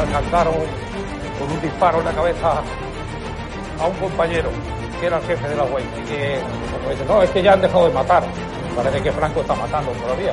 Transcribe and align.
Alcanzaron 0.00 0.54
con 1.38 1.50
un 1.50 1.60
disparo 1.60 1.98
en 1.98 2.04
la 2.06 2.12
cabeza 2.12 2.62
a 3.80 3.86
un 3.86 3.94
compañero 3.96 4.50
que 5.00 5.06
era 5.06 5.18
el 5.18 5.24
jefe 5.24 5.48
de 5.48 5.56
la 5.56 5.64
UEI 5.64 5.84
y 5.84 6.08
que 6.08 6.40
como 7.04 7.14
no, 7.14 7.22
es 7.22 7.30
que 7.30 7.42
ya 7.42 7.52
han 7.52 7.60
dejado 7.60 7.88
de 7.88 7.94
matar. 7.94 8.22
Parece 8.74 9.02
que 9.02 9.12
Franco 9.12 9.40
está 9.40 9.54
matando 9.54 9.90
todavía. 9.92 10.32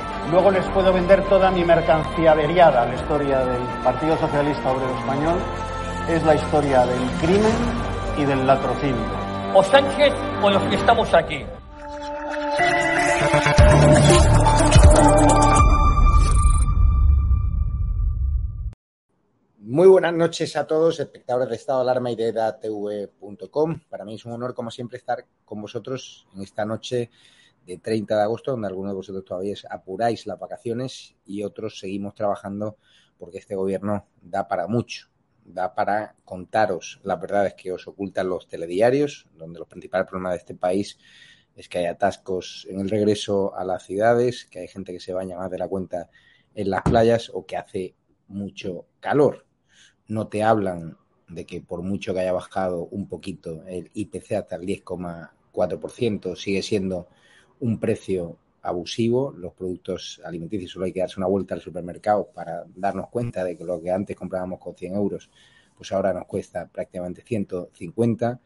luego 0.29 0.51
les 0.51 0.65
puedo 0.69 0.93
vender 0.93 1.23
toda 1.27 1.49
mi 1.51 1.63
mercancía 1.63 2.31
averiada. 2.31 2.85
La 2.85 2.95
historia 2.95 3.39
del 3.39 3.61
Partido 3.83 4.17
Socialista 4.17 4.71
Obrero 4.71 4.97
Español 4.99 5.39
es 6.09 6.23
la 6.23 6.35
historia 6.35 6.85
del 6.85 7.09
crimen 7.19 7.53
y 8.17 8.25
del 8.25 8.45
latrocinio. 8.45 9.05
O 9.53 9.63
Sánchez 9.63 10.13
o 10.41 10.49
los 10.49 10.63
que 10.63 10.75
estamos 10.75 11.13
aquí. 11.13 11.45
Muy 19.71 19.87
buenas 19.87 20.13
noches 20.13 20.57
a 20.57 20.67
todos, 20.67 20.99
espectadores 20.99 21.47
de 21.47 21.55
Estado 21.55 21.79
de 21.79 21.89
Alarma 21.89 22.11
y 22.11 22.17
de 22.17 22.27
edatv.com. 22.27 23.79
Para 23.89 24.03
mí 24.03 24.15
es 24.15 24.25
un 24.25 24.33
honor, 24.33 24.53
como 24.53 24.69
siempre, 24.69 24.97
estar 24.97 25.23
con 25.45 25.61
vosotros 25.61 26.27
en 26.35 26.41
esta 26.41 26.65
noche 26.65 27.09
de 27.65 27.77
30 27.77 28.15
de 28.15 28.21
agosto, 28.23 28.51
donde 28.51 28.67
algunos 28.67 28.91
de 28.91 28.95
vosotros 28.95 29.25
todavía 29.25 29.55
apuráis 29.69 30.25
las 30.25 30.39
vacaciones 30.39 31.15
y 31.25 31.43
otros 31.43 31.79
seguimos 31.79 32.15
trabajando 32.15 32.77
porque 33.17 33.37
este 33.37 33.55
gobierno 33.55 34.05
da 34.21 34.47
para 34.47 34.67
mucho. 34.67 35.07
Da 35.43 35.73
para 35.73 36.15
contaros 36.23 36.99
las 37.03 37.19
verdades 37.19 37.55
que 37.55 37.71
os 37.71 37.87
ocultan 37.87 38.29
los 38.29 38.47
telediarios, 38.47 39.27
donde 39.35 39.59
los 39.59 39.67
principales 39.67 40.07
problemas 40.07 40.33
de 40.33 40.37
este 40.37 40.55
país 40.55 40.97
es 41.55 41.67
que 41.67 41.79
hay 41.79 41.85
atascos 41.85 42.67
en 42.69 42.79
el 42.79 42.89
regreso 42.89 43.55
a 43.55 43.63
las 43.63 43.83
ciudades, 43.83 44.45
que 44.45 44.59
hay 44.59 44.67
gente 44.67 44.93
que 44.93 44.99
se 44.99 45.13
baña 45.13 45.37
más 45.37 45.51
de 45.51 45.57
la 45.57 45.67
cuenta 45.67 46.09
en 46.55 46.69
las 46.69 46.81
playas 46.83 47.31
o 47.33 47.45
que 47.45 47.57
hace 47.57 47.95
mucho 48.27 48.85
calor 48.99 49.45
no 50.11 50.27
te 50.27 50.43
hablan 50.43 50.97
de 51.29 51.45
que 51.45 51.61
por 51.61 51.81
mucho 51.81 52.13
que 52.13 52.19
haya 52.19 52.33
bajado 52.33 52.85
un 52.91 53.07
poquito 53.07 53.63
el 53.65 53.89
IPC 53.93 54.33
hasta 54.33 54.57
el 54.57 54.63
10,4%, 54.63 56.35
sigue 56.35 56.61
siendo 56.61 57.07
un 57.61 57.79
precio 57.79 58.37
abusivo. 58.61 59.31
Los 59.31 59.53
productos 59.53 60.21
alimenticios 60.23 60.71
solo 60.71 60.85
hay 60.85 60.93
que 60.93 60.99
darse 60.99 61.19
una 61.19 61.27
vuelta 61.27 61.55
al 61.55 61.61
supermercado 61.61 62.27
para 62.33 62.65
darnos 62.75 63.09
cuenta 63.09 63.43
de 63.43 63.57
que 63.57 63.63
lo 63.63 63.81
que 63.81 63.91
antes 63.91 64.15
comprábamos 64.15 64.59
con 64.59 64.75
100 64.75 64.95
euros, 64.95 65.29
pues 65.75 65.91
ahora 65.91 66.13
nos 66.13 66.25
cuesta 66.25 66.67
prácticamente 66.67 67.23
150. 67.23 68.39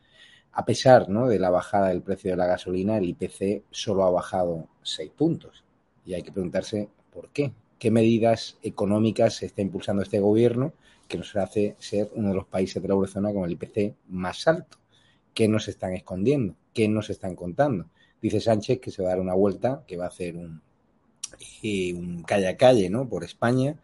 A 0.51 0.65
pesar 0.65 1.09
¿no? 1.09 1.27
de 1.27 1.39
la 1.39 1.49
bajada 1.49 1.89
del 1.89 2.01
precio 2.01 2.31
de 2.31 2.37
la 2.37 2.45
gasolina, 2.45 2.97
el 2.97 3.09
IPC 3.09 3.63
solo 3.71 4.05
ha 4.05 4.11
bajado 4.11 4.67
6 4.83 5.11
puntos. 5.11 5.63
Y 6.05 6.13
hay 6.13 6.21
que 6.21 6.31
preguntarse 6.31 6.87
por 7.11 7.29
qué. 7.29 7.51
¿Qué 7.79 7.91
medidas 7.91 8.57
económicas 8.63 9.43
está 9.43 9.61
impulsando 9.61 10.01
este 10.01 10.19
gobierno? 10.19 10.71
que 11.07 11.17
nos 11.17 11.35
hace 11.35 11.75
ser 11.79 12.09
uno 12.15 12.29
de 12.29 12.35
los 12.35 12.45
países 12.45 12.81
de 12.81 12.87
la 12.87 12.93
eurozona 12.95 13.33
con 13.33 13.45
el 13.45 13.51
IPC 13.51 13.95
más 14.09 14.47
alto. 14.47 14.77
¿Qué 15.33 15.47
nos 15.47 15.67
están 15.67 15.93
escondiendo? 15.93 16.55
¿Qué 16.73 16.87
nos 16.87 17.09
están 17.09 17.35
contando? 17.35 17.89
Dice 18.25 18.41
Sánchez 18.41 18.79
que 18.79 18.89
se 18.89 19.03
va 19.03 19.09
a 19.09 19.11
dar 19.11 19.19
una 19.19 19.35
vuelta, 19.35 19.83
que 19.85 19.97
va 19.97 20.05
a 20.05 20.07
hacer 20.07 20.35
un, 20.35 20.63
calle 22.25 22.47
a 22.47 22.57
calle 22.57 22.89
¿no? 22.89 23.07
por 23.07 23.23
España, 23.23 23.79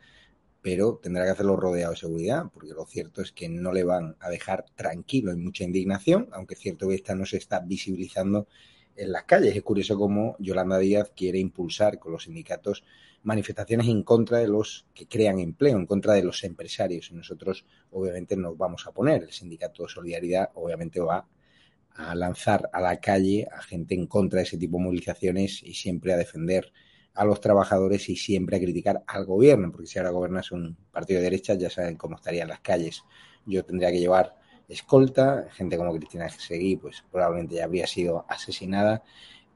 pero 0.64 0.96
tendrá 0.96 1.26
que 1.26 1.30
hacerlo 1.30 1.58
rodeado 1.58 1.92
de 1.92 2.00
seguridad, 2.00 2.46
porque 2.52 2.74
lo 2.74 2.88
cierto 2.88 3.22
es 3.22 3.32
que 3.32 3.50
no 3.50 3.72
le 3.72 3.84
van 3.84 4.16
a 4.20 4.32
dejar 4.32 4.66
tranquilo, 4.74 5.30
hay 5.30 5.38
mucha 5.38 5.64
indignación, 5.64 6.28
aunque 6.32 6.56
es 6.56 6.60
cierto 6.60 6.88
que 6.88 6.96
esta 6.96 7.14
no 7.14 7.28
se 7.28 7.38
está 7.38 7.60
visibilizando 7.60 8.48
en 8.96 9.12
las 9.12 9.26
calles. 9.26 9.56
Es 9.56 9.62
curioso 9.62 9.96
cómo 9.96 10.36
Yolanda 10.40 10.80
Díaz 10.80 11.12
quiere 11.16 11.38
impulsar 11.38 12.00
con 12.00 12.12
los 12.12 12.24
sindicatos 12.24 12.84
manifestaciones 13.22 13.90
en 13.90 14.02
contra 14.02 14.40
de 14.40 14.48
los 14.48 14.88
que 14.96 15.08
crean 15.08 15.38
empleo, 15.38 15.78
en 15.78 15.86
contra 15.86 16.16
de 16.16 16.24
los 16.24 16.44
empresarios. 16.44 17.12
Y 17.12 17.14
nosotros, 17.14 17.64
obviamente, 17.92 18.36
nos 18.36 18.58
vamos 18.58 18.88
a 18.88 18.92
poner. 18.92 19.22
El 19.22 19.32
sindicato 19.32 19.84
de 19.84 19.90
solidaridad, 19.90 20.50
obviamente, 20.56 21.00
va 21.00 21.28
a 21.96 22.16
lanzar 22.16 22.70
a 22.74 22.82
la 22.82 23.00
calle 23.00 23.48
a 23.52 23.62
gente 23.62 23.96
en 23.96 24.08
contra 24.08 24.38
de 24.38 24.44
ese 24.44 24.58
tipo 24.58 24.78
de 24.78 24.84
movilizaciones 24.84 25.62
y 25.64 25.74
siempre 25.74 26.14
a 26.14 26.18
defender 26.18 26.72
a 27.14 27.26
los 27.26 27.42
trabajadores 27.42 28.10
y 28.10 28.16
siempre 28.16 28.58
a 28.58 28.60
criticar 28.60 29.04
al 29.08 29.26
gobierno, 29.26 29.72
porque 29.72 29.88
si 29.88 30.00
ahora 30.00 30.12
gobiernas 30.12 30.52
un 30.52 30.78
partido 30.92 31.20
de 31.20 31.26
derecha, 31.26 31.54
ya 31.56 31.70
saben 31.70 31.98
cómo 31.98 32.16
estarían 32.16 32.48
las 32.48 32.62
calles. 32.62 33.04
Yo 33.46 33.66
tendría 33.66 33.92
que 33.92 34.00
llevar 34.00 34.36
escolta, 34.70 35.48
gente 35.52 35.78
como 35.78 35.94
Cristina 35.94 36.30
Seguí, 36.30 36.78
pues 36.78 37.04
probablemente 37.12 37.56
ya 37.56 37.66
habría 37.66 37.88
sido 37.88 38.26
asesinada 38.30 39.04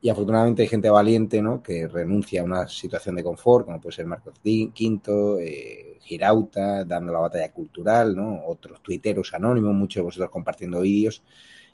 y 0.01 0.09
afortunadamente 0.09 0.61
hay 0.61 0.67
gente 0.67 0.89
valiente 0.89 1.41
¿no? 1.41 1.63
que 1.63 1.87
renuncia 1.87 2.41
a 2.41 2.43
una 2.43 2.67
situación 2.67 3.15
de 3.15 3.23
confort, 3.23 3.65
como 3.65 3.81
puede 3.81 3.95
ser 3.95 4.05
Marcos 4.05 4.35
Quinto, 4.43 5.39
eh, 5.39 5.97
Girauta, 6.01 6.83
dando 6.83 7.11
la 7.11 7.19
batalla 7.19 7.51
cultural, 7.51 8.15
¿no? 8.15 8.45
otros 8.45 8.83
tuiteros 8.83 9.33
anónimos, 9.33 9.73
muchos 9.73 10.01
de 10.01 10.03
vosotros 10.03 10.29
compartiendo 10.29 10.81
vídeos, 10.81 11.23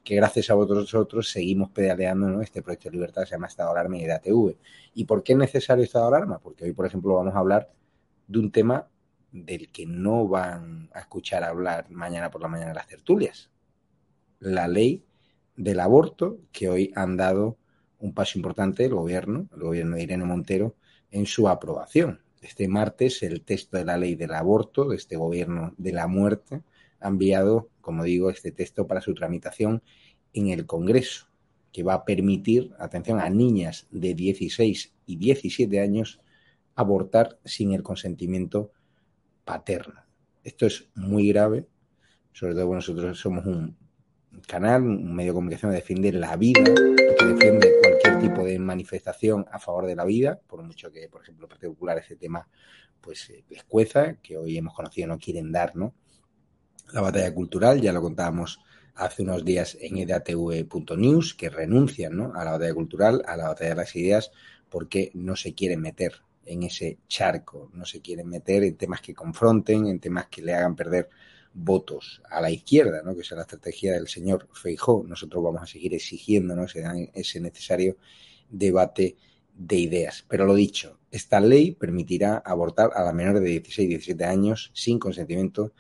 que 0.04 0.16
gracias 0.16 0.50
a 0.50 0.56
vosotros 0.56 1.30
seguimos 1.30 1.70
pedaleando 1.72 2.28
¿no? 2.28 2.42
este 2.42 2.62
proyecto 2.62 2.90
de 2.90 2.94
libertad 2.94 3.22
que 3.22 3.28
se 3.28 3.36
llama 3.36 3.48
Estado 3.48 3.72
Alarma 3.72 3.98
y 3.98 4.06
de 4.06 4.14
ATV. 4.14 4.56
¿Y 4.96 5.06
por 5.06 5.24
qué 5.24 5.34
es 5.34 5.38
necesario 5.38 5.84
Estado 5.84 6.08
Alarma? 6.08 6.40
Porque 6.40 6.66
hoy, 6.66 6.74
por 6.74 6.86
ejemplo, 6.86 7.14
vamos 7.16 7.36
a 7.36 7.40
hablar 7.40 7.72
de 8.28 8.40
un 8.40 8.52
tema 8.52 8.88
del 9.32 9.72
que 9.72 9.86
no 9.86 10.28
van 10.28 10.90
a 10.94 11.00
escuchar 11.02 11.44
hablar 11.44 11.90
mañana 11.90 12.32
por 12.32 12.42
la 12.42 12.48
mañana 12.48 12.74
las 12.74 12.88
tertulias. 12.88 13.50
La 14.40 14.68
ley 14.68 15.06
del 15.56 15.80
aborto 15.80 16.40
que 16.52 16.70
hoy 16.70 16.92
han 16.96 17.18
dado 17.18 17.58
un 18.00 18.14
paso 18.14 18.40
importante 18.40 18.86
el 18.86 18.96
gobierno, 18.96 19.48
el 19.54 19.62
gobierno 19.62 19.96
de 19.96 20.04
Irene 20.04 20.26
Montero, 20.26 20.76
en 21.12 21.26
su 21.26 21.48
aprobación. 21.48 22.22
Este 22.42 22.68
martes 22.68 23.22
el 23.22 23.44
texto 23.44 23.78
de 23.78 23.86
la 23.86 23.98
ley 23.98 24.16
del 24.16 24.34
aborto 24.34 24.90
de 24.90 24.96
este 24.96 25.16
gobierno 25.16 25.76
de 25.78 25.92
la 25.92 26.08
muerte 26.08 26.64
ha 27.02 27.08
enviado, 27.08 27.70
como 27.82 28.04
digo, 28.04 28.30
este 28.30 28.52
texto 28.52 28.88
para 28.88 29.02
su 29.02 29.14
tramitación 29.14 29.84
en 30.34 30.48
el 30.48 30.66
Congreso, 30.66 31.28
que 31.72 31.84
va 31.84 31.94
a 31.94 32.06
permitir, 32.06 32.74
atención, 32.80 33.20
a 33.20 33.30
niñas 33.30 33.88
de 33.92 34.14
16 34.14 34.94
y 35.06 35.16
17 35.18 35.80
años 35.80 36.22
abortar 36.76 37.40
sin 37.44 37.74
el 37.74 37.84
consentimiento 37.84 38.72
paterno. 39.44 40.02
Esto 40.44 40.66
es 40.66 40.90
muy 40.96 41.28
grave, 41.30 41.68
sobre 42.34 42.56
todo 42.56 42.74
nosotros 42.74 43.20
somos 43.20 43.46
un 43.46 43.78
canal, 44.48 44.84
un 44.84 45.14
medio 45.14 45.32
de 45.32 45.36
comunicación 45.36 45.72
que 45.72 45.78
defiende 45.78 46.12
la 46.14 46.36
vida, 46.38 46.64
que 46.64 47.26
defiende 47.26 47.82
manifestación 48.60 49.46
a 49.52 49.60
favor 49.60 49.86
de 49.86 49.96
la 49.96 50.06
vida, 50.06 50.40
por 50.48 50.64
mucho 50.64 50.92
que, 50.92 51.08
por 51.10 51.22
ejemplo, 51.22 51.46
el 51.46 51.50
Partido 51.50 51.74
Popular 51.74 51.98
ese 51.98 52.16
tema 52.16 52.48
pues 53.02 53.30
eh, 53.30 53.44
escueza, 53.50 54.16
que 54.22 54.38
hoy 54.38 54.58
hemos 54.58 54.74
conocido 54.74 55.08
no 55.08 55.18
quieren 55.18 55.52
dar, 55.52 55.76
¿no? 55.76 55.94
La 56.92 57.02
batalla 57.02 57.34
cultural, 57.34 57.82
ya 57.82 57.94
lo 57.94 58.02
contábamos 58.02 58.60
hace 58.96 59.24
unos 59.24 59.44
días 59.46 59.78
en 59.80 59.98
edatv.news, 59.98 61.34
que 61.34 61.50
renuncian 61.50 62.16
¿no? 62.16 62.34
a 62.36 62.44
la 62.44 62.52
batalla 62.52 62.74
cultural, 62.74 63.24
a 63.26 63.38
la 63.38 63.48
batalla 63.48 63.72
de 63.72 63.76
las 63.76 63.96
ideas, 63.96 64.32
porque 64.70 65.12
no 65.14 65.36
se 65.36 65.54
quieren 65.54 65.82
meter 65.82 66.22
en 66.46 66.64
ese 66.64 67.00
charco, 67.08 67.70
no 67.74 67.86
se 67.86 68.02
quieren 68.02 68.28
meter 68.28 68.64
en 68.64 68.76
temas 68.76 69.02
que 69.02 69.14
confronten, 69.14 69.88
en 69.88 70.00
temas 70.00 70.28
que 70.28 70.42
le 70.42 70.54
hagan 70.54 70.76
perder 70.76 71.10
votos 71.54 72.22
a 72.30 72.42
la 72.42 72.50
izquierda, 72.50 73.02
¿no? 73.04 73.16
que 73.16 73.22
es 73.22 73.32
la 73.32 73.42
estrategia 73.42 73.94
del 73.94 74.08
señor 74.08 74.48
Feijó. 74.54 75.04
Nosotros 75.08 75.44
vamos 75.44 75.62
a 75.62 75.68
seguir 75.68 75.94
exigiendo 75.94 76.56
¿no? 76.56 76.64
ese, 76.64 77.12
ese 77.14 77.40
necesario 77.40 77.98
debate 78.50 79.18
de 79.54 79.76
ideas. 79.76 80.26
Pero 80.28 80.46
lo 80.46 80.56
dicho, 80.56 81.00
esta 81.12 81.40
ley 81.40 81.72
permitirá 81.72 82.38
abortar 82.38 82.92
a 82.96 83.04
la 83.04 83.14
menor 83.14 83.40
de 83.40 83.50
16 83.50 83.86
y 83.86 83.90
17 83.90 84.26
años 84.26 84.72
sin 84.74 84.98
consentimiento 85.00 85.74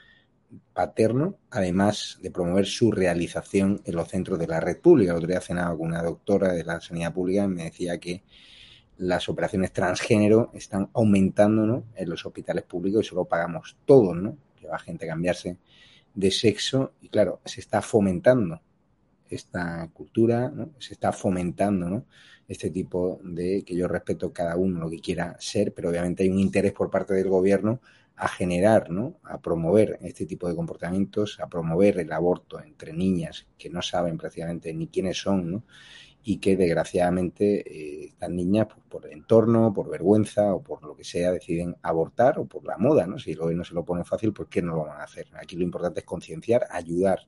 paterno, 0.74 1.38
además 1.50 2.20
de 2.22 2.32
promover 2.32 2.66
su 2.66 2.92
realización 2.92 3.82
en 3.86 3.96
los 3.96 4.10
centros 4.10 4.40
de 4.40 4.48
la 4.48 4.60
red 4.60 4.80
pública. 4.80 5.12
El 5.12 5.18
otro 5.18 5.30
día 5.30 5.42
cenaba 5.42 5.78
con 5.78 5.88
una 5.88 6.04
doctora 6.04 6.54
de 6.54 6.64
la 6.64 6.82
sanidad 6.82 7.14
pública 7.14 7.44
y 7.44 7.48
me 7.48 7.64
decía 7.64 7.98
que 8.00 8.24
las 8.98 9.30
operaciones 9.30 9.72
transgénero 9.72 10.52
están 10.54 10.90
aumentando 10.94 11.66
¿no? 11.66 11.86
en 11.96 12.10
los 12.10 12.26
hospitales 12.26 12.64
públicos 12.64 13.06
y 13.06 13.10
solo 13.10 13.26
pagamos 13.26 13.78
todos, 13.86 14.16
¿no? 14.16 14.38
Que 14.56 14.68
va 14.68 14.78
gente 14.78 15.06
a 15.06 15.10
cambiarse 15.10 15.58
de 16.14 16.32
sexo 16.32 16.94
y 17.02 17.10
claro, 17.10 17.42
se 17.46 17.62
está 17.62 17.82
fomentando 17.82 18.62
esta 19.30 19.90
cultura, 19.94 20.54
se 20.78 20.94
está 20.94 21.12
fomentando 21.12 21.90
¿no? 21.90 22.06
este 22.48 22.70
tipo 22.70 23.20
de 23.24 23.64
que 23.64 23.76
yo 23.76 23.88
respeto 23.88 24.34
cada 24.34 24.58
uno 24.58 24.82
lo 24.82 24.90
que 24.90 25.00
quiera 25.00 25.36
ser, 25.40 25.74
pero 25.74 25.90
obviamente 25.90 26.24
hay 26.24 26.30
un 26.30 26.40
interés 26.40 26.74
por 26.74 26.92
parte 26.92 27.14
del 27.14 27.30
gobierno 27.30 27.80
a 28.22 28.28
generar, 28.28 28.92
¿no? 28.92 29.16
a 29.24 29.42
promover 29.42 29.98
este 30.04 30.28
tipo 30.28 30.48
de 30.48 30.56
comportamientos, 30.56 31.40
a 31.40 31.50
promover 31.50 31.98
el 31.98 32.12
aborto 32.12 32.62
entre 32.62 32.94
niñas 32.94 33.48
que 33.58 33.72
no 33.72 33.82
saben 33.82 34.20
prácticamente 34.20 34.72
ni 34.76 34.90
quiénes 34.90 35.18
son, 35.18 35.52
¿no? 35.52 35.64
y 36.24 36.38
que 36.38 36.56
desgraciadamente 36.56 37.62
eh, 37.66 38.06
estas 38.10 38.30
niñas, 38.30 38.68
pues, 38.68 38.80
por 38.88 39.08
el 39.08 39.14
entorno, 39.14 39.74
por 39.74 39.90
vergüenza 39.90 40.54
o 40.54 40.62
por 40.62 40.84
lo 40.84 40.96
que 40.96 41.04
sea, 41.04 41.32
deciden 41.32 41.76
abortar 41.82 42.38
o 42.38 42.46
por 42.46 42.64
la 42.64 42.78
moda, 42.78 43.08
¿no? 43.08 43.18
Si 43.18 43.32
el 43.32 43.40
gobierno 43.40 43.64
se 43.64 43.74
lo 43.74 43.84
pone 43.84 44.04
fácil, 44.04 44.34
¿por 44.34 44.48
qué 44.48 44.62
no 44.62 44.76
lo 44.76 44.86
van 44.86 45.02
a 45.02 45.06
hacer? 45.06 45.28
Aquí 45.34 45.56
lo 45.56 45.64
importante 45.64 46.02
es 46.02 46.06
concienciar, 46.06 46.68
ayudar 46.70 47.22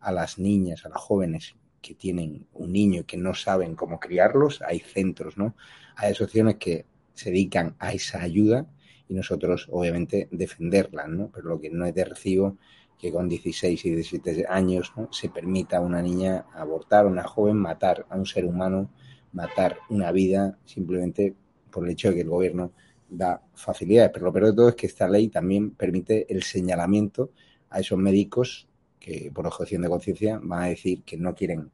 a 0.00 0.10
las 0.10 0.38
niñas, 0.38 0.86
a 0.86 0.88
las 0.88 1.02
jóvenes 1.02 1.54
que 1.82 1.94
tienen 1.94 2.46
un 2.54 2.72
niño 2.72 3.02
y 3.02 3.04
que 3.04 3.18
no 3.18 3.34
saben 3.34 3.74
cómo 3.76 4.00
criarlos, 4.00 4.62
hay 4.62 4.80
centros, 4.80 5.36
¿no? 5.36 5.54
Hay 5.96 6.12
asociaciones 6.12 6.56
que 6.56 6.86
se 7.12 7.30
dedican 7.30 7.76
a 7.78 7.92
esa 7.92 8.22
ayuda 8.22 8.66
y 9.10 9.14
nosotros, 9.14 9.66
obviamente, 9.72 10.28
defenderla, 10.30 11.08
¿no? 11.08 11.30
Pero 11.34 11.48
lo 11.48 11.60
que 11.60 11.68
no 11.68 11.84
es 11.84 11.92
de 11.92 12.04
recibo 12.04 12.56
que 12.96 13.10
con 13.10 13.28
16 13.28 13.84
y 13.86 13.90
17 13.90 14.46
años 14.48 14.92
¿no? 14.96 15.12
se 15.12 15.30
permita 15.30 15.78
a 15.78 15.80
una 15.80 16.00
niña 16.00 16.46
abortar, 16.54 17.06
a 17.06 17.08
una 17.08 17.24
joven 17.24 17.56
matar 17.56 18.06
a 18.08 18.16
un 18.16 18.26
ser 18.26 18.44
humano, 18.44 18.90
matar 19.32 19.78
una 19.88 20.12
vida 20.12 20.58
simplemente 20.64 21.34
por 21.72 21.84
el 21.84 21.90
hecho 21.90 22.10
de 22.10 22.14
que 22.14 22.20
el 22.20 22.28
gobierno 22.28 22.72
da 23.08 23.42
facilidades. 23.54 24.12
Pero 24.12 24.26
lo 24.26 24.32
peor 24.32 24.46
de 24.46 24.52
todo 24.52 24.68
es 24.68 24.74
que 24.76 24.86
esta 24.86 25.08
ley 25.08 25.28
también 25.28 25.72
permite 25.72 26.32
el 26.32 26.44
señalamiento 26.44 27.32
a 27.70 27.80
esos 27.80 27.98
médicos 27.98 28.68
que 29.00 29.32
por 29.34 29.46
objeción 29.46 29.82
de 29.82 29.88
conciencia 29.88 30.38
van 30.40 30.62
a 30.62 30.66
decir 30.66 31.02
que 31.02 31.16
no 31.16 31.34
quieren 31.34 31.70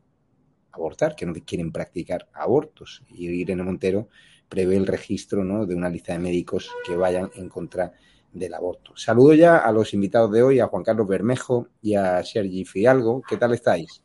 abortar, 0.73 1.15
que 1.15 1.27
no 1.27 1.35
quieren 1.45 1.71
practicar 1.71 2.29
abortos. 2.33 3.03
Y 3.11 3.27
Irene 3.27 3.63
Montero 3.63 4.09
prevé 4.49 4.77
el 4.77 4.87
registro 4.87 5.45
¿no? 5.45 5.67
de 5.67 5.75
una 5.75 5.89
lista 5.89 6.13
de 6.13 6.19
médicos 6.19 6.71
que 6.85 6.97
vayan 6.97 7.31
en 7.35 7.49
contra 7.49 7.93
del 8.33 8.55
aborto. 8.55 8.93
Saludo 8.97 9.35
ya 9.35 9.59
a 9.59 9.73
los 9.73 9.95
invitados 9.95 10.31
de 10.31 10.43
hoy, 10.43 10.61
a 10.61 10.67
Juan 10.67 10.85
Carlos 10.85 11.09
Bermejo 11.09 11.69
y 11.81 11.95
a 11.95 12.23
Sergi 12.23 12.65
Fidalgo. 12.65 13.23
¿Qué 13.27 13.37
tal 13.37 13.55
estáis? 13.55 14.03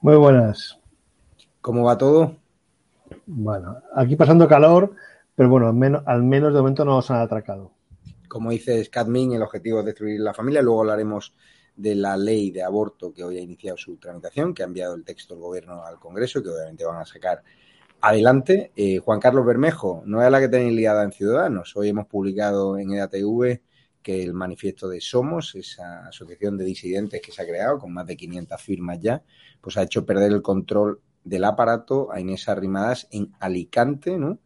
Muy 0.00 0.16
buenas. 0.16 0.78
¿Cómo 1.60 1.84
va 1.84 1.96
todo? 1.96 2.36
Bueno, 3.26 3.78
aquí 3.94 4.16
pasando 4.16 4.46
calor, 4.48 4.94
pero 5.34 5.48
bueno, 5.48 5.68
al 5.68 5.74
menos, 5.74 6.02
al 6.06 6.22
menos 6.22 6.52
de 6.52 6.60
momento 6.60 6.84
no 6.84 6.96
nos 6.96 7.10
han 7.10 7.20
atracado. 7.20 7.72
Como 8.28 8.50
dice 8.50 8.84
Scatmin, 8.84 9.32
el 9.32 9.42
objetivo 9.42 9.80
es 9.80 9.86
destruir 9.86 10.20
la 10.20 10.34
familia. 10.34 10.60
Luego 10.60 10.80
hablaremos 10.80 11.34
de 11.76 11.94
la 11.94 12.16
ley 12.16 12.50
de 12.50 12.62
aborto 12.62 13.12
que 13.12 13.24
hoy 13.24 13.38
ha 13.38 13.42
iniciado 13.42 13.76
su 13.76 13.96
tramitación, 13.96 14.54
que 14.54 14.62
ha 14.62 14.66
enviado 14.66 14.94
el 14.94 15.04
texto 15.04 15.34
el 15.34 15.40
gobierno 15.40 15.84
al 15.84 15.98
Congreso, 15.98 16.42
que 16.42 16.50
obviamente 16.50 16.84
van 16.84 17.00
a 17.00 17.06
sacar 17.06 17.42
adelante. 18.04 18.70
Eh, 18.76 18.98
Juan 18.98 19.18
Carlos 19.18 19.46
Bermejo, 19.46 20.02
no 20.04 20.22
es 20.22 20.30
la 20.30 20.38
que 20.38 20.48
tenéis 20.48 20.74
liada 20.74 21.04
en 21.04 21.12
Ciudadanos. 21.12 21.74
Hoy 21.74 21.88
hemos 21.88 22.06
publicado 22.06 22.78
en 22.78 22.92
EDATV 22.92 23.60
que 24.02 24.22
el 24.22 24.34
manifiesto 24.34 24.88
de 24.88 25.00
Somos, 25.00 25.54
esa 25.54 26.08
asociación 26.08 26.58
de 26.58 26.64
disidentes 26.66 27.22
que 27.22 27.32
se 27.32 27.40
ha 27.40 27.46
creado 27.46 27.78
con 27.78 27.94
más 27.94 28.06
de 28.06 28.16
500 28.16 28.60
firmas 28.60 29.00
ya, 29.00 29.22
pues 29.62 29.78
ha 29.78 29.82
hecho 29.82 30.04
perder 30.04 30.32
el 30.32 30.42
control 30.42 31.00
del 31.24 31.44
aparato 31.44 32.12
a 32.12 32.20
Inés 32.20 32.46
Arrimadas 32.50 33.08
en 33.10 33.32
Alicante, 33.40 34.18
¿no? 34.18 34.38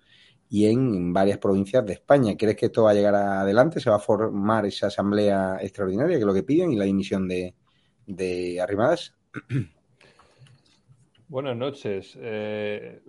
Y 0.49 0.67
en, 0.67 1.13
varias 1.13 1.39
provincias 1.39 1.85
de 1.85 1.95
España. 1.95 2.37
¿Crees 2.37 2.57
que 2.57 2.67
esto 2.67 2.85
va 2.85 2.93
a 2.93 2.95
llegar 2.95 3.17
adelante? 3.17 3.81
¿Se 3.81 3.91
va 3.91 3.97
a 3.97 4.01
formar 4.01 4.67
esa 4.67 4.87
asamblea 4.87 5.59
extraordinaria 5.61 6.17
que 6.17 6.21
es 6.21 6.27
lo 6.27 6.33
que 6.33 6.45
piden 6.45 6.73
y 6.73 6.77
la 6.77 6.85
dimisión 6.85 7.27
de, 7.27 7.55
Arrimadas? 8.63 9.17
Buenas 11.29 11.57
noches. 11.57 12.17
Eh, 12.19 13.03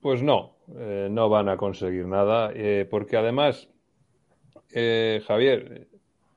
pues 0.00 0.22
no, 0.22 0.56
eh, 0.76 1.08
no 1.10 1.28
van 1.28 1.48
a 1.48 1.56
conseguir 1.56 2.06
nada, 2.06 2.50
eh, 2.54 2.86
porque 2.90 3.16
además, 3.16 3.68
eh, 4.72 5.22
Javier, 5.26 5.88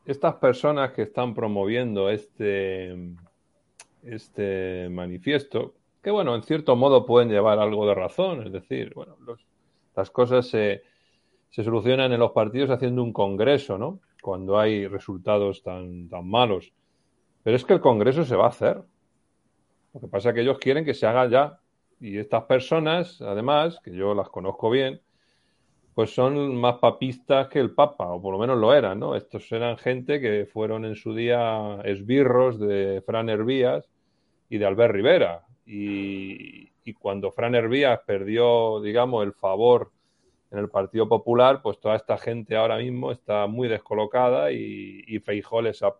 estas 0.06 0.36
personas 0.36 0.92
que 0.92 1.04
están 1.04 1.34
promoviendo 1.34 2.10
este, 2.10 2.96
este 4.04 4.90
manifiesto, 4.90 5.76
que 6.02 6.12
bueno, 6.12 6.36
en 6.36 6.44
cierto 6.44 6.76
modo 6.76 7.06
pueden 7.06 7.30
llevar 7.30 7.60
algo 7.60 7.88
de 7.88 7.96
razón, 7.96 8.48
es 8.48 8.52
decir, 8.52 8.94
bueno, 8.96 9.16
las 9.96 10.10
cosas 10.10 10.48
se, 10.48 10.84
se 11.50 11.64
solucionan 11.64 12.12
en 12.12 12.20
los 12.20 12.32
partidos 12.32 12.72
haciendo 12.72 13.04
un 13.04 13.14
congreso, 13.14 13.78
¿no? 13.78 14.00
Cuando 14.22 14.60
hay 14.60 14.88
resultados 14.88 15.62
tan, 15.62 16.10
tan 16.10 16.28
malos. 16.28 16.74
Pero 17.44 17.56
es 17.56 17.66
que 17.66 17.74
el 17.74 17.82
congreso 17.82 18.24
se 18.24 18.36
va 18.36 18.46
a 18.46 18.50
hacer. 18.50 18.82
Lo 19.94 20.00
que 20.00 20.08
pasa 20.08 20.30
es 20.30 20.36
que 20.36 20.42
ellos 20.42 20.60
quieren 20.60 20.86
que 20.86 20.94
se 20.94 21.06
haga 21.06 21.28
ya 21.28 21.61
y 22.02 22.18
estas 22.18 22.46
personas, 22.46 23.22
además, 23.22 23.80
que 23.84 23.92
yo 23.92 24.16
las 24.16 24.28
conozco 24.28 24.72
bien, 24.72 25.00
pues 25.94 26.16
son 26.16 26.56
más 26.56 26.80
papistas 26.80 27.48
que 27.48 27.60
el 27.60 27.76
Papa, 27.76 28.08
o 28.08 28.20
por 28.20 28.34
lo 28.34 28.40
menos 28.40 28.58
lo 28.58 28.74
eran, 28.74 29.00
¿no? 29.00 29.16
Estos 29.16 29.52
eran 29.52 29.78
gente 29.78 30.20
que 30.20 30.48
fueron 30.52 30.84
en 30.86 30.96
su 30.96 31.14
día 31.14 31.80
esbirros 31.84 32.60
de 32.60 33.04
Fran 33.06 33.30
Hervías 33.30 33.88
y 34.50 34.58
de 34.58 34.66
Albert 34.66 34.94
Rivera. 34.94 35.46
Y, 35.66 36.72
cuando 37.00 37.32
Fran 37.32 37.56
Hervías 37.56 38.02
perdió, 38.06 38.82
digamos, 38.82 39.24
el 39.24 39.32
favor 39.32 39.92
en 40.50 40.60
el 40.60 40.70
Partido 40.70 41.08
Popular, 41.08 41.62
pues 41.62 41.80
toda 41.80 41.96
esta 41.96 42.18
gente 42.18 42.58
ahora 42.58 42.78
mismo 42.78 43.12
está 43.12 43.48
muy 43.48 43.70
descolocada 43.70 44.52
y, 44.52 45.04
y 45.08 45.20
Feijó 45.20 45.62
les 45.62 45.82
ha, 45.84 45.96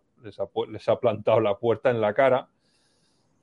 les 0.68 0.88
ha 0.88 1.00
plantado 1.00 1.40
la 1.40 1.56
puerta 1.58 1.90
en 1.90 2.00
la 2.00 2.12
cara 2.12 2.48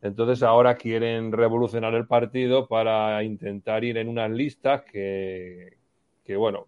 entonces 0.02 0.44
ahora 0.44 0.76
quieren 0.76 1.32
revolucionar 1.32 1.94
el 1.94 2.08
partido 2.08 2.68
para 2.68 3.22
intentar 3.24 3.84
ir 3.84 3.98
en 3.98 4.08
unas 4.08 4.32
listas 4.32 4.84
que, 4.84 5.76
bueno, 6.38 6.68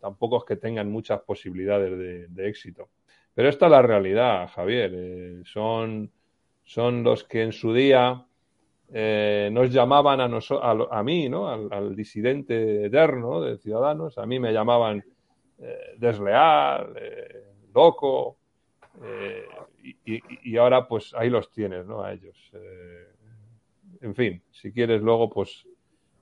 tampoco 0.00 0.38
es 0.38 0.44
que 0.44 0.56
tengan 0.56 0.90
muchas 0.90 1.20
posibilidades 1.20 2.28
de, 2.34 2.48
éxito. 2.48 2.88
Pero 3.34 3.48
esta 3.48 3.66
es 3.66 3.72
la 3.72 3.82
realidad, 3.82 4.48
Javier. 4.48 4.90
Eh, 4.94 5.42
son, 5.44 6.10
son 6.64 7.04
los 7.04 7.24
que 7.24 7.42
en 7.42 7.52
su 7.52 7.72
día 7.72 8.26
eh, 8.92 9.48
nos 9.52 9.70
llamaban 9.72 10.20
a, 10.20 10.28
a, 10.90 11.02
mí, 11.02 11.28
¿no? 11.28 11.48
Al, 11.48 11.94
disidente 11.94 12.86
eterno 12.86 13.40
de 13.40 13.58
Ciudadanos. 13.58 14.18
A 14.18 14.26
mí 14.26 14.40
me 14.40 14.52
llamaban 14.52 15.04
eh, 15.60 15.94
desleal, 15.96 16.92
loco, 17.72 18.38
y, 20.04 20.56
ahora 20.56 20.86
pues 20.86 21.14
ahí 21.14 21.30
los 21.30 21.50
tienes, 21.50 21.86
¿no? 21.86 22.02
A 22.02 22.12
ellos. 22.12 22.50
Eh, 22.54 23.08
en 24.00 24.14
fin, 24.14 24.42
si 24.50 24.72
quieres 24.72 25.02
luego 25.02 25.30
pues 25.30 25.66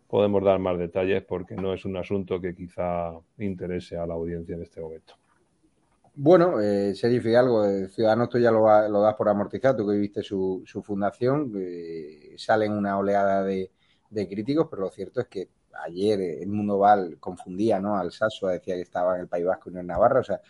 podemos 0.08 0.42
dar 0.44 0.58
más 0.58 0.78
detalles 0.78 1.22
porque 1.24 1.54
no 1.54 1.72
es 1.72 1.84
un 1.84 1.96
asunto 1.96 2.40
que 2.40 2.54
quizá 2.54 3.12
interese 3.38 3.96
a 3.96 4.06
la 4.06 4.14
audiencia 4.14 4.54
en 4.54 4.62
este 4.62 4.80
momento. 4.80 5.14
Bueno, 6.14 6.60
eh, 6.60 6.94
Sergio 6.94 7.22
Fidalgo, 7.22 7.62
de 7.62 7.88
Ciudadanos, 7.88 8.28
tú 8.28 8.38
ya 8.38 8.50
lo, 8.50 8.66
lo, 8.88 9.00
das 9.00 9.14
por 9.14 9.28
amortizado, 9.28 9.76
tú 9.76 9.88
que 9.88 9.96
viste 9.96 10.22
su, 10.22 10.64
fundación, 10.84 11.52
eh, 11.56 12.34
salen 12.36 12.72
una 12.72 12.98
oleada 12.98 13.44
de, 13.44 13.70
críticos, 14.10 14.66
pero 14.68 14.82
lo 14.82 14.90
cierto 14.90 15.20
es 15.20 15.28
que 15.28 15.48
ayer 15.84 16.20
el 16.20 16.48
Mundo 16.48 16.78
Val 16.78 17.16
confundía 17.20 17.78
¿no? 17.78 17.96
al 17.96 18.10
Sasso, 18.10 18.48
decía 18.48 18.74
que 18.74 18.82
estaba 18.82 19.14
en 19.14 19.22
el 19.22 19.28
País 19.28 19.46
Vasco 19.46 19.70
y 19.70 19.74
no 19.74 19.80
en 19.80 19.86
Navarra, 19.86 20.20
o 20.20 20.24
sea, 20.24 20.40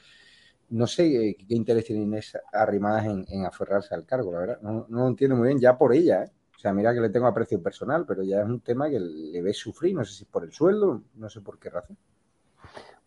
no 0.70 0.86
sé 0.86 1.36
qué 1.36 1.54
interés 1.54 1.84
tiene 1.84 2.02
Inés 2.02 2.38
Arrimadas 2.52 3.06
en, 3.06 3.44
aferrarse 3.44 3.94
al 3.94 4.04
cargo, 4.04 4.32
la 4.32 4.38
verdad. 4.40 4.60
No, 4.62 4.86
no, 4.88 5.00
lo 5.00 5.08
entiendo 5.08 5.36
muy 5.36 5.48
bien, 5.48 5.60
ya 5.60 5.76
por 5.76 5.92
ella. 5.92 6.24
¿eh? 6.24 6.30
O 6.56 6.58
sea, 6.58 6.72
mira 6.72 6.94
que 6.94 7.00
le 7.00 7.10
tengo 7.10 7.26
aprecio 7.26 7.62
personal, 7.62 8.04
pero 8.06 8.22
ya 8.22 8.40
es 8.40 8.46
un 8.46 8.60
tema 8.60 8.88
que 8.88 9.00
le 9.00 9.42
ves 9.42 9.56
sufrir, 9.56 9.94
no 9.94 10.04
sé 10.04 10.12
si 10.14 10.24
por 10.24 10.44
el 10.44 10.52
sueldo, 10.52 11.02
no 11.16 11.28
sé 11.28 11.40
por 11.40 11.58
qué 11.58 11.70
razón. 11.70 11.96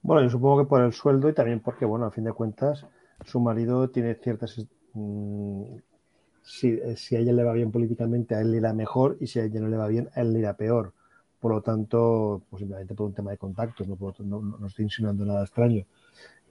Bueno, 0.02 0.24
yo 0.24 0.30
supongo 0.30 0.64
que 0.64 0.70
por 0.70 0.82
el 0.82 0.92
sueldo 0.92 1.30
y 1.30 1.34
también 1.34 1.62
porque, 1.62 1.86
bueno, 1.86 2.06
a 2.06 2.12
fin 2.12 2.26
de 2.26 2.34
cuentas, 2.34 2.86
su 3.26 3.40
marido 3.40 3.90
tiene 3.90 4.16
ciertas... 4.16 4.66
Mmm, 4.94 5.78
si, 6.42 6.78
si, 6.98 7.16
a 7.16 7.20
ella 7.20 7.32
le 7.32 7.44
va 7.46 7.54
bien 7.54 7.72
políticamente, 7.72 8.36
a 8.36 8.42
él 8.42 8.52
le 8.52 8.58
irá 8.58 8.74
mejor 8.74 9.16
y 9.22 9.28
si 9.28 9.40
a 9.40 9.46
ella 9.46 9.62
no 9.62 9.70
le 9.70 9.78
va 9.78 9.88
bien, 9.88 10.10
a 10.14 10.22
él 10.22 10.34
le 10.34 10.40
irá 10.40 10.58
peor. 10.58 10.94
Por 11.40 11.54
lo 11.54 11.62
tanto, 11.62 12.42
pues 12.50 12.60
simplemente 12.60 12.94
por 12.96 13.08
un 13.08 13.14
tema 13.14 13.32
de 13.32 13.38
contactos, 13.38 13.88
no, 13.88 13.98
no, 14.20 14.42
no 14.42 14.68
estoy 14.68 14.84
insinuando 14.84 15.24
nada 15.26 15.44
extraño. 15.44 15.86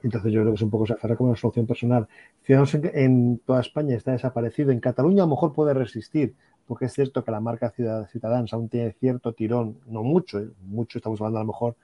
Entonces 0.03 0.33
yo 0.33 0.41
creo 0.41 0.53
que 0.53 0.57
es 0.57 0.63
un 0.63 0.71
poco 0.71 0.87
se 0.87 0.97
como 1.17 1.31
una 1.31 1.39
solución 1.39 1.67
personal. 1.67 2.09
Ciudadanos 2.43 2.75
en, 2.75 3.39
toda 3.39 3.61
España 3.61 3.97
está 3.97 4.13
desaparecido. 4.13 4.71
En 4.73 4.81
Cataluña 4.81 5.23
a 5.23 5.27
lo 5.27 5.31
mejor 5.31 5.53
puede 5.53 5.75
resistir, 5.75 6.35
porque 6.67 6.87
es 6.87 6.93
cierto 6.93 7.25
que 7.25 7.31
la 7.31 7.41
marca 7.41 7.71
Ciudadanos 7.71 8.53
aún 8.53 8.69
tiene 8.69 8.93
cierto 8.93 9.33
tirón, 9.33 9.79
no 9.87 10.03
mucho, 10.03 10.41
¿eh? 10.41 10.51
mucho 10.63 10.99
estamos 10.99 11.21
hablando 11.21 11.39
a 11.39 11.43
lo 11.43 11.47
mejor 11.49 11.77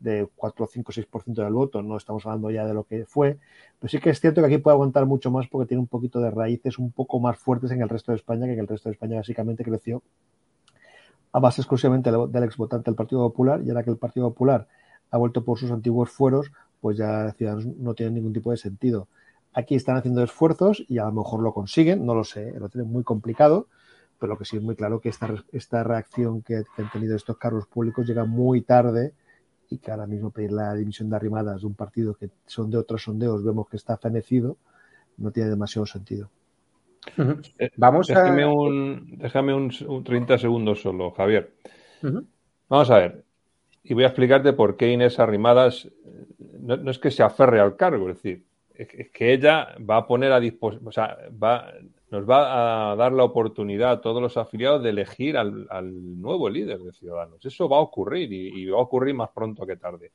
de 0.00 0.28
4, 0.36 0.68
5, 0.70 0.92
6% 0.92 1.44
del 1.44 1.52
voto, 1.52 1.82
no 1.82 1.96
estamos 1.96 2.26
hablando 2.26 2.50
ya 2.50 2.66
de 2.66 2.74
lo 2.74 2.84
que 2.84 3.06
fue, 3.06 3.38
pero 3.80 3.90
sí 3.90 3.98
que 4.00 4.10
es 4.10 4.20
cierto 4.20 4.42
que 4.42 4.48
aquí 4.48 4.58
puede 4.58 4.74
aguantar 4.74 5.06
mucho 5.06 5.30
más 5.30 5.48
porque 5.48 5.66
tiene 5.66 5.80
un 5.80 5.86
poquito 5.86 6.20
de 6.20 6.30
raíces 6.30 6.78
un 6.78 6.90
poco 6.92 7.20
más 7.20 7.38
fuertes 7.38 7.70
en 7.70 7.80
el 7.80 7.88
resto 7.88 8.12
de 8.12 8.16
España, 8.16 8.46
que 8.46 8.52
en 8.52 8.60
el 8.60 8.68
resto 8.68 8.88
de 8.88 8.94
España 8.94 9.16
básicamente 9.16 9.64
creció 9.64 10.02
a 11.32 11.40
base 11.40 11.62
exclusivamente 11.62 12.10
del 12.12 12.44
ex 12.44 12.56
votante 12.56 12.90
del 12.90 12.96
Partido 12.96 13.22
Popular 13.22 13.62
y 13.64 13.70
ahora 13.70 13.82
que 13.82 13.90
el 13.90 13.96
Partido 13.96 14.28
Popular 14.28 14.68
ha 15.10 15.16
vuelto 15.16 15.44
por 15.44 15.58
sus 15.58 15.70
antiguos 15.70 16.10
fueros, 16.10 16.52
pues 16.84 16.98
ya 16.98 17.32
Ciudadanos 17.32 17.64
no 17.64 17.94
tiene 17.94 18.12
ningún 18.12 18.34
tipo 18.34 18.50
de 18.50 18.58
sentido. 18.58 19.08
Aquí 19.54 19.74
están 19.74 19.96
haciendo 19.96 20.22
esfuerzos 20.22 20.84
y 20.86 20.98
a 20.98 21.06
lo 21.06 21.12
mejor 21.12 21.40
lo 21.40 21.54
consiguen, 21.54 22.04
no 22.04 22.14
lo 22.14 22.24
sé, 22.24 22.52
lo 22.60 22.68
tienen 22.68 22.92
muy 22.92 23.02
complicado, 23.02 23.68
pero 24.20 24.34
lo 24.34 24.38
que 24.38 24.44
sí 24.44 24.58
es 24.58 24.62
muy 24.62 24.76
claro 24.76 25.00
que 25.00 25.08
esta, 25.08 25.32
esta 25.52 25.82
reacción 25.82 26.42
que, 26.42 26.62
que 26.76 26.82
han 26.82 26.90
tenido 26.90 27.16
estos 27.16 27.38
cargos 27.38 27.66
públicos 27.68 28.06
llega 28.06 28.26
muy 28.26 28.60
tarde 28.60 29.14
y 29.70 29.78
que 29.78 29.92
ahora 29.92 30.06
mismo 30.06 30.30
pedir 30.30 30.52
la 30.52 30.74
dimisión 30.74 31.08
de 31.08 31.16
Arrimadas 31.16 31.62
de 31.62 31.68
un 31.68 31.74
partido 31.74 32.16
que 32.16 32.28
son 32.44 32.70
de 32.70 32.76
otros 32.76 33.02
sondeos 33.02 33.42
vemos 33.42 33.66
que 33.66 33.78
está 33.78 33.96
fenecido, 33.96 34.58
no 35.16 35.30
tiene 35.30 35.48
demasiado 35.48 35.86
sentido. 35.86 36.28
Uh 37.16 37.22
-huh. 37.22 37.70
Vamos 37.78 38.08
déjame 38.08 38.42
a... 38.42 38.48
Un, 38.48 39.16
déjame 39.16 39.54
un, 39.54 39.72
un, 39.88 40.04
30 40.04 40.36
segundos 40.36 40.82
solo, 40.82 41.12
Javier. 41.12 41.50
Uh 42.02 42.08
-huh. 42.08 42.26
Vamos 42.68 42.90
a 42.90 42.98
ver. 42.98 43.23
Y 43.84 43.94
voy 43.94 44.04
a 44.04 44.08
explicarte 44.08 44.52
por 44.54 44.76
qué 44.76 44.90
Inés 44.90 45.20
Arrimadas 45.20 45.88
no, 46.64 46.76
no, 46.78 46.90
es 46.90 46.98
que 46.98 47.10
se 47.10 47.22
aferre 47.22 47.60
al 47.60 47.76
cargo, 47.76 48.08
es 48.08 48.16
decir, 48.16 48.44
es 48.74 49.10
que 49.10 49.32
ella 49.32 49.76
va 49.88 49.98
a 49.98 50.06
poner 50.06 50.32
a 50.32 50.40
disposición, 50.40 50.88
o 50.88 50.92
sea, 50.92 51.16
va, 51.30 51.72
nos 52.10 52.28
va 52.28 52.92
a 52.92 52.96
dar 52.96 53.12
la 53.12 53.22
oportunidad 53.22 53.92
a 53.92 54.00
todos 54.00 54.20
los 54.20 54.36
afiliados 54.36 54.82
de 54.82 54.90
elegir 54.90 55.36
al, 55.36 55.66
nuevo 56.20 56.48
líder 56.48 56.78
de 56.80 56.92
Ciudadanos. 56.92 57.44
Eso 57.44 57.68
va 57.68 57.76
a 57.76 57.80
ocurrir 57.80 58.32
y, 58.32 58.62
y, 58.62 58.66
va 58.66 58.78
a 58.78 58.82
ocurrir 58.82 59.14
más 59.14 59.30
pronto 59.30 59.66
que 59.66 59.76
tarde. 59.76 60.10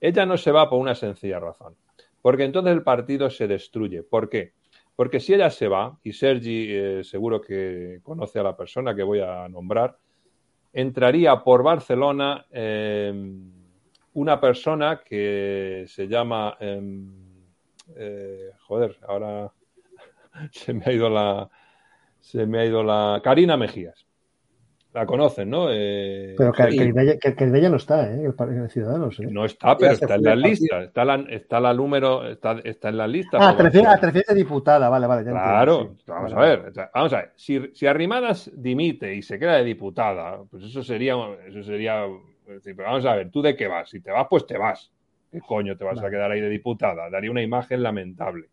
Ella 0.00 0.26
no 0.26 0.36
se 0.36 0.50
va 0.50 0.68
por 0.68 0.80
una 0.80 0.94
sencilla 0.94 1.38
razón, 1.38 1.76
porque 2.22 2.44
entonces 2.44 2.72
el 2.72 2.82
partido 2.82 3.30
se 3.30 3.46
destruye. 3.46 4.02
¿Por 4.02 4.28
qué? 4.28 4.54
Porque 4.96 5.20
si 5.20 5.34
ella 5.34 5.50
se 5.50 5.68
va, 5.68 5.98
y 6.02 6.12
Sergi 6.12 6.68
eh, 6.70 7.04
seguro 7.04 7.40
que 7.40 8.00
conoce 8.02 8.38
a 8.38 8.42
la 8.42 8.56
persona 8.56 8.94
que 8.94 9.02
voy 9.02 9.20
a 9.20 9.48
nombrar, 9.48 9.96
entraría 10.72 11.42
por 11.42 11.62
Barcelona 11.62 12.46
eh, 12.50 13.12
una 14.14 14.40
persona 14.40 15.00
que 15.04 15.84
se 15.88 16.06
llama, 16.08 16.56
eh, 16.60 16.80
eh, 17.96 18.50
joder, 18.60 18.96
ahora 19.06 19.52
se 20.50 20.72
me 20.72 20.84
ha 20.86 20.92
ido 20.92 21.08
la, 21.08 21.48
se 22.20 22.46
me 22.46 22.60
ha 22.60 22.64
ido 22.64 22.82
la, 22.82 23.20
Karina 23.22 23.56
Mejías. 23.56 24.06
La 24.92 25.06
conocen, 25.06 25.48
¿no? 25.48 25.68
Eh, 25.70 26.34
pero 26.36 26.52
Karina 26.52 27.02
ya, 27.02 27.18
Karina 27.18 27.70
no 27.70 27.76
está, 27.76 28.12
¿eh? 28.12 28.24
El 28.26 28.70
Ciudadanos. 28.70 29.18
¿eh? 29.20 29.26
No 29.30 29.46
está, 29.46 29.76
pero 29.76 29.92
está 29.92 30.16
en 30.16 30.22
la 30.22 30.36
lista. 30.36 30.82
Está 30.82 31.04
la, 31.04 31.14
está 31.30 31.60
la 31.60 31.72
número, 31.72 32.28
está, 32.28 32.60
está 32.62 32.90
en 32.90 32.98
la 32.98 33.06
lista. 33.06 33.38
Ah, 33.40 33.56
te 33.56 33.62
refieres, 33.62 34.00
te 34.00 34.06
refieres 34.06 34.30
a 34.30 34.34
diputada, 34.34 34.90
vale, 34.90 35.06
vale. 35.06 35.24
claro, 35.24 35.80
entiendo, 35.80 35.98
sí. 35.98 36.10
vamos 36.10 36.34
vale. 36.34 36.52
a 36.52 36.56
ver. 36.56 36.72
Vamos 36.94 37.12
a 37.14 37.16
ver. 37.16 37.32
Si, 37.36 37.70
si 37.72 37.86
Arrimadas 37.86 38.50
dimite 38.54 39.14
y 39.14 39.22
se 39.22 39.38
queda 39.38 39.56
de 39.56 39.64
diputada, 39.64 40.42
pues 40.50 40.64
eso 40.64 40.82
sería, 40.82 41.14
eso 41.46 41.62
sería 41.62 42.06
pero 42.64 42.84
vamos 42.84 43.04
a 43.06 43.14
ver, 43.14 43.30
¿tú 43.30 43.42
de 43.42 43.56
qué 43.56 43.66
vas? 43.66 43.88
Si 43.88 44.00
te 44.00 44.10
vas, 44.10 44.26
pues 44.28 44.46
te 44.46 44.58
vas. 44.58 44.90
¿Qué 45.30 45.40
coño 45.40 45.76
te 45.76 45.84
vas 45.84 45.96
vale. 45.96 46.08
a 46.08 46.10
quedar 46.10 46.30
ahí 46.30 46.40
de 46.40 46.48
diputada? 46.48 47.08
Daría 47.08 47.30
una 47.30 47.42
imagen 47.42 47.82
lamentable. 47.82 48.48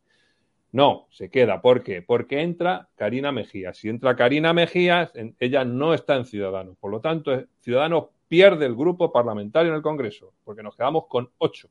No, 0.72 1.08
se 1.10 1.30
queda. 1.30 1.62
¿Por 1.62 1.84
qué? 1.84 2.02
Porque 2.02 2.42
entra 2.42 2.90
Karina 2.96 3.32
Mejías. 3.32 3.78
Si 3.78 3.90
entra 3.90 4.16
Karina 4.16 4.54
Mejías, 4.54 5.12
ella 5.40 5.66
no 5.66 5.94
está 5.94 6.16
en 6.16 6.26
Ciudadanos. 6.26 6.78
Por 6.78 6.92
lo 6.92 7.02
tanto, 7.02 7.44
Ciudadanos 7.62 8.06
pierde 8.28 8.68
el 8.68 8.76
grupo 8.76 9.12
parlamentario 9.12 9.72
en 9.72 9.78
el 9.78 9.82
Congreso, 9.82 10.34
porque 10.44 10.62
nos 10.62 10.76
quedamos 10.76 11.08
con 11.08 11.32
ocho. 11.40 11.70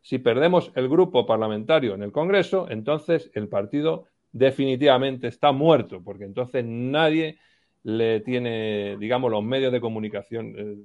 Si 0.00 0.18
perdemos 0.18 0.70
el 0.76 0.88
grupo 0.88 1.26
parlamentario 1.26 1.94
en 1.94 2.02
el 2.02 2.12
Congreso, 2.12 2.68
entonces 2.70 3.30
el 3.34 3.48
partido 3.48 4.06
definitivamente 4.30 5.26
está 5.26 5.50
muerto, 5.50 6.02
porque 6.02 6.24
entonces 6.24 6.64
nadie 6.64 7.38
le 7.82 8.20
tiene, 8.20 8.96
digamos, 8.98 9.30
los 9.30 9.42
medios 9.42 9.72
de 9.72 9.80
comunicación, 9.80 10.54
eh, 10.56 10.76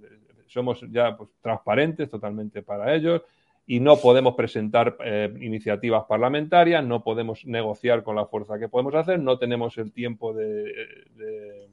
somos 0.48 0.84
ya 0.89 1.15
pues, 1.15 1.29
transparentes 1.41 2.10
totalmente 2.10 2.63
para 2.63 2.96
ellos 2.96 3.22
y 3.69 3.79
no 3.81 3.97
podemos 3.97 4.33
presentar 4.33 4.97
eh, 5.05 5.31
iniciativas 5.41 6.05
parlamentarias, 6.05 6.83
no 6.83 7.03
podemos 7.03 7.45
negociar 7.45 8.01
con 8.01 8.15
la 8.15 8.25
fuerza 8.25 8.57
que 8.57 8.67
podemos 8.67 8.95
hacer, 8.95 9.19
no 9.19 9.38
tenemos 9.38 9.77
el 9.77 9.91
tiempo 9.91 10.33
de, 10.33 10.73
de 11.15 11.69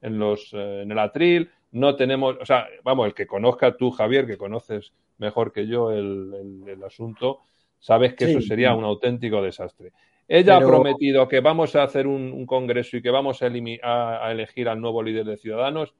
en, 0.00 0.20
los, 0.20 0.52
eh, 0.52 0.82
en 0.82 0.92
el 0.92 0.98
atril, 1.00 1.50
no 1.72 1.96
tenemos, 1.96 2.36
o 2.40 2.46
sea, 2.46 2.68
vamos, 2.84 3.08
el 3.08 3.14
que 3.14 3.26
conozca 3.26 3.76
tú, 3.76 3.90
Javier, 3.90 4.28
que 4.28 4.36
conoces 4.36 4.92
mejor 5.18 5.52
que 5.52 5.66
yo 5.66 5.90
el, 5.90 6.62
el, 6.64 6.68
el 6.68 6.84
asunto, 6.84 7.40
sabes 7.80 8.14
que 8.14 8.26
sí. 8.26 8.30
eso 8.30 8.42
sería 8.42 8.72
un 8.76 8.84
auténtico 8.84 9.42
desastre. 9.42 9.90
Ella 10.28 10.56
Pero... 10.60 10.68
ha 10.68 10.70
prometido 10.70 11.26
que 11.26 11.40
vamos 11.40 11.74
a 11.74 11.82
hacer 11.82 12.06
un, 12.06 12.32
un 12.32 12.46
congreso 12.46 12.96
y 12.96 13.02
que 13.02 13.10
vamos 13.10 13.42
a, 13.42 13.46
a, 13.46 14.26
a, 14.26 14.30
elegir 14.30 14.68
al 14.68 14.80
nuevo 14.80 15.02
líder 15.02 15.24
de 15.24 15.36
Ciudadanos. 15.36 15.96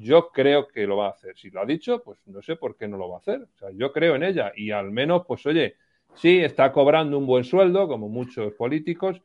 Yo 0.00 0.30
creo 0.30 0.66
que 0.66 0.86
lo 0.86 0.96
va 0.96 1.08
a 1.08 1.10
hacer. 1.10 1.36
Si 1.36 1.50
lo 1.50 1.60
ha 1.60 1.66
dicho, 1.66 2.02
pues 2.02 2.18
no 2.26 2.40
sé 2.40 2.56
por 2.56 2.74
qué 2.74 2.88
no 2.88 2.96
lo 2.96 3.10
va 3.10 3.16
a 3.16 3.18
hacer. 3.18 3.42
O 3.42 3.58
sea, 3.58 3.68
yo 3.72 3.92
creo 3.92 4.14
en 4.16 4.22
ella 4.22 4.50
y 4.56 4.70
al 4.70 4.90
menos, 4.90 5.24
pues 5.26 5.44
oye, 5.44 5.74
sí, 6.14 6.38
está 6.38 6.72
cobrando 6.72 7.18
un 7.18 7.26
buen 7.26 7.44
sueldo, 7.44 7.86
como 7.86 8.08
muchos 8.08 8.54
políticos, 8.54 9.20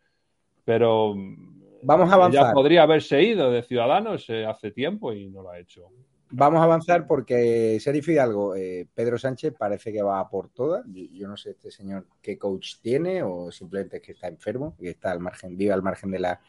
pero 0.66 1.16
vamos 1.82 2.12
a 2.12 2.16
avanzar. 2.16 2.48
Ya 2.48 2.54
podría 2.54 2.84
haberse 2.84 3.24
ido 3.24 3.52
de 3.52 3.64
Ciudadanos 3.64 4.30
eh, 4.30 4.46
hace 4.46 4.72
tiempo 4.72 5.14
y 5.14 5.30
no 5.30 5.44
lo 5.44 5.52
ha 5.52 5.60
hecho. 5.60 5.88
Vamos 6.32 6.60
a 6.60 6.64
avanzar 6.64 7.08
porque 7.08 7.78
Serif 7.80 8.10
Hidalgo, 8.10 8.56
eh, 8.56 8.86
Pedro 8.94 9.18
Sánchez 9.18 9.54
parece 9.58 9.94
que 9.94 10.02
va 10.02 10.28
por 10.28 10.50
todas. 10.50 10.84
Yo 10.92 11.30
no 11.30 11.38
sé 11.38 11.52
este 11.52 11.72
señor 11.72 12.08
qué 12.22 12.38
coach 12.38 12.82
tiene 12.82 13.24
o 13.24 13.50
simplemente 13.50 13.98
es 13.98 14.04
que 14.04 14.12
está 14.12 14.28
enfermo 14.28 14.76
y 14.80 14.90
está 14.90 15.12
al 15.12 15.22
margen, 15.22 15.56
vive 15.56 15.72
al 15.72 15.84
margen 15.84 16.12
de 16.12 16.20
la 16.20 16.42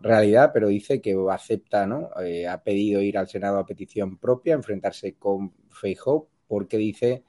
realidad, 0.00 0.50
pero 0.52 0.68
dice 0.68 1.00
que 1.00 1.16
acepta, 1.30 1.86
¿no? 1.86 2.10
Eh, 2.22 2.46
ha 2.46 2.62
pedido 2.62 3.00
ir 3.00 3.18
al 3.18 3.28
Senado 3.28 3.58
a 3.58 3.66
petición 3.66 4.18
propia, 4.18 4.54
enfrentarse 4.54 5.14
con 5.14 5.52
Feijóo, 5.70 6.28
porque 6.46 6.76
dice 6.76 7.24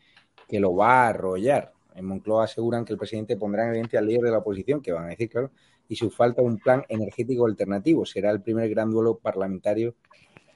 que 0.47 0.59
lo 0.59 0.75
va 0.75 1.03
a 1.03 1.07
arrollar. 1.09 1.74
En 1.95 2.05
Moncloa 2.05 2.45
aseguran 2.45 2.86
que 2.86 2.93
el 2.93 3.00
presidente 3.00 3.38
pondrá 3.38 3.63
en 3.63 3.69
evidencia 3.69 4.00
al 4.00 4.07
líder 4.07 4.21
de 4.21 4.31
la 4.31 4.38
oposición, 4.39 4.81
que 4.81 4.91
van 4.91 5.05
a 5.05 5.09
decir, 5.09 5.29
claro, 5.29 5.51
y 5.88 5.95
su 5.95 6.09
falta 6.09 6.41
de 6.41 6.47
un 6.47 6.57
plan 6.57 6.83
energético 6.89 7.45
alternativo. 7.45 8.05
Será 8.05 8.31
el 8.31 8.41
primer 8.41 8.69
gran 8.69 8.91
duelo 8.91 9.17
parlamentario 9.17 9.95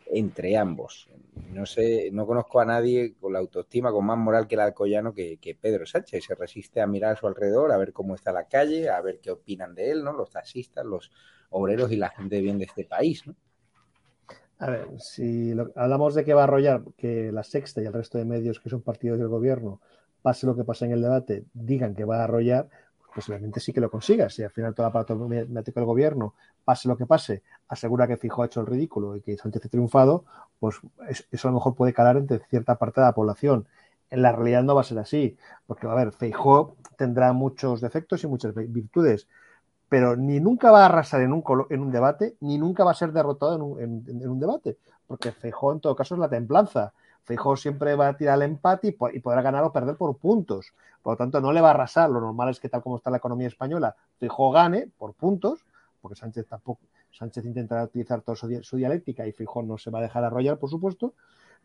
entre 0.06 0.58
ambos. 0.58 1.10
No 1.54 1.66
sé, 1.66 2.10
no 2.12 2.28
conozco 2.28 2.60
a 2.60 2.66
nadie 2.66 3.14
con 3.20 3.34
la 3.34 3.40
autoestima, 3.40 3.92
con 3.92 4.06
más 4.06 4.18
moral 4.18 4.48
que 4.48 4.56
el 4.56 4.62
alcoyano 4.62 5.14
que, 5.14 5.38
que, 5.38 5.56
Pedro 5.56 5.86
Sánchez. 5.86 6.26
Se 6.26 6.36
resiste 6.36 6.82
a 6.82 6.88
mirar 6.88 7.14
a 7.14 7.16
su 7.16 7.28
alrededor, 7.28 7.72
a 7.72 7.78
ver 7.78 7.94
cómo 7.94 8.16
está 8.16 8.34
la 8.34 8.48
calle, 8.48 8.90
a 8.90 9.00
ver 9.02 9.20
qué 9.22 9.32
opinan 9.32 9.74
de 9.74 9.92
él, 9.92 10.04
¿no? 10.04 10.12
Los 10.12 10.32
taxistas, 10.32 10.86
los 10.86 11.12
obreros 11.52 11.92
y 11.92 11.98
la 11.98 12.10
gente 12.10 12.42
bien 12.42 12.58
de 12.58 12.66
este 12.66 12.84
país, 12.86 13.26
¿no? 13.28 13.36
A 14.60 14.70
ver, 14.70 14.88
si 15.00 15.56
lo, 15.56 15.72
hablamos 15.76 16.14
de 16.14 16.24
que 16.24 16.36
va 16.36 16.42
a 16.42 16.44
arrollar, 16.44 16.84
que 16.96 17.32
la 17.32 17.44
Sexta 17.44 17.82
y 17.82 17.86
el 17.86 17.94
resto 17.94 18.20
de 18.20 18.26
medios 18.26 18.60
que 18.60 18.70
son 18.70 18.82
partidos 18.82 19.18
del 19.18 19.28
gobierno, 19.28 19.82
pase 20.22 20.46
lo 20.46 20.56
que 20.56 20.64
pase 20.64 20.86
en 20.86 20.92
el 20.92 21.02
debate, 21.02 21.46
digan 21.54 21.96
que 21.96 22.06
va 22.06 22.20
a 22.20 22.26
arrollar, 22.26 22.70
posiblemente 23.14 23.60
sí 23.60 23.74
que 23.74 23.82
lo 23.82 23.90
consiga. 23.90 24.30
Si 24.30 24.44
al 24.44 24.52
final 24.52 24.76
todo 24.76 24.86
el 24.86 24.90
aparato 24.90 25.16
mediático 25.16 25.80
del 25.80 25.88
gobierno, 25.88 26.36
pase 26.64 26.88
lo 26.88 26.96
que 26.96 27.08
pase, 27.08 27.42
asegura 27.68 28.08
que 28.08 28.18
Fijo 28.18 28.44
ha 28.44 28.46
hecho 28.46 28.62
el 28.62 28.68
ridículo 28.68 29.16
y 29.16 29.22
que 29.22 29.36
Sánchez 29.36 29.66
ha 29.66 29.70
triunfado, 29.70 30.26
pues 30.60 30.80
eso 31.32 31.48
a 31.48 31.52
lo 31.52 31.56
mejor 31.56 31.76
puede 31.76 31.92
calar 31.92 32.18
entre 32.18 32.40
cierta 32.50 32.78
parte 32.78 33.02
de 33.02 33.08
la 33.08 33.14
población. 33.14 33.68
En 34.12 34.22
la 34.22 34.32
realidad 34.32 34.62
no 34.64 34.76
va 34.76 34.82
a 34.82 34.84
ser 34.84 35.00
así, 35.00 35.38
porque, 35.66 35.88
a 35.88 35.94
ver, 35.96 36.12
Feijó 36.12 36.76
tendrá 36.98 37.34
muchos 37.34 37.82
defectos 37.82 38.24
y 38.24 38.28
muchas 38.28 38.54
virtudes, 38.54 39.28
pero 39.92 40.16
ni 40.16 40.40
nunca 40.40 40.72
va 40.72 40.84
a 40.84 40.86
arrasar 40.86 41.20
en 41.20 41.34
un, 41.34 41.44
en 41.70 41.82
un 41.82 41.92
debate, 41.92 42.38
ni 42.40 42.58
nunca 42.58 42.86
va 42.86 42.92
a 42.92 42.94
ser 42.94 43.12
derrotado 43.12 43.56
en 43.56 43.62
un, 43.62 44.08
en, 44.08 44.30
un 44.30 44.40
debate, 44.40 44.78
porque 45.06 45.34
Feijó 45.34 45.74
en 45.74 45.82
todo 45.82 45.98
caso 45.98 46.16
es 46.16 46.20
la 46.22 46.30
templanza. 46.30 46.94
Feijó 47.26 47.58
siempre 47.58 47.94
va 47.96 48.08
a 48.08 48.16
tirar 48.16 48.38
el 48.38 48.44
empate 48.44 48.88
y, 48.88 49.20
podrá 49.20 49.42
ganar 49.42 49.66
o 49.66 49.74
perder 49.74 49.98
por 49.98 50.16
puntos. 50.16 50.74
Por 51.04 51.16
lo 51.16 51.18
tanto, 51.18 51.42
no 51.42 51.52
le 51.52 51.60
va 51.60 51.68
a 51.68 51.72
arrasar. 51.72 52.10
Lo 52.10 52.22
normal 52.22 52.52
es 52.52 52.62
que, 52.62 52.70
tal 52.70 52.82
como 52.82 52.96
está 52.96 53.10
la 53.10 53.18
economía 53.18 53.50
española, 53.50 53.94
Feijó 54.18 54.50
gane 54.52 54.88
por 54.98 55.14
puntos, 55.14 55.66
porque 56.02 56.16
Sánchez 56.16 56.48
tampoco, 56.48 56.80
Sánchez 57.12 57.44
intentará 57.44 57.84
utilizar 57.84 58.22
toda 58.22 58.38
su, 58.38 58.78
dialéctica 58.78 59.28
y 59.28 59.34
Fijón 59.34 59.68
no 59.68 59.78
se 59.78 59.92
va 59.92 60.00
a 60.00 60.04
dejar 60.04 60.24
arrollar, 60.24 60.58
por 60.58 60.70
supuesto. 60.70 61.16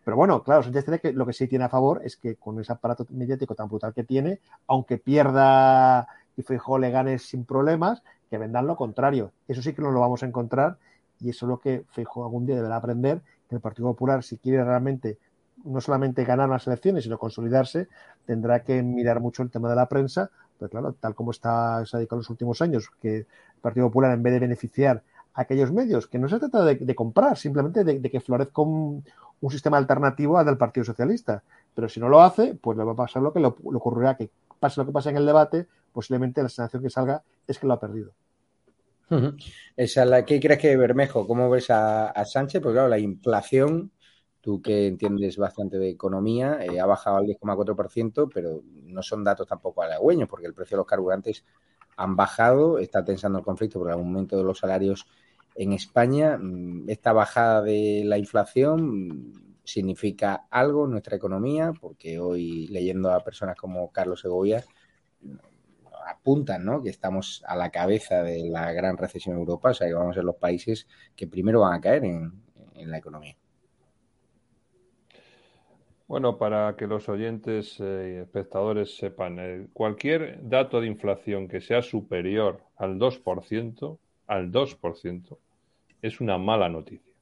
Pero 0.05 0.17
bueno, 0.17 0.43
claro, 0.43 0.65
Sánchez 0.65 0.85
tiene 0.85 0.99
que, 0.99 1.13
lo 1.13 1.27
que 1.27 1.33
sí 1.33 1.47
tiene 1.47 1.67
a 1.67 1.69
favor 1.69 2.01
es 2.03 2.17
que 2.17 2.35
con 2.35 2.59
ese 2.59 2.73
aparato 2.73 3.07
mediático 3.11 3.55
tan 3.55 3.69
brutal 3.69 3.95
que 3.95 4.03
tiene, 4.03 4.41
aunque 4.67 4.99
pierda 4.99 6.09
y 6.37 6.43
Fijón 6.43 6.83
le 6.83 6.91
gane 6.91 7.19
sin 7.19 7.45
problemas, 7.45 8.03
que 8.31 8.39
vendan 8.39 8.67
lo 8.67 8.77
contrario. 8.77 9.33
Eso 9.49 9.63
sí 9.63 9.73
que 9.73 9.83
no 9.83 9.91
lo 9.91 10.01
vamos 10.01 10.23
a 10.23 10.27
encontrar 10.27 10.79
y 11.21 11.31
eso 11.31 11.47
es 11.47 11.49
lo 11.49 11.59
que 11.59 11.85
Fijón 11.91 12.25
algún 12.25 12.47
día 12.47 12.57
deberá 12.57 12.77
aprender, 12.77 13.23
que 13.49 13.55
el 13.55 13.61
Partido 13.61 13.89
Popular, 13.89 14.23
si 14.23 14.39
quiere 14.39 14.63
realmente 14.65 15.19
no 15.65 15.81
solamente 15.81 16.25
ganar 16.25 16.49
las 16.49 16.67
elecciones, 16.67 17.05
sino 17.05 17.19
consolidarse, 17.19 17.89
tendrá 18.25 18.63
que 18.63 18.83
mirar 18.83 19.21
mucho 19.21 19.43
el 19.43 19.51
tema 19.51 19.69
de 19.69 19.77
la 19.77 19.87
prensa, 19.87 20.31
pues 20.59 20.71
claro, 20.71 20.95
tal 20.99 21.15
como 21.15 21.31
está 21.31 21.85
se 21.85 21.97
ha 21.97 21.99
dedicado 21.99 22.19
en 22.19 22.21
los 22.21 22.31
últimos 22.31 22.63
años, 22.63 22.91
que 23.01 23.19
el 23.19 23.27
Partido 23.61 23.87
Popular, 23.87 24.13
en 24.13 24.23
vez 24.23 24.35
de 24.35 24.41
beneficiar 24.41 25.03
a 25.35 25.43
aquellos 25.43 25.73
medios, 25.73 26.07
que 26.07 26.19
no 26.19 26.29
se 26.29 26.39
trata 26.39 26.65
de, 26.65 26.95
comprar, 26.95 27.37
simplemente 27.37 27.85
de, 27.85 28.11
que 28.11 28.21
florezca 28.21 28.63
un, 28.63 29.05
sistema 29.51 29.77
alternativo 29.77 30.39
al 30.39 30.47
del 30.47 30.57
Partido 30.57 30.85
Socialista. 30.85 31.43
Pero 31.75 31.89
si 31.89 32.01
no 32.01 32.09
lo 32.09 32.23
hace, 32.23 32.55
pues 32.55 32.77
le 32.77 32.85
va 32.85 32.93
a 32.93 32.97
pasar 32.97 33.23
lo 33.23 33.33
que 33.33 33.41
le, 33.41 33.47
ocurrirá, 33.47 34.17
que 34.17 34.31
pase 34.59 34.81
lo 34.81 34.87
que 34.87 34.93
pase 34.93 35.11
en 35.11 35.19
el 35.19 35.27
debate, 35.27 35.67
posiblemente 35.97 36.43
la 36.43 36.51
sensación 36.51 36.83
que 36.83 36.91
salga 36.91 37.23
es 37.47 37.59
que 37.59 37.67
lo 37.67 37.73
ha 37.73 37.81
perdido. 37.81 38.13
Esa 39.77 40.05
la 40.05 40.27
que 40.27 40.39
crees 40.39 40.61
que 40.61 40.77
Bermejo, 40.77 41.27
¿cómo 41.27 41.49
ves 41.49 41.71
a, 41.71 42.13
Sánchez? 42.27 42.61
Porque 42.61 42.75
claro, 42.75 42.89
la 42.89 42.99
inflación 42.99 43.93
tú 44.43 44.61
que 44.61 44.89
entiendes 44.89 45.39
bastante 45.39 45.79
de 45.79 45.89
economía, 45.89 46.59
eh, 46.63 46.79
ha 46.79 46.85
bajado 46.85 47.17
al 47.17 47.25
10,4%, 47.25 48.31
pero 48.33 48.63
no 48.85 49.03
son 49.03 49.25
datos 49.25 49.49
tampoco 49.49 49.83
halagüeños, 49.83 50.29
porque 50.29 50.47
el 50.47 50.53
precio 50.53 50.77
de 50.77 50.81
los 50.81 50.87
carburantes 50.87 51.45
han 51.97 52.15
bajado, 52.15 52.79
está 52.79 53.03
tensando 53.03 53.39
el 53.39 53.45
conflicto 53.45 53.79
por 53.79 53.89
el 53.89 53.95
aumento 53.95 54.37
de 54.37 54.45
los 54.45 54.59
salarios 54.59 55.07
en 55.55 55.73
España. 55.73 56.37
Mm, 56.37 56.91
esta 56.91 57.15
bajada 57.15 57.63
de 57.63 58.03
la 58.05 58.19
inflación 58.19 59.33
significa 59.65 60.47
algo 60.51 60.85
en 60.85 60.91
nuestra 60.91 61.17
economía, 61.17 61.73
porque 61.81 62.19
hoy 62.19 62.67
leyendo 62.69 63.11
a 63.11 63.25
personas 63.25 63.57
como 63.57 63.91
Carlos 63.91 64.21
Segovia, 64.21 64.63
apuntan 66.07 66.65
¿no? 66.65 66.83
que 66.83 66.91
estamos 66.91 67.43
a 67.47 67.57
la 67.57 67.71
cabeza 67.71 68.23
de 68.23 68.49
la 68.49 68.73
gran 68.73 68.97
recesión 68.97 69.35
en 69.35 69.41
Europa, 69.41 69.71
o 69.71 69.75
sea 69.75 69.87
que 69.87 69.95
vamos 69.95 70.13
a 70.13 70.15
ser 70.15 70.25
los 70.25 70.37
países 70.37 70.87
que 71.15 71.27
primero 71.27 71.61
van 71.61 71.75
a 71.75 71.81
caer 71.81 72.05
en 72.05 72.91
la 72.91 72.99
economía. 72.99 73.37
Bueno, 76.09 76.39
para 76.39 76.77
que 76.77 76.87
los 76.87 77.09
oyentes 77.09 77.81
eh, 77.81 78.15
y 78.15 78.23
espectadores 78.23 78.97
sepan, 78.97 79.39
eh, 79.41 79.67
cualquier 79.73 80.39
dato 80.49 80.81
de 80.81 80.87
inflación 80.87 81.49
que 81.49 81.61
sea 81.61 81.83
superior 81.83 82.63
al 82.77 82.97
2%, 82.97 83.99
al 84.29 84.53
2%, 84.53 85.39
es 86.03 86.21
una 86.21 86.39
mala 86.39 86.69
noticia. 86.69 87.13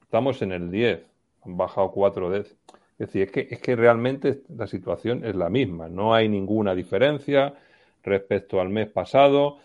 Estamos 0.00 0.40
en 0.40 0.52
el 0.52 0.70
10, 0.70 1.04
han 1.42 1.56
bajado 1.58 1.90
4 1.90 2.30
veces. 2.30 2.56
Es 2.98 3.08
decir, 3.08 3.22
es 3.22 3.30
que, 3.32 3.48
es 3.50 3.60
que 3.60 3.74
realmente 3.74 4.42
la 4.56 4.66
situación 4.66 5.24
es 5.24 5.34
la 5.34 5.48
misma, 5.48 5.88
no 5.88 6.14
hay 6.14 6.28
ninguna 6.28 6.74
diferencia 6.74 7.54
respecto 8.02 8.60
al 8.60 8.68
mes 8.68 8.88
pasado. 8.90 9.58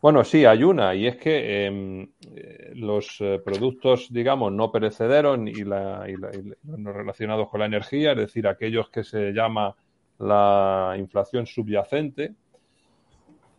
Bueno, 0.00 0.22
sí, 0.22 0.44
hay 0.44 0.62
una, 0.62 0.94
y 0.94 1.06
es 1.08 1.16
que 1.16 1.66
em, 1.66 2.08
eh, 2.36 2.72
los 2.74 3.16
eh, 3.20 3.40
productos, 3.44 4.12
digamos, 4.12 4.52
no 4.52 4.70
perecederos 4.70 5.38
y, 5.46 5.64
la, 5.64 6.06
los 6.06 6.94
relacionados 6.94 7.48
con 7.48 7.60
la 7.60 7.66
energía, 7.66 8.12
es 8.12 8.18
decir, 8.18 8.46
aquellos 8.46 8.90
que 8.90 9.02
se 9.02 9.32
llama 9.32 9.74
la 10.18 10.94
inflación 10.98 11.46
subyacente, 11.46 12.34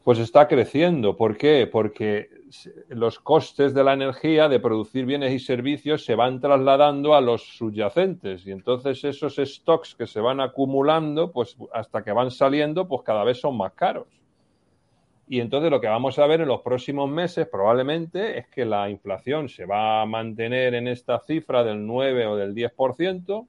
pues 0.03 0.19
está 0.19 0.47
creciendo. 0.47 1.17
¿Por 1.17 1.37
qué? 1.37 1.67
Porque 1.71 2.29
los 2.89 3.19
costes 3.19 3.73
de 3.73 3.83
la 3.83 3.93
energía, 3.93 4.49
de 4.49 4.59
producir 4.59 5.05
bienes 5.05 5.33
y 5.33 5.39
servicios, 5.39 6.03
se 6.03 6.15
van 6.15 6.39
trasladando 6.39 7.13
a 7.13 7.21
los 7.21 7.57
subyacentes 7.57 8.45
y 8.47 8.51
entonces 8.51 9.03
esos 9.03 9.35
stocks 9.35 9.95
que 9.95 10.07
se 10.07 10.19
van 10.19 10.39
acumulando, 10.39 11.31
pues 11.31 11.57
hasta 11.73 12.03
que 12.03 12.11
van 12.11 12.31
saliendo, 12.31 12.87
pues 12.87 13.03
cada 13.03 13.23
vez 13.23 13.39
son 13.39 13.57
más 13.57 13.73
caros. 13.73 14.07
Y 15.27 15.41
entonces 15.41 15.69
lo 15.69 15.79
que 15.79 15.87
vamos 15.87 16.17
a 16.17 16.25
ver 16.25 16.41
en 16.41 16.47
los 16.47 16.61
próximos 16.61 17.07
meses 17.07 17.47
probablemente 17.47 18.39
es 18.39 18.47
que 18.47 18.65
la 18.65 18.89
inflación 18.89 19.47
se 19.47 19.65
va 19.65 20.01
a 20.01 20.05
mantener 20.07 20.73
en 20.73 20.87
esta 20.87 21.19
cifra 21.19 21.63
del 21.63 21.85
9 21.85 22.25
o 22.25 22.35
del 22.35 22.55
10%, 22.55 23.47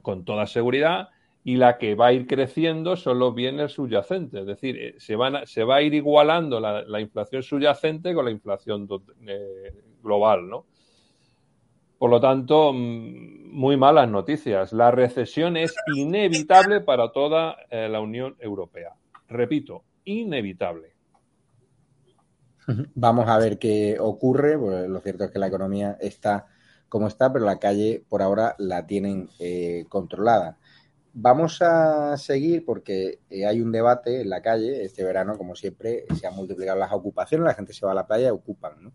con 0.00 0.24
toda 0.24 0.46
seguridad, 0.46 1.10
y 1.48 1.56
la 1.56 1.78
que 1.78 1.94
va 1.94 2.08
a 2.08 2.12
ir 2.12 2.26
creciendo 2.26 2.94
son 2.94 3.18
los 3.18 3.34
bienes 3.34 3.72
subyacentes. 3.72 4.42
Es 4.42 4.46
decir, 4.46 4.76
eh, 4.76 4.94
se, 4.98 5.16
van 5.16 5.46
se 5.46 5.64
va 5.64 5.76
a 5.76 5.82
ir 5.82 5.94
igualando 5.94 6.60
la, 6.60 7.00
inflación 7.00 7.42
subyacente 7.42 8.12
con 8.12 8.26
la 8.26 8.30
inflación 8.30 8.86
eh, 9.26 9.72
global, 10.02 10.46
¿no? 10.46 10.66
Por 11.96 12.10
lo 12.10 12.20
tanto, 12.20 12.74
mm, 12.74 13.50
muy 13.50 13.78
malas 13.78 14.10
noticias. 14.10 14.74
La 14.74 14.90
recesión 14.90 15.56
es 15.56 15.74
inevitable 15.96 16.82
para 16.82 17.12
toda 17.12 17.56
eh, 17.70 17.88
la 17.88 18.02
Unión 18.02 18.36
Europea. 18.40 18.92
Repito, 19.26 19.84
inevitable. 20.04 20.92
Vamos 22.94 23.26
a 23.26 23.38
ver 23.38 23.58
qué 23.58 23.96
ocurre. 23.98 24.58
Pues 24.58 24.86
lo 24.86 25.00
cierto 25.00 25.24
es 25.24 25.30
que 25.30 25.38
la 25.38 25.46
economía 25.46 25.96
está 25.98 26.44
como 26.90 27.06
está, 27.06 27.32
pero 27.32 27.46
la 27.46 27.58
calle 27.58 28.04
por 28.06 28.20
ahora 28.20 28.54
la 28.58 28.86
tienen 28.86 29.30
controlada. 29.88 30.57
Vamos 31.20 31.60
a 31.62 32.16
seguir 32.16 32.64
porque 32.64 33.18
eh, 33.28 33.44
hay 33.44 33.60
un 33.60 33.72
debate 33.72 34.20
en 34.20 34.30
la 34.30 34.40
calle. 34.40 34.84
Este 34.84 35.02
verano, 35.02 35.36
como 35.36 35.56
siempre, 35.56 36.04
se 36.14 36.28
han 36.28 36.36
multiplicado 36.36 36.78
las 36.78 36.92
ocupaciones, 36.92 37.44
la 37.44 37.54
gente 37.54 37.72
se 37.72 37.84
va 37.84 37.90
a 37.90 37.96
la 37.96 38.06
playa 38.06 38.28
y 38.28 38.30
ocupan 38.30 38.92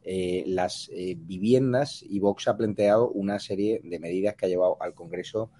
eh, 0.00 0.42
las 0.46 0.90
viviendas 1.18 2.02
y 2.02 2.18
Vox 2.18 2.48
ha 2.48 2.56
planteado 2.56 3.10
una 3.10 3.38
serie 3.38 3.82
de 3.84 3.98
medidas 3.98 4.36
que 4.36 4.46
ha 4.46 4.48
llevado 4.48 4.78
al 4.80 4.94
Congreso 4.94 5.50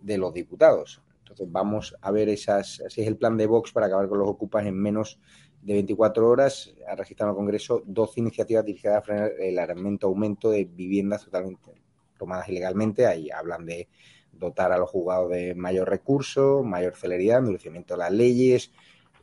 de 0.00 0.16
los 0.16 0.32
Diputados. 0.32 1.02
Entonces 1.18 1.46
vamos 1.52 1.94
a 2.00 2.10
ver 2.10 2.30
esas, 2.30 2.80
así 2.86 3.02
es 3.02 3.06
el 3.06 3.18
plan 3.18 3.36
de 3.36 3.46
Vox 3.46 3.70
para 3.70 3.84
acabar 3.84 4.08
con 4.08 4.18
los 4.18 4.28
ocupas 4.30 4.64
en 4.64 4.80
menos 4.80 5.20
de 5.60 5.74
24 5.74 6.26
horas. 6.26 6.74
Ha 6.88 6.94
registrado 6.94 7.32
en 7.32 7.34
el 7.34 7.36
Congreso 7.36 7.82
12 7.84 8.20
iniciativas 8.20 8.64
dirigidas 8.64 8.96
a 8.96 9.02
frenar 9.02 9.32
el 9.38 9.58
aumento 9.58 10.48
de 10.48 10.64
viviendas 10.64 11.26
totalmente 11.26 11.82
tomadas 12.16 12.48
ilegalmente. 12.48 13.06
Ahí 13.06 13.30
hablan 13.30 13.66
de 13.66 13.88
dotar 14.38 14.72
a 14.72 14.78
los 14.78 14.90
juzgados 14.90 15.30
de 15.30 15.54
mayor 15.54 15.88
recurso, 15.88 16.62
mayor 16.62 16.94
celeridad, 16.94 17.38
endurecimiento 17.38 17.94
de 17.94 17.98
las 17.98 18.12
leyes, 18.12 18.72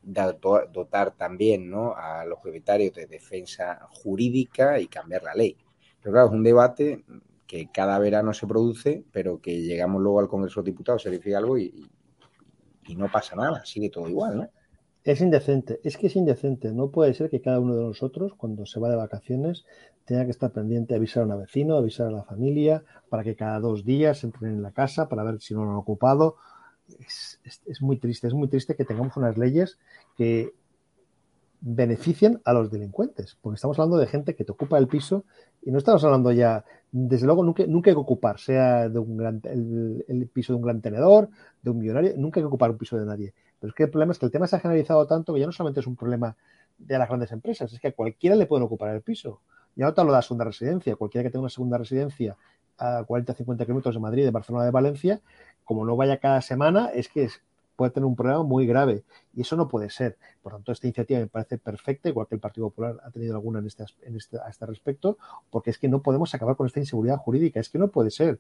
dotar 0.04 1.12
también 1.12 1.70
¿no? 1.70 1.96
a 1.96 2.26
los 2.26 2.40
propietarios 2.40 2.94
de 2.94 3.06
defensa 3.06 3.88
jurídica 3.92 4.80
y 4.80 4.88
cambiar 4.88 5.24
la 5.24 5.34
ley. 5.34 5.58
Pero 6.02 6.14
claro, 6.14 6.28
es 6.28 6.34
un 6.34 6.44
debate 6.44 7.04
que 7.48 7.70
cada 7.72 7.98
verano 8.00 8.34
se 8.34 8.48
produce, 8.48 9.04
pero 9.12 9.40
que 9.40 9.62
llegamos 9.62 10.02
luego 10.02 10.20
al 10.20 10.28
Congreso 10.28 10.62
de 10.62 10.72
Diputados, 10.72 11.04
se 11.04 11.10
dice 11.10 11.36
algo 11.36 11.58
y 11.58 11.90
no 12.96 13.10
pasa 13.12 13.36
nada, 13.36 13.64
sigue 13.66 13.90
todo 13.90 14.10
igual, 14.10 14.38
¿no? 14.38 14.50
Es 15.04 15.20
indecente, 15.20 15.82
es 15.84 15.98
que 15.98 16.08
es 16.08 16.16
indecente. 16.16 16.72
No 16.72 16.90
puede 16.90 17.14
ser 17.14 17.30
que 17.30 17.42
cada 17.42 17.60
uno 17.60 17.76
de 17.76 17.84
nosotros, 17.84 18.34
cuando 18.36 18.66
se 18.66 18.80
va 18.80 18.90
de 18.90 18.96
vacaciones, 18.96 19.66
tenga 20.06 20.24
que 20.26 20.32
estar 20.32 20.52
pendiente 20.52 20.94
de 20.94 20.98
avisar 20.98 21.24
a 21.24 21.26
un 21.26 21.42
vecino, 21.42 21.76
avisar 21.76 22.08
a 22.08 22.12
la 22.12 22.24
familia, 22.24 22.84
para 23.10 23.24
que 23.24 23.36
cada 23.36 23.60
dos 23.60 23.84
días 23.84 24.24
entren 24.24 24.54
en 24.54 24.62
la 24.62 24.72
casa 24.72 25.10
para 25.10 25.24
ver 25.24 25.42
si 25.42 25.54
no 25.54 25.66
lo 25.66 25.72
han 25.72 25.78
ocupado. 25.78 26.38
Es, 27.00 27.40
es 27.66 27.82
muy 27.82 27.98
triste, 27.98 28.28
es 28.28 28.34
muy 28.34 28.48
triste 28.48 28.76
que 28.76 28.86
tengamos 28.86 29.18
unas 29.18 29.38
leyes 29.38 29.78
que 30.16 30.54
beneficien 31.66 32.42
a 32.44 32.52
los 32.52 32.70
delincuentes, 32.70 33.38
porque 33.42 33.56
estamos 33.56 33.80
hablando 33.80 33.98
de 33.98 34.08
gente 34.08 34.36
que 34.36 34.44
te 34.44 34.52
ocupa 34.52 34.78
el 34.78 34.88
piso 34.88 35.24
y 35.62 35.72
no 35.72 35.78
estamos 35.78 36.04
hablando 36.04 36.34
ya, 36.34 36.66
desde 36.92 37.26
luego, 37.26 37.42
nunca, 37.42 37.64
nunca 37.66 37.90
hay 37.90 37.96
que 37.96 38.02
ocupar, 38.02 38.38
sea 38.38 38.90
de 38.90 39.00
un 39.00 39.16
gran, 39.16 39.42
el, 39.46 40.30
piso 40.32 40.52
de 40.52 40.58
un 40.58 40.64
gran 40.64 40.82
tenedor, 40.82 41.30
de 41.62 41.72
un 41.72 41.80
millonario, 41.80 42.14
nunca 42.18 42.40
hay 42.40 42.44
que 42.44 42.48
ocupar 42.48 42.70
un 42.72 42.78
piso 42.78 42.98
de 42.98 43.06
nadie. 43.06 43.34
Pero 43.62 43.70
es 43.70 43.76
que 43.76 43.84
el 43.84 43.90
problema 43.90 44.12
es 44.12 44.20
que 44.20 44.26
el 44.26 44.32
tema 44.32 44.46
se 44.46 44.58
ha 44.58 44.60
generalizado 44.60 45.08
tanto 45.08 45.34
que 45.34 45.40
ya 45.40 45.46
no 45.46 45.54
solamente 45.54 45.80
es 45.80 45.88
un 45.88 45.96
problema 45.96 46.36
de 46.78 46.98
las 46.98 47.08
grandes 47.08 47.32
empresas, 47.32 47.72
es 47.72 47.80
que 47.80 47.88
a 47.88 47.92
cualquiera 47.94 48.36
le 48.36 48.46
pueden 48.46 48.66
ocupar 48.66 48.94
el 48.94 49.02
piso. 49.02 49.40
Ya 49.78 49.86
no 49.86 49.94
te 49.94 50.02
hablo 50.02 50.12
de 50.12 50.18
la 50.18 50.22
segunda 50.22 50.44
residencia, 50.44 50.98
cualquiera 50.98 51.24
que 51.24 51.32
tenga 51.32 51.44
una 51.44 51.50
segunda 51.50 51.78
residencia 51.78 52.36
a 52.78 53.06
40 53.06 53.36
50 53.36 53.64
kilómetros 53.64 53.96
de 53.96 54.02
Madrid, 54.02 54.26
de 54.26 54.32
Barcelona, 54.32 54.66
de 54.66 54.72
Valencia, 54.72 55.22
como 55.64 55.86
no 55.86 55.96
vaya 55.96 56.18
cada 56.18 56.42
semana, 56.42 56.88
es 56.94 57.08
que 57.08 57.24
es, 57.24 57.42
puede 57.76 57.92
tener 57.92 58.06
un 58.06 58.16
problema 58.16 58.44
muy 58.44 58.66
grave 58.66 59.04
y 59.34 59.42
eso 59.42 59.56
no 59.56 59.68
puede 59.68 59.90
ser. 59.90 60.18
Por 60.42 60.54
tanto, 60.54 60.72
esta 60.72 60.88
iniciativa 60.88 61.20
me 61.20 61.28
parece 61.28 61.58
perfecta, 61.58 62.10
igual 62.10 62.28
que 62.28 62.36
el 62.36 62.42
Partido 62.42 62.70
Popular 62.70 62.98
ha 63.04 63.12
tenido 63.12 63.36
alguna 63.36 63.60
en 63.60 63.68
este, 63.68 63.86
en 64.04 64.16
este, 64.16 64.38
a 64.40 64.50
este 64.50 64.66
respecto, 64.66 65.18
porque 65.50 65.70
es 65.72 65.78
que 65.78 65.88
no 65.88 66.02
podemos 66.02 66.34
acabar 66.36 66.56
con 66.56 66.68
esta 66.68 66.80
inseguridad 66.80 67.18
jurídica, 67.18 67.60
es 67.60 67.70
que 67.70 67.80
no 67.80 67.88
puede 67.90 68.12
ser. 68.12 68.40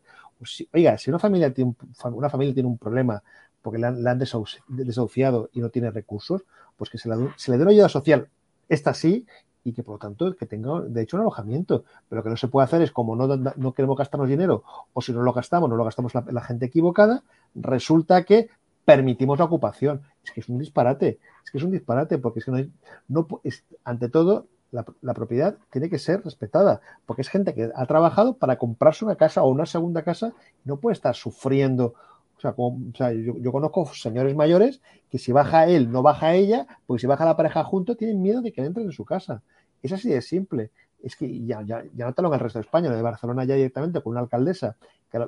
Oiga, 0.74 0.98
si 0.98 1.10
una 1.10 1.19
familia 1.19 1.54
tiene 1.54 1.76
un, 2.04 2.13
una 2.13 2.30
familia 2.30 2.54
tiene 2.54 2.69
un 2.69 2.78
problema 2.78 3.24
porque 3.62 3.80
le 3.80 3.88
han, 3.88 4.19
desahuciado 4.19 5.50
y 5.54 5.62
no 5.62 5.69
tiene 5.69 5.89
recursos, 5.89 6.43
pues 6.76 6.89
que 6.89 6.98
se, 6.98 7.10
se 7.38 7.52
le 7.52 7.58
dé 7.58 7.63
una 7.63 7.72
ayuda 7.72 7.88
social, 7.88 8.28
esta 8.67 8.93
sí, 8.93 9.26
y 9.63 9.74
que 9.74 9.84
por 9.84 9.96
lo 9.96 10.00
tanto 10.00 10.36
que 10.36 10.46
tenga 10.46 10.82
de 10.82 11.02
hecho 11.02 11.17
un 11.17 11.22
alojamiento. 11.22 11.86
Pero 12.10 12.19
lo 12.19 12.24
que 12.24 12.30
no 12.30 12.38
se 12.38 12.48
puede 12.48 12.65
hacer 12.65 12.82
es 12.82 12.91
como 12.91 13.15
no, 13.15 13.28
no 13.36 13.74
queremos 13.74 13.98
gastarnos 13.98 14.30
dinero 14.30 14.63
o 14.93 15.02
si 15.02 15.13
no 15.13 15.22
lo 15.22 15.34
gastamos, 15.34 15.69
no 15.69 15.76
lo 15.76 15.86
gastamos 15.86 16.13
la, 16.13 16.26
la 16.30 16.41
gente 16.41 16.65
equivocada, 16.65 17.24
resulta 17.56 18.24
que 18.24 18.50
permitimos 18.86 19.39
la 19.39 19.46
ocupación. 19.46 20.02
Es 20.24 20.32
que 20.32 20.41
es 20.41 20.50
un 20.50 20.58
disparate, 20.58 21.19
es 21.43 21.52
que 21.52 21.58
es 21.58 21.63
un 21.63 21.72
disparate, 21.72 22.17
porque 22.17 22.39
es 22.39 22.46
que 22.46 22.52
no, 22.52 22.58
hay, 22.58 22.72
no 23.08 23.28
es, 23.43 23.63
ante 23.84 24.10
todo 24.10 24.48
la, 24.72 25.13
propiedad 25.13 25.58
tiene 25.72 25.89
que 25.89 26.00
ser 26.00 26.24
respetada, 26.24 26.82
porque 27.06 27.22
es 27.22 27.30
gente 27.30 27.54
que 27.54 27.69
ha 27.76 27.86
trabajado 27.86 28.38
para 28.38 28.58
comprarse 28.58 29.06
una 29.06 29.15
casa 29.15 29.43
o 29.43 29.50
una 29.50 29.65
segunda 29.65 30.04
casa 30.04 30.34
y 30.65 30.69
no 30.69 30.78
puede 30.78 30.93
estar 30.93 31.15
sufriendo. 31.15 31.93
O 32.38 32.41
sea, 32.41 32.54
como, 32.54 32.91
yo, 32.91 33.52
conozco 33.52 33.86
señores 33.93 34.36
mayores 34.36 34.82
que 35.10 35.19
si 35.19 35.32
baja 35.32 35.67
él, 35.67 35.91
no 35.91 36.02
baja 36.02 36.34
ella, 36.34 36.65
porque 36.88 37.02
si 37.02 37.08
baja 37.08 37.24
la 37.24 37.38
pareja 37.38 37.63
junto, 37.63 37.96
tienen 37.96 38.22
miedo 38.22 38.41
de 38.41 38.52
que 38.52 38.65
entren 38.65 38.88
en 38.88 38.91
su 38.91 39.06
casa. 39.06 39.43
Es 39.84 39.91
así 39.91 40.10
de 40.10 40.22
simple. 40.22 40.72
Es 41.04 41.15
que 41.15 41.46
ya, 41.46 41.62
ya, 41.62 41.84
ya 41.93 42.06
no 42.06 42.13
te 42.13 42.22
lo 42.22 42.30
en 42.30 42.36
el 42.36 42.39
resto 42.39 42.60
de 42.60 42.63
España, 42.63 42.89
lo 42.89 42.96
de 42.96 43.02
Barcelona 43.02 43.43
ya 43.43 43.56
directamente 43.56 44.02
con 44.02 44.12
una 44.12 44.22
alcaldesa 44.22 44.76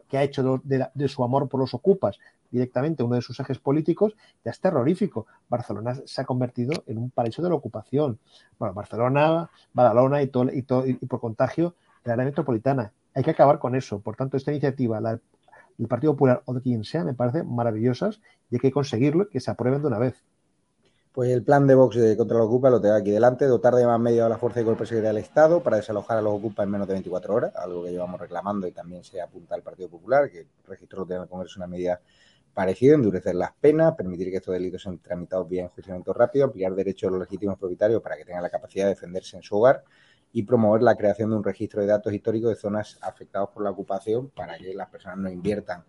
que, 0.08 0.18
ha 0.18 0.24
hecho 0.24 0.62
de, 0.64 1.08
su 1.08 1.24
amor 1.24 1.48
por 1.48 1.60
los 1.60 1.74
ocupas 1.74 2.18
directamente 2.56 3.04
uno 3.04 3.16
de 3.16 3.22
sus 3.22 3.40
ejes 3.40 3.60
políticos, 3.60 4.16
ya 4.44 4.52
es 4.52 4.60
terrorífico. 4.60 5.28
Barcelona 5.50 5.96
se 6.06 6.22
ha 6.22 6.26
convertido 6.26 6.84
en 6.88 6.98
un 6.98 7.12
paraíso 7.12 7.42
de 7.42 7.50
la 7.50 7.56
ocupación. 7.56 8.18
Bueno, 8.58 8.74
Barcelona, 8.74 9.50
Badalona 9.74 10.22
y, 10.22 10.28
todo, 10.28 10.50
y, 10.52 10.64
todo, 10.64 10.88
y 10.88 10.94
por 10.94 11.20
contagio 11.20 11.76
el 12.04 12.12
área 12.12 12.26
metropolitana. 12.26 12.92
Hay 13.14 13.24
que 13.24 13.32
acabar 13.32 13.60
con 13.60 13.76
eso. 13.76 14.00
Por 14.00 14.16
tanto, 14.16 14.38
esta 14.38 14.52
iniciativa, 14.52 15.00
la, 15.02 15.20
del 15.78 15.88
Partido 15.88 16.14
Popular 16.14 16.42
o 16.46 16.54
de 16.54 16.62
quien 16.62 16.84
sea, 16.84 17.04
me 17.04 17.14
parece 17.14 17.44
maravillosas 17.44 18.22
y 18.50 18.56
hay 18.56 18.60
que 18.60 18.72
conseguirlo 18.72 19.30
que 19.30 19.40
se 19.40 19.52
aprueben 19.52 19.82
de 19.82 19.88
una 19.88 20.00
vez. 20.00 20.24
Pues 21.16 21.30
el 21.30 21.44
plan 21.44 21.66
de 21.66 21.76
Vox 21.76 21.98
contra 22.18 22.38
los 22.38 22.48
ocupas 22.48 22.74
lo 22.74 22.82
tengo 22.82 22.96
aquí 22.96 23.10
delante, 23.10 23.46
dotar 23.46 23.74
de 23.74 23.86
más 23.86 23.98
medios 23.98 24.26
a 24.26 24.30
la 24.30 24.38
Fuerza 24.38 24.60
de 24.60 24.66
Cuerpo 24.66 24.84
de 24.84 25.00
del 25.00 25.18
Estado 25.18 25.64
para 25.64 25.78
desalojar 25.78 26.18
a 26.18 26.22
los 26.22 26.34
ocupas 26.34 26.66
en 26.66 26.72
menos 26.72 26.88
de 26.88 26.94
24 26.94 27.34
horas, 27.34 27.56
algo 27.56 27.86
que 27.86 27.92
llevamos 27.92 28.20
reclamando 28.20 28.68
y 28.68 28.74
también 28.74 29.02
se 29.02 29.22
apunta 29.22 29.56
al 29.56 29.62
Partido 29.62 29.88
Popular, 29.88 30.30
que 30.30 30.46
lo 30.68 31.06
tiene 31.06 31.24
el 31.24 31.30
Congreso 31.30 31.58
una 31.58 31.68
medida 31.68 32.02
parecida, 32.56 32.96
endurecer 32.96 33.36
las 33.36 33.52
penas, 33.54 33.94
permitir 33.96 34.32
que 34.32 34.38
estos 34.38 34.54
delitos 34.54 34.82
sean 34.82 34.98
tramitados 35.00 35.48
vía 35.48 35.64
enjuiciamiento 35.64 36.14
rápido, 36.14 36.46
ampliar 36.46 36.74
derechos 36.74 37.10
a 37.10 37.12
los 37.12 37.20
legítimos 37.20 37.60
propietarios 37.60 38.02
para 38.02 38.16
que 38.16 38.24
tengan 38.24 38.42
la 38.42 38.50
capacidad 38.50 38.86
de 38.86 38.92
defenderse 38.92 39.36
en 39.38 39.44
su 39.44 39.58
hogar 39.58 39.84
y 40.32 40.44
promover 40.44 40.82
la 40.82 40.96
creación 40.96 41.30
de 41.30 41.36
un 41.36 41.44
registro 41.44 41.82
de 41.82 41.88
datos 41.88 42.14
históricos 42.14 42.50
de 42.50 42.56
zonas 42.56 42.98
afectadas 43.02 43.50
por 43.54 43.64
la 43.64 43.72
ocupación 43.72 44.30
para 44.30 44.58
que 44.58 44.74
las 44.74 44.90
personas 44.90 45.18
no 45.18 45.30
inviertan 45.30 45.84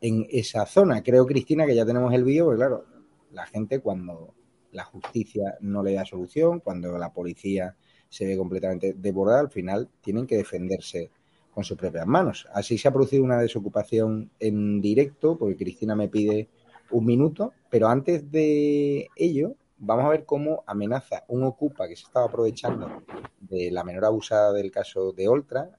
en 0.00 0.26
esa 0.30 0.64
zona. 0.66 1.02
Creo, 1.02 1.26
Cristina, 1.26 1.66
que 1.66 1.74
ya 1.74 1.84
tenemos 1.84 2.14
el 2.14 2.24
vídeo, 2.24 2.44
porque 2.44 2.58
claro, 2.58 2.84
la 3.32 3.46
gente 3.46 3.80
cuando 3.80 4.34
la 4.70 4.84
justicia 4.84 5.56
no 5.60 5.82
le 5.82 5.94
da 5.94 6.04
solución, 6.04 6.60
cuando 6.60 6.96
la 6.96 7.12
policía 7.12 7.76
se 8.08 8.24
ve 8.24 8.36
completamente 8.36 8.94
desbordada, 8.96 9.40
al 9.40 9.50
final 9.50 9.90
tienen 10.00 10.26
que 10.26 10.36
defenderse 10.36 11.10
con 11.54 11.64
sus 11.64 11.78
propias 11.78 12.06
manos. 12.06 12.48
Así 12.52 12.76
se 12.76 12.88
ha 12.88 12.92
producido 12.92 13.22
una 13.22 13.38
desocupación 13.38 14.30
en 14.40 14.80
directo, 14.80 15.38
porque 15.38 15.56
Cristina 15.56 15.94
me 15.94 16.08
pide 16.08 16.48
un 16.90 17.06
minuto, 17.06 17.52
pero 17.70 17.88
antes 17.88 18.30
de 18.30 19.08
ello, 19.16 19.54
vamos 19.78 20.04
a 20.04 20.10
ver 20.10 20.24
cómo 20.24 20.64
amenaza 20.66 21.24
un 21.28 21.44
ocupa 21.44 21.88
que 21.88 21.96
se 21.96 22.04
estaba 22.04 22.26
aprovechando 22.26 23.02
de 23.40 23.70
la 23.70 23.84
menor 23.84 24.04
abusada 24.04 24.52
del 24.52 24.70
caso 24.70 25.12
de 25.12 25.28
Oltra 25.28 25.70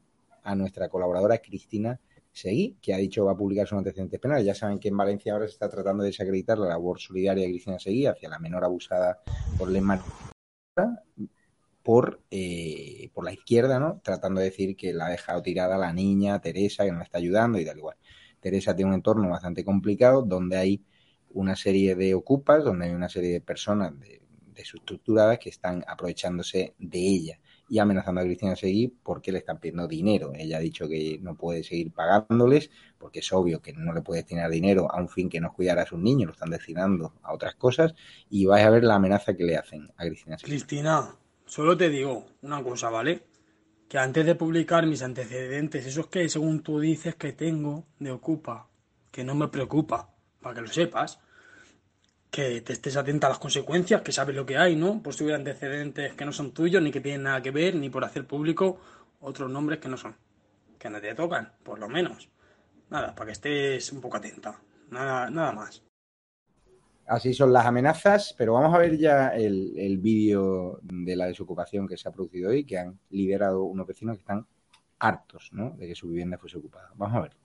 a 0.43 0.55
nuestra 0.55 0.89
colaboradora 0.89 1.39
Cristina 1.39 1.99
Seguí, 2.31 2.75
que 2.81 2.93
ha 2.93 2.97
dicho 2.97 3.23
va 3.23 3.31
a 3.31 3.38
publicar 3.38 3.65
sus 3.65 3.77
antecedentes 3.77 4.19
penales. 4.19 4.45
Ya 4.45 4.53
saben 4.53 4.77
que 4.77 4.89
en 4.89 4.97
Valencia 4.97 5.31
ahora 5.31 5.45
se 5.47 5.53
está 5.53 5.69
tratando 5.69 6.03
de 6.03 6.09
desacreditar 6.09 6.57
la 6.57 6.67
labor 6.67 6.99
solidaria 6.99 7.45
de 7.45 7.49
Cristina 7.49 7.79
Seguí 7.79 8.05
hacia 8.07 8.27
la 8.27 8.39
menor 8.39 8.65
abusada 8.65 9.21
por 9.57 9.69
Lemar 9.69 10.01
por, 11.86 12.19
eh, 12.32 13.12
por 13.13 13.24
la 13.26 13.32
izquierda, 13.32 13.80
¿no? 13.80 14.02
Tratando 14.04 14.39
de 14.39 14.45
decir 14.48 14.76
que 14.76 14.91
la 14.91 15.06
ha 15.06 15.10
dejado 15.12 15.43
tirada 15.43 15.78
la 15.78 15.93
niña 15.93 16.41
Teresa, 16.41 16.84
que 16.84 16.91
no 16.91 16.98
la 16.98 17.04
está 17.04 17.19
ayudando 17.19 17.60
y 17.60 17.65
tal 17.65 17.78
igual. 17.78 17.95
Teresa 18.39 18.76
tiene 18.76 18.89
un 18.89 18.95
entorno 18.95 19.30
bastante 19.30 19.63
complicado 19.63 20.24
donde 20.24 20.58
hay 20.58 20.84
una 21.30 21.56
serie 21.56 21.93
de 21.93 22.15
ocupas, 22.15 22.63
donde 22.63 22.88
hay 22.88 22.91
una 22.91 23.08
serie 23.08 23.34
de 23.34 23.39
personas 23.39 24.00
de, 24.00 24.24
desestructuradas 24.56 25.38
que 25.38 25.50
están 25.50 25.86
aprovechándose 25.88 26.74
de 26.80 26.98
ella 26.98 27.39
y 27.69 27.78
amenazando 27.78 28.21
a 28.21 28.24
Cristina 28.24 28.56
Seguí 28.56 28.88
porque 28.88 29.32
le 29.32 29.38
están 29.38 29.60
pidiendo 29.60 29.88
dinero. 29.88 30.32
Ella 30.34 30.58
ha 30.58 30.62
dicho 30.62 30.88
que 30.88 31.19
no 31.21 31.36
puede 31.36 31.63
seguir 31.63 31.93
pagándoles 31.93 32.71
porque 32.98 33.19
es 33.19 33.32
obvio 33.32 33.62
que 33.62 33.74
no 33.74 33.93
le 33.93 34.02
puede 34.02 34.21
destinar 34.21 34.50
dinero 34.50 34.91
a 34.91 35.00
un 35.00 35.08
fin 35.08 35.30
que 35.30 35.39
no 35.39 35.50
es 35.50 35.54
cuidar 35.54 35.78
a 35.78 35.86
sus 35.86 36.00
niños, 36.00 36.26
lo 36.26 36.34
están 36.34 36.50
destinando 36.50 37.13
a 37.21 37.32
otras 37.32 37.54
cosas 37.54 37.93
y 38.28 38.48
vais 38.48 38.65
a 38.65 38.71
ver 38.71 38.84
la 38.84 38.95
amenaza 38.95 39.36
que 39.36 39.43
le 39.43 39.56
hacen 39.56 39.88
a 39.98 40.04
Cristina 40.04 40.39
Seguí. 40.39 40.50
Cristina, 40.50 41.15
solo 41.45 41.77
te 41.77 41.89
digo 41.89 42.25
una 42.41 42.63
cosa, 42.63 42.89
¿vale? 42.89 43.23
Que 43.88 43.97
antes 43.97 44.25
de 44.25 44.36
publicar 44.36 44.86
mis 44.86 45.01
antecedentes, 45.01 45.86
esos 45.86 46.08
que 46.08 46.27
según 46.29 46.62
tú 46.62 46.79
dices 46.79 47.15
que 47.15 47.34
tengo 47.34 47.86
de 47.99 48.12
Ocupa, 48.12 48.67
que 49.12 49.23
no 49.23 49.36
me 49.36 49.47
preocupa, 49.47 50.10
para 50.41 50.55
que 50.55 50.62
lo 50.62 50.67
sepas, 50.67 51.19
que 52.29 52.62
te 52.62 52.73
estés 52.73 52.97
atenta 52.97 53.27
a 53.27 53.29
las 53.29 53.39
consecuencias, 53.39 54.01
que 54.01 54.12
sabes 54.12 54.36
lo 54.36 54.45
que 54.45 54.58
hay, 54.58 54.75
¿no? 54.75 55.01
Por 55.01 55.13
subir 55.13 55.34
antecedentes 55.34 56.13
que 56.13 56.25
no 56.25 56.34
son 56.34 56.51
tuyos, 56.51 56.81
ni 56.81 56.91
que 56.91 56.99
tienen 56.99 57.23
nada 57.23 57.41
que 57.41 57.51
ver, 57.51 57.75
ni 57.75 57.89
por 57.89 58.03
hacer 58.03 58.27
público 58.27 58.79
otros 59.21 59.49
nombres 59.49 59.79
que 59.79 59.88
no 59.88 59.97
son, 59.97 60.15
que 60.77 60.89
no 60.89 60.99
te 60.99 61.15
tocan, 61.15 61.53
por 61.63 61.79
lo 61.79 61.88
menos. 61.88 62.29
Nada, 62.89 63.15
para 63.15 63.27
que 63.27 63.31
estés 63.31 63.91
un 63.91 64.01
poco 64.01 64.17
atenta. 64.17 64.60
Nada, 64.89 65.29
nada 65.29 65.51
más. 65.53 65.81
Así 67.08 67.34
son 67.34 67.54
las 67.54 67.65
amenazas, 67.65 68.34
pero 68.38 68.54
vamos 68.54 68.74
a 68.74 68.80
ver 68.80 68.98
ya 68.98 69.30
el, 69.30 69.78
el 69.78 70.00
vídeo 70.00 70.80
de 70.82 71.15
la 71.15 71.28
desocupación 71.28 71.88
que 71.88 71.98
se 71.98 72.10
ha 72.10 72.12
producido 72.12 72.50
hoy, 72.50 72.65
que 72.65 72.80
han 72.80 73.00
liderado 73.12 73.63
unos 73.63 73.86
vecinos 73.86 74.18
que 74.18 74.22
están 74.22 74.48
hartos 75.00 75.50
¿no? 75.52 75.72
de 75.72 75.88
que 75.88 75.96
su 75.96 76.08
vivienda 76.08 76.38
fuese 76.38 76.58
ocupada. 76.58 76.91
Vamos 76.96 77.18
a 77.18 77.22
ver. 77.22 77.38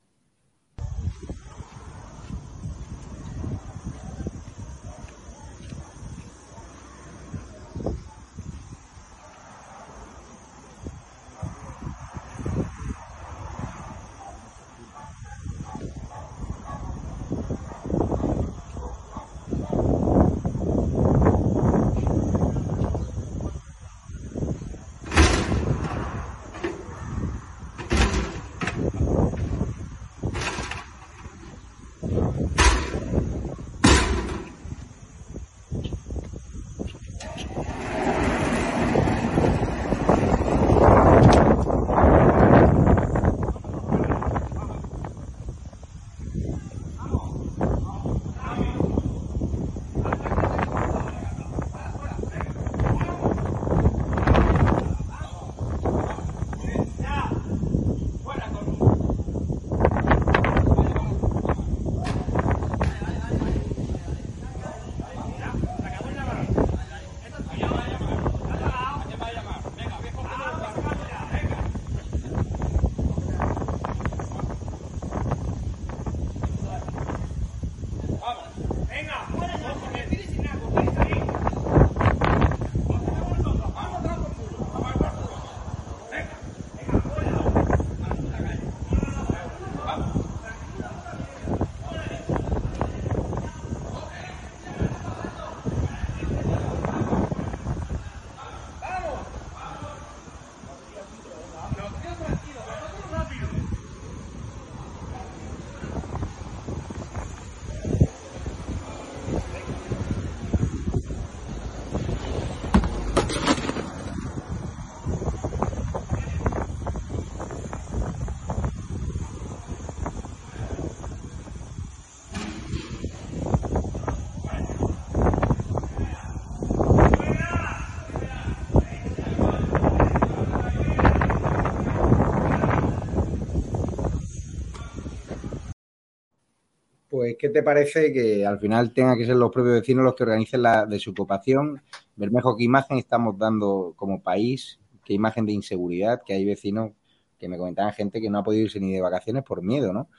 ¿Qué 137.41 137.49
te 137.49 137.63
parece 137.63 138.13
que 138.13 138.45
al 138.45 138.61
final 138.61 138.93
tengan 138.93 139.17
que 139.17 139.25
ser 139.25 139.35
los 139.35 139.51
propios 139.51 139.81
vecinos 139.81 140.05
los 140.05 140.15
que 140.15 140.25
organicen 140.25 140.61
la 140.61 140.85
desocupación? 140.85 141.81
Bermejo, 142.15 142.55
¿qué 142.55 142.65
imagen 142.65 142.99
estamos 142.99 143.39
dando 143.39 143.95
como 143.97 144.23
país? 144.23 144.79
¿Qué 145.03 145.15
imagen 145.15 145.47
de 145.47 145.53
inseguridad? 145.53 146.21
Que 146.27 146.35
hay 146.35 146.45
vecinos 146.45 146.91
que 147.39 147.49
me 147.49 147.57
comentaban 147.57 147.95
gente 147.95 148.21
que 148.21 148.29
no 148.29 148.41
ha 148.41 148.43
podido 148.43 148.65
irse 148.65 148.79
ni 148.79 148.93
de 148.93 149.01
vacaciones 149.01 149.43
por 149.43 149.63
miedo, 149.63 149.95
¿no? 149.95 150.11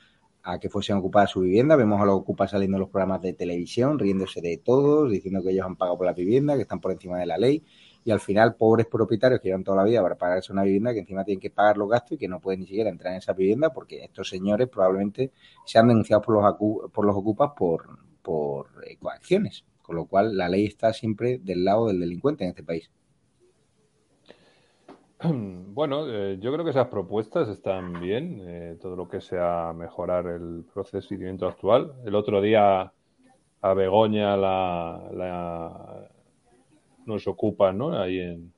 A 0.41 0.57
que 0.59 0.67
fuesen 0.67 0.97
ocupadas 0.97 1.29
su 1.29 1.41
vivienda. 1.41 1.75
Vemos 1.75 2.01
a 2.01 2.05
los 2.05 2.15
ocupas 2.15 2.49
saliendo 2.49 2.77
en 2.77 2.81
los 2.81 2.89
programas 2.89 3.21
de 3.21 3.33
televisión, 3.33 3.99
riéndose 3.99 4.41
de 4.41 4.57
todos, 4.57 5.11
diciendo 5.11 5.43
que 5.43 5.51
ellos 5.51 5.67
han 5.67 5.75
pagado 5.75 5.99
por 5.99 6.07
la 6.07 6.13
vivienda, 6.13 6.55
que 6.55 6.63
están 6.63 6.81
por 6.81 6.91
encima 6.91 7.19
de 7.19 7.27
la 7.27 7.37
ley 7.37 7.63
y 8.03 8.11
al 8.11 8.19
final 8.19 8.55
pobres 8.55 8.87
propietarios 8.87 9.39
que 9.39 9.49
llevan 9.49 9.63
toda 9.63 9.77
la 9.77 9.83
vida 9.83 10.01
para 10.01 10.15
pagarse 10.15 10.51
una 10.51 10.63
vivienda 10.63 10.93
que 10.93 10.99
encima 10.99 11.23
tienen 11.23 11.39
que 11.39 11.51
pagar 11.51 11.77
los 11.77 11.89
gastos 11.89 12.13
y 12.13 12.17
que 12.17 12.27
no 12.27 12.39
pueden 12.39 12.61
ni 12.61 12.67
siquiera 12.67 12.89
entrar 12.89 13.13
en 13.13 13.19
esa 13.19 13.33
vivienda 13.33 13.71
porque 13.71 14.03
estos 14.03 14.29
señores 14.29 14.67
probablemente 14.69 15.31
sean 15.65 15.87
denunciados 15.87 16.25
por 16.25 16.35
los, 16.35 16.91
por 16.91 17.05
los 17.05 17.15
ocupas 17.15 17.51
por, 17.55 17.99
por 18.21 18.67
eh, 18.85 18.97
coacciones. 18.97 19.65
Con 19.81 19.95
lo 19.95 20.05
cual 20.05 20.37
la 20.37 20.47
ley 20.47 20.65
está 20.65 20.93
siempre 20.93 21.39
del 21.39 21.65
lado 21.65 21.87
del 21.87 21.99
delincuente 21.99 22.43
en 22.43 22.51
este 22.51 22.63
país. 22.63 22.89
Bueno, 25.73 26.07
eh, 26.07 26.37
yo 26.39 26.51
creo 26.51 26.65
que 26.65 26.71
esas 26.71 26.87
propuestas 26.87 27.47
están 27.47 27.99
bien, 27.99 28.41
eh, 28.41 28.77
todo 28.81 28.95
lo 28.95 29.07
que 29.07 29.21
sea 29.21 29.71
mejorar 29.73 30.27
el 30.27 30.65
procedimiento 30.73 31.47
actual. 31.47 31.93
El 32.05 32.15
otro 32.15 32.41
día 32.41 32.91
a 33.61 33.73
Begoña 33.73 34.35
la, 34.35 36.09
nos 37.05 37.27
ocupan, 37.27 37.77
¿no? 37.77 37.99
Ahí 37.99 38.19
en, 38.19 38.53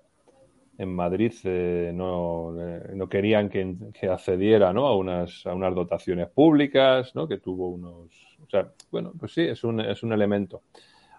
en 0.78 0.96
Madrid 0.96 1.34
eh, 1.44 1.92
no, 1.94 2.54
eh, 2.60 2.92
no, 2.94 3.08
querían 3.08 3.50
que, 3.50 3.76
que, 4.00 4.10
accediera 4.10 4.74
¿no? 4.74 4.88
a, 4.88 4.96
unas, 4.96 5.46
a 5.46 5.54
unas 5.54 5.74
dotaciones 5.76 6.30
públicas, 6.30 7.14
¿no? 7.16 7.28
que 7.28 7.38
tuvo 7.38 7.70
unos... 7.70 8.10
O 8.46 8.50
sea, 8.50 8.72
bueno, 8.92 9.14
pues 9.18 9.34
sí, 9.34 9.42
es 9.42 9.64
un, 9.64 9.80
es 9.80 10.04
un 10.04 10.14
elemento. 10.14 10.62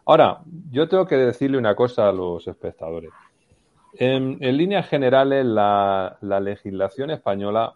Ahora, 0.07 0.41
yo 0.71 0.89
tengo 0.89 1.07
que 1.07 1.17
decirle 1.17 1.57
una 1.57 1.75
cosa 1.75 2.09
a 2.09 2.13
los 2.13 2.47
espectadores. 2.47 3.11
En, 3.95 4.39
en 4.41 4.57
líneas 4.57 4.89
generales, 4.89 5.45
la, 5.47 6.19
la, 6.21 6.41
legislación 6.41 7.11
española 7.11 7.75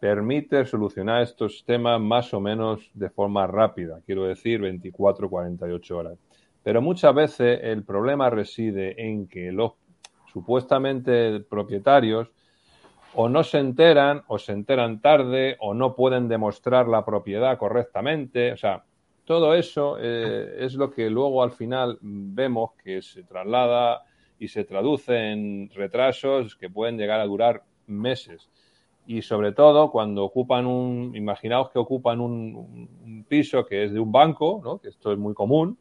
permite 0.00 0.64
solucionar 0.64 1.22
estos 1.22 1.64
temas 1.66 2.00
más 2.00 2.32
o 2.32 2.40
menos 2.40 2.88
de 2.94 3.10
forma 3.10 3.46
rápida, 3.46 4.00
quiero 4.06 4.24
decir 4.24 4.60
24 4.60 5.28
48 5.28 5.96
horas. 5.96 6.18
Pero 6.64 6.80
muchas 6.80 7.14
veces 7.14 7.60
el 7.62 7.84
problema 7.84 8.30
reside 8.30 9.06
en 9.06 9.28
que 9.28 9.52
los 9.52 9.72
supuestamente 10.32 11.40
propietarios 11.40 12.32
o 13.14 13.28
no 13.28 13.44
se 13.44 13.58
enteran 13.58 14.22
o 14.26 14.38
se 14.38 14.52
enteran 14.52 15.00
tarde 15.00 15.56
o 15.60 15.74
no 15.74 15.94
pueden 15.94 16.26
demostrar 16.26 16.88
la 16.88 17.04
propiedad 17.04 17.58
correctamente. 17.58 18.52
O 18.52 18.56
sea, 18.56 18.82
todo 19.24 19.54
eso 19.54 19.98
eh, 20.00 20.56
es 20.58 20.74
lo 20.74 20.90
que 20.90 21.10
luego 21.10 21.42
al 21.42 21.52
final 21.52 21.98
vemos 22.00 22.72
que 22.82 23.02
se 23.02 23.22
traslada 23.24 24.02
y 24.38 24.48
se 24.48 24.64
traduce 24.64 25.32
en 25.32 25.70
retrasos 25.74 26.56
que 26.56 26.70
pueden 26.70 26.96
llegar 26.96 27.20
a 27.20 27.26
durar 27.26 27.62
meses. 27.86 28.50
Y 29.06 29.20
sobre 29.20 29.52
todo 29.52 29.90
cuando 29.90 30.24
ocupan 30.24 30.66
un, 30.66 31.14
imaginaos 31.14 31.70
que 31.70 31.78
ocupan 31.78 32.20
un, 32.20 32.88
un 33.04 33.24
piso 33.28 33.66
que 33.66 33.84
es 33.84 33.92
de 33.92 34.00
un 34.00 34.10
banco, 34.10 34.62
¿no? 34.64 34.78
que 34.78 34.88
esto 34.88 35.12
es 35.12 35.18
muy 35.18 35.34
común, 35.34 35.78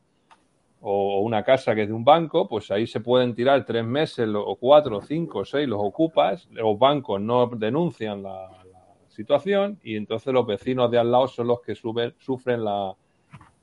o 0.85 1.21
una 1.21 1.43
casa 1.43 1.73
que 1.73 1.83
es 1.83 1.87
de 1.87 1.93
un 1.93 2.03
banco, 2.03 2.47
pues 2.47 2.69
ahí 2.69 2.85
se 2.85 2.99
pueden 2.99 3.33
tirar 3.33 3.65
tres 3.65 3.85
meses 3.85 4.27
o 4.35 4.55
cuatro, 4.57 4.99
cinco, 5.01 5.45
seis, 5.45 5.65
los 5.65 5.79
ocupas, 5.81 6.45
los 6.51 6.77
bancos 6.77 7.21
no 7.21 7.47
denuncian 7.47 8.21
la, 8.23 8.49
situación 9.07 9.79
y 9.83 9.95
entonces 9.95 10.33
los 10.33 10.47
vecinos 10.47 10.89
de 10.89 10.97
al 10.97 11.11
lado 11.11 11.27
son 11.27 11.45
los 11.45 11.61
que 11.61 11.75
sufren 11.75 12.63
la, 12.63 12.95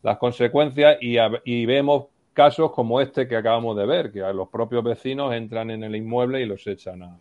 las 0.00 0.16
consecuencias 0.16 0.96
y, 1.00 1.66
vemos 1.66 2.06
casos 2.33 2.70
como 2.70 3.00
este 3.00 3.26
que 3.26 3.35
acabamos 3.35 3.76
de 3.76 3.85
ver, 3.85 4.12
que 4.12 4.20
los 4.33 4.48
propios 4.48 4.85
vecinos 4.85 5.35
entran 5.35 5.70
en 5.72 5.83
el 5.83 5.96
inmueble 5.96 6.40
y 6.40 6.46
los 6.46 6.64
echan 6.68 7.02
a, 7.02 7.18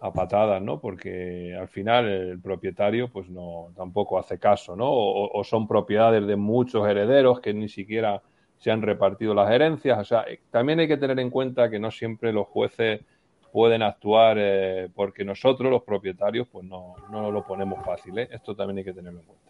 a 0.00 0.12
patadas, 0.12 0.60
¿no? 0.60 0.78
Porque 0.78 1.56
al 1.58 1.68
final 1.68 2.06
el 2.06 2.38
propietario 2.38 3.08
pues 3.08 3.30
no 3.30 3.68
tampoco 3.74 4.18
hace 4.18 4.38
caso, 4.38 4.76
¿no? 4.76 4.90
O 4.90 5.42
son 5.42 5.66
propiedades 5.66 6.26
de 6.26 6.36
muchos 6.36 6.86
herederos 6.86 7.40
que 7.40 7.54
ni 7.54 7.70
siquiera 7.70 8.22
se 8.58 8.70
han 8.70 8.82
repartido 8.82 9.34
las 9.34 9.50
herencias. 9.50 9.98
O 9.98 10.04
sea, 10.04 10.22
eh, 10.22 10.40
también 10.50 10.80
hay 10.80 10.88
que 10.88 10.96
tener 10.96 11.18
en 11.18 11.30
cuenta 11.30 11.70
que 11.70 11.78
no 11.78 11.90
siempre 11.90 12.32
los 12.32 12.46
jueces 12.46 13.00
pueden 13.52 13.82
actuar 13.82 14.36
eh, 14.38 14.88
porque 14.94 15.24
nosotros, 15.24 15.70
los 15.70 15.82
propietarios, 15.82 16.46
pues 16.48 16.66
no, 16.66 16.94
no 17.10 17.30
lo 17.30 17.46
ponemos 17.46 17.84
fácil. 17.84 18.18
¿eh? 18.18 18.28
Esto 18.30 18.54
también 18.54 18.78
hay 18.78 18.84
que 18.84 18.92
tenerlo 18.92 19.20
en 19.20 19.26
cuenta. 19.26 19.46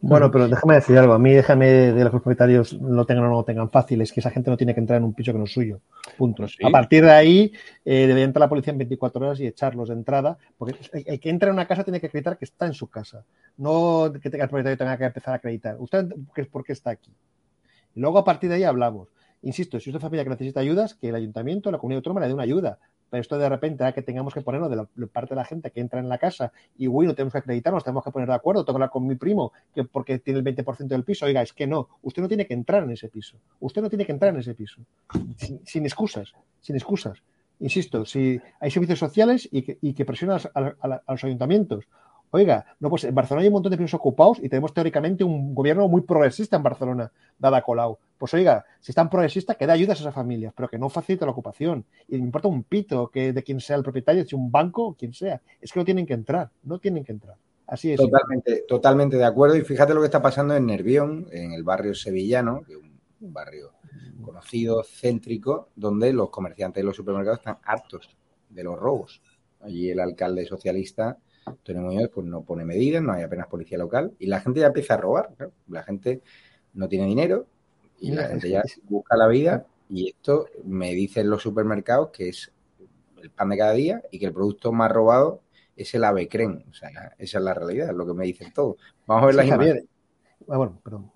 Bueno, 0.00 0.30
pero 0.30 0.48
déjame 0.48 0.74
decir 0.74 0.98
algo. 0.98 1.12
A 1.12 1.18
mí 1.18 1.32
déjame 1.32 1.66
de 1.68 2.02
los 2.02 2.10
propietarios 2.10 2.72
lo 2.72 3.04
tengan 3.04 3.24
o 3.26 3.28
no 3.28 3.34
lo 3.34 3.44
tengan 3.44 3.70
fácil. 3.70 4.00
Es 4.00 4.12
que 4.12 4.20
esa 4.20 4.30
gente 4.30 4.50
no 4.50 4.56
tiene 4.56 4.74
que 4.74 4.80
entrar 4.80 4.98
en 4.98 5.04
un 5.04 5.14
piso 5.14 5.32
que 5.32 5.38
no 5.38 5.44
es 5.44 5.52
suyo. 5.52 5.80
Punto. 6.16 6.48
¿Sí? 6.48 6.64
A 6.64 6.70
partir 6.70 7.04
de 7.04 7.10
ahí 7.10 7.52
eh, 7.84 8.06
debería 8.06 8.24
entrar 8.24 8.40
la 8.40 8.48
policía 8.48 8.72
en 8.72 8.78
24 8.78 9.24
horas 9.24 9.40
y 9.40 9.46
echarlos 9.46 9.88
de 9.88 9.94
entrada. 9.94 10.38
Porque 10.56 10.76
el 10.92 11.20
que 11.20 11.30
entra 11.30 11.48
en 11.48 11.54
una 11.54 11.66
casa 11.66 11.84
tiene 11.84 12.00
que 12.00 12.06
acreditar 12.06 12.38
que 12.38 12.44
está 12.44 12.66
en 12.66 12.74
su 12.74 12.88
casa. 12.88 13.24
No 13.56 14.12
que 14.12 14.28
el 14.28 14.48
propietario 14.48 14.76
tenga 14.76 14.96
que 14.96 15.04
empezar 15.04 15.34
a 15.34 15.36
acreditar. 15.36 15.76
¿Usted 15.78 16.08
por 16.50 16.64
qué 16.64 16.72
está 16.72 16.90
aquí? 16.90 17.12
Luego, 17.94 18.18
a 18.18 18.24
partir 18.24 18.48
de 18.50 18.56
ahí, 18.56 18.64
hablamos. 18.64 19.08
Insisto, 19.42 19.78
si 19.78 19.90
usted 19.90 20.00
familia 20.00 20.24
que 20.24 20.30
necesita 20.30 20.60
ayudas, 20.60 20.94
que 20.94 21.10
el 21.10 21.14
ayuntamiento, 21.14 21.70
la 21.70 21.78
comunidad 21.78 21.98
autónoma 21.98 22.20
le 22.20 22.28
dé 22.28 22.34
una 22.34 22.42
ayuda. 22.42 22.78
Pero 23.10 23.20
esto 23.20 23.38
de 23.38 23.48
repente, 23.48 23.90
que 23.94 24.02
tengamos 24.02 24.34
que 24.34 24.42
ponernos 24.42 24.68
de 24.68 24.76
la, 24.76 24.86
parte 25.06 25.30
de 25.30 25.36
la 25.36 25.44
gente 25.44 25.70
que 25.70 25.80
entra 25.80 25.98
en 26.00 26.08
la 26.08 26.18
casa 26.18 26.52
y, 26.76 26.88
uy, 26.88 27.06
no 27.06 27.14
tenemos 27.14 27.32
que 27.32 27.38
acreditarnos, 27.38 27.82
tenemos 27.82 28.04
que 28.04 28.10
poner 28.10 28.28
de 28.28 28.34
acuerdo, 28.34 28.64
hablar 28.68 28.90
con 28.90 29.06
mi 29.06 29.14
primo, 29.14 29.52
que 29.74 29.84
porque 29.84 30.18
tiene 30.18 30.40
el 30.40 30.44
20% 30.44 30.88
del 30.88 31.04
piso. 31.04 31.24
Oiga, 31.24 31.40
es 31.40 31.52
que 31.52 31.66
no, 31.66 31.88
usted 32.02 32.20
no 32.20 32.28
tiene 32.28 32.46
que 32.46 32.54
entrar 32.54 32.82
en 32.82 32.90
ese 32.90 33.08
piso. 33.08 33.38
Usted 33.60 33.80
no 33.80 33.88
tiene 33.88 34.04
que 34.04 34.12
entrar 34.12 34.34
en 34.34 34.40
ese 34.40 34.54
piso. 34.54 34.82
Sin, 35.64 35.84
excusas, 35.86 36.34
sin 36.60 36.76
excusas. 36.76 37.22
Insisto, 37.60 38.04
si 38.04 38.40
hay 38.60 38.70
servicios 38.70 38.98
sociales 38.98 39.48
y 39.50 39.62
que, 39.62 39.78
y 39.80 39.94
a 40.54 41.02
los 41.08 41.24
ayuntamientos 41.24 41.86
Oiga, 42.30 42.66
no, 42.80 42.90
pues 42.90 43.04
en 43.04 43.14
Barcelona 43.14 43.42
hay 43.42 43.48
un 43.48 43.54
montón 43.54 43.70
de 43.70 43.78
pisos 43.78 43.94
ocupados 43.94 44.38
y 44.42 44.48
tenemos 44.48 44.74
teóricamente 44.74 45.24
un 45.24 45.54
gobierno 45.54 45.88
muy 45.88 46.02
progresista 46.02 46.56
en 46.56 46.62
Barcelona, 46.62 47.10
dada 47.38 47.62
Colau. 47.62 47.98
Pues 48.18 48.34
oiga, 48.34 48.66
si 48.80 48.92
es 48.92 48.96
tan 48.96 49.08
progresista, 49.08 49.54
que 49.54 49.66
dé 49.66 49.72
ayudas 49.72 49.98
a 49.98 50.02
esas 50.02 50.14
familias, 50.14 50.52
pero 50.54 50.68
que 50.68 50.78
no 50.78 50.90
facilite 50.90 51.24
la 51.24 51.30
ocupación. 51.30 51.86
Y 52.06 52.18
me 52.18 52.24
importa 52.24 52.48
un 52.48 52.64
pito 52.64 53.08
que 53.08 53.32
de 53.32 53.42
quien 53.42 53.60
sea 53.60 53.76
el 53.76 53.82
propietario, 53.82 54.26
si 54.26 54.34
un 54.34 54.50
banco 54.50 54.88
o 54.88 54.94
quien 54.94 55.14
sea. 55.14 55.40
Es 55.60 55.72
que 55.72 55.80
no 55.80 55.84
tienen 55.84 56.04
que 56.04 56.14
entrar, 56.14 56.50
no 56.64 56.78
tienen 56.78 57.04
que 57.04 57.12
entrar. 57.12 57.36
Así 57.66 57.92
es. 57.92 57.98
Totalmente, 57.98 58.64
totalmente 58.68 59.16
de 59.16 59.24
acuerdo. 59.24 59.56
Y 59.56 59.62
fíjate 59.62 59.94
lo 59.94 60.00
que 60.00 60.06
está 60.06 60.20
pasando 60.20 60.54
en 60.54 60.66
Nervión, 60.66 61.26
en 61.30 61.52
el 61.52 61.62
barrio 61.62 61.94
sevillano, 61.94 62.62
que 62.66 62.72
es 62.72 62.78
un 62.78 63.32
barrio 63.32 63.72
conocido, 64.20 64.82
céntrico, 64.82 65.68
donde 65.76 66.12
los 66.12 66.28
comerciantes 66.28 66.82
de 66.82 66.86
los 66.86 66.96
supermercados 66.96 67.40
están 67.40 67.58
hartos 67.62 68.10
de 68.50 68.64
los 68.64 68.78
robos. 68.78 69.22
Allí 69.60 69.90
el 69.90 70.00
alcalde 70.00 70.44
socialista 70.44 71.18
Antonio 71.48 71.82
Muñoz 71.82 72.10
pues 72.14 72.26
no 72.26 72.42
pone 72.42 72.64
medidas, 72.64 73.02
no 73.02 73.12
hay 73.12 73.22
apenas 73.22 73.46
policía 73.46 73.78
local 73.78 74.12
y 74.18 74.26
la 74.26 74.40
gente 74.40 74.60
ya 74.60 74.66
empieza 74.66 74.94
a 74.94 74.98
robar. 74.98 75.30
¿no? 75.38 75.52
La 75.68 75.82
gente 75.82 76.22
no 76.74 76.88
tiene 76.88 77.06
dinero 77.06 77.46
y 78.00 78.12
la 78.12 78.28
gente 78.28 78.50
ya 78.50 78.62
busca 78.84 79.16
la 79.16 79.26
vida 79.26 79.66
y 79.88 80.08
esto 80.10 80.46
me 80.64 80.92
dicen 80.94 81.30
los 81.30 81.42
supermercados 81.42 82.10
que 82.10 82.28
es 82.28 82.52
el 83.22 83.30
pan 83.30 83.48
de 83.48 83.58
cada 83.58 83.72
día 83.72 84.02
y 84.10 84.18
que 84.18 84.26
el 84.26 84.32
producto 84.32 84.72
más 84.72 84.90
robado 84.92 85.42
es 85.76 85.94
el 85.94 86.04
avecren. 86.04 86.64
O 86.70 86.74
sea, 86.74 86.90
esa 87.18 87.38
es 87.38 87.44
la 87.44 87.54
realidad, 87.54 87.90
es 87.90 87.96
lo 87.96 88.06
que 88.06 88.14
me 88.14 88.26
dicen 88.26 88.52
todos. 88.52 88.76
Vamos 89.06 89.22
a 89.22 89.26
ver 89.26 89.34
sí, 89.34 89.38
las 89.38 89.46
imágenes. 89.46 89.84
Ah, 90.48 90.56
bueno, 90.56 90.80
perdón. 90.82 91.10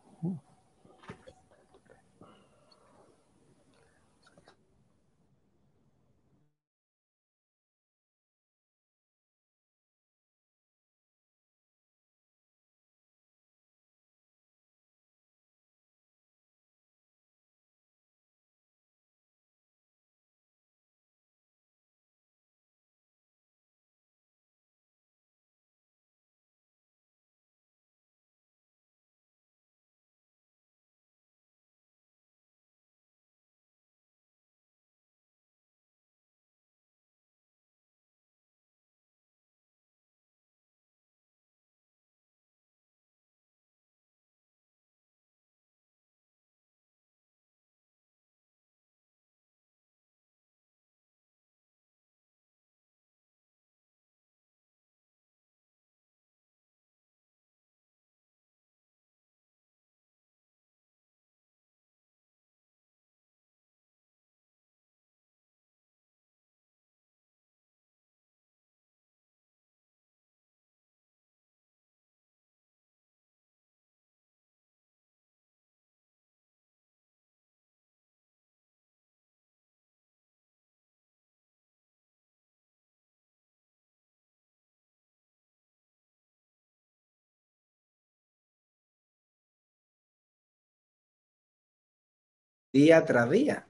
Día 92.73 93.05
tras 93.05 93.31
día. 93.31 93.67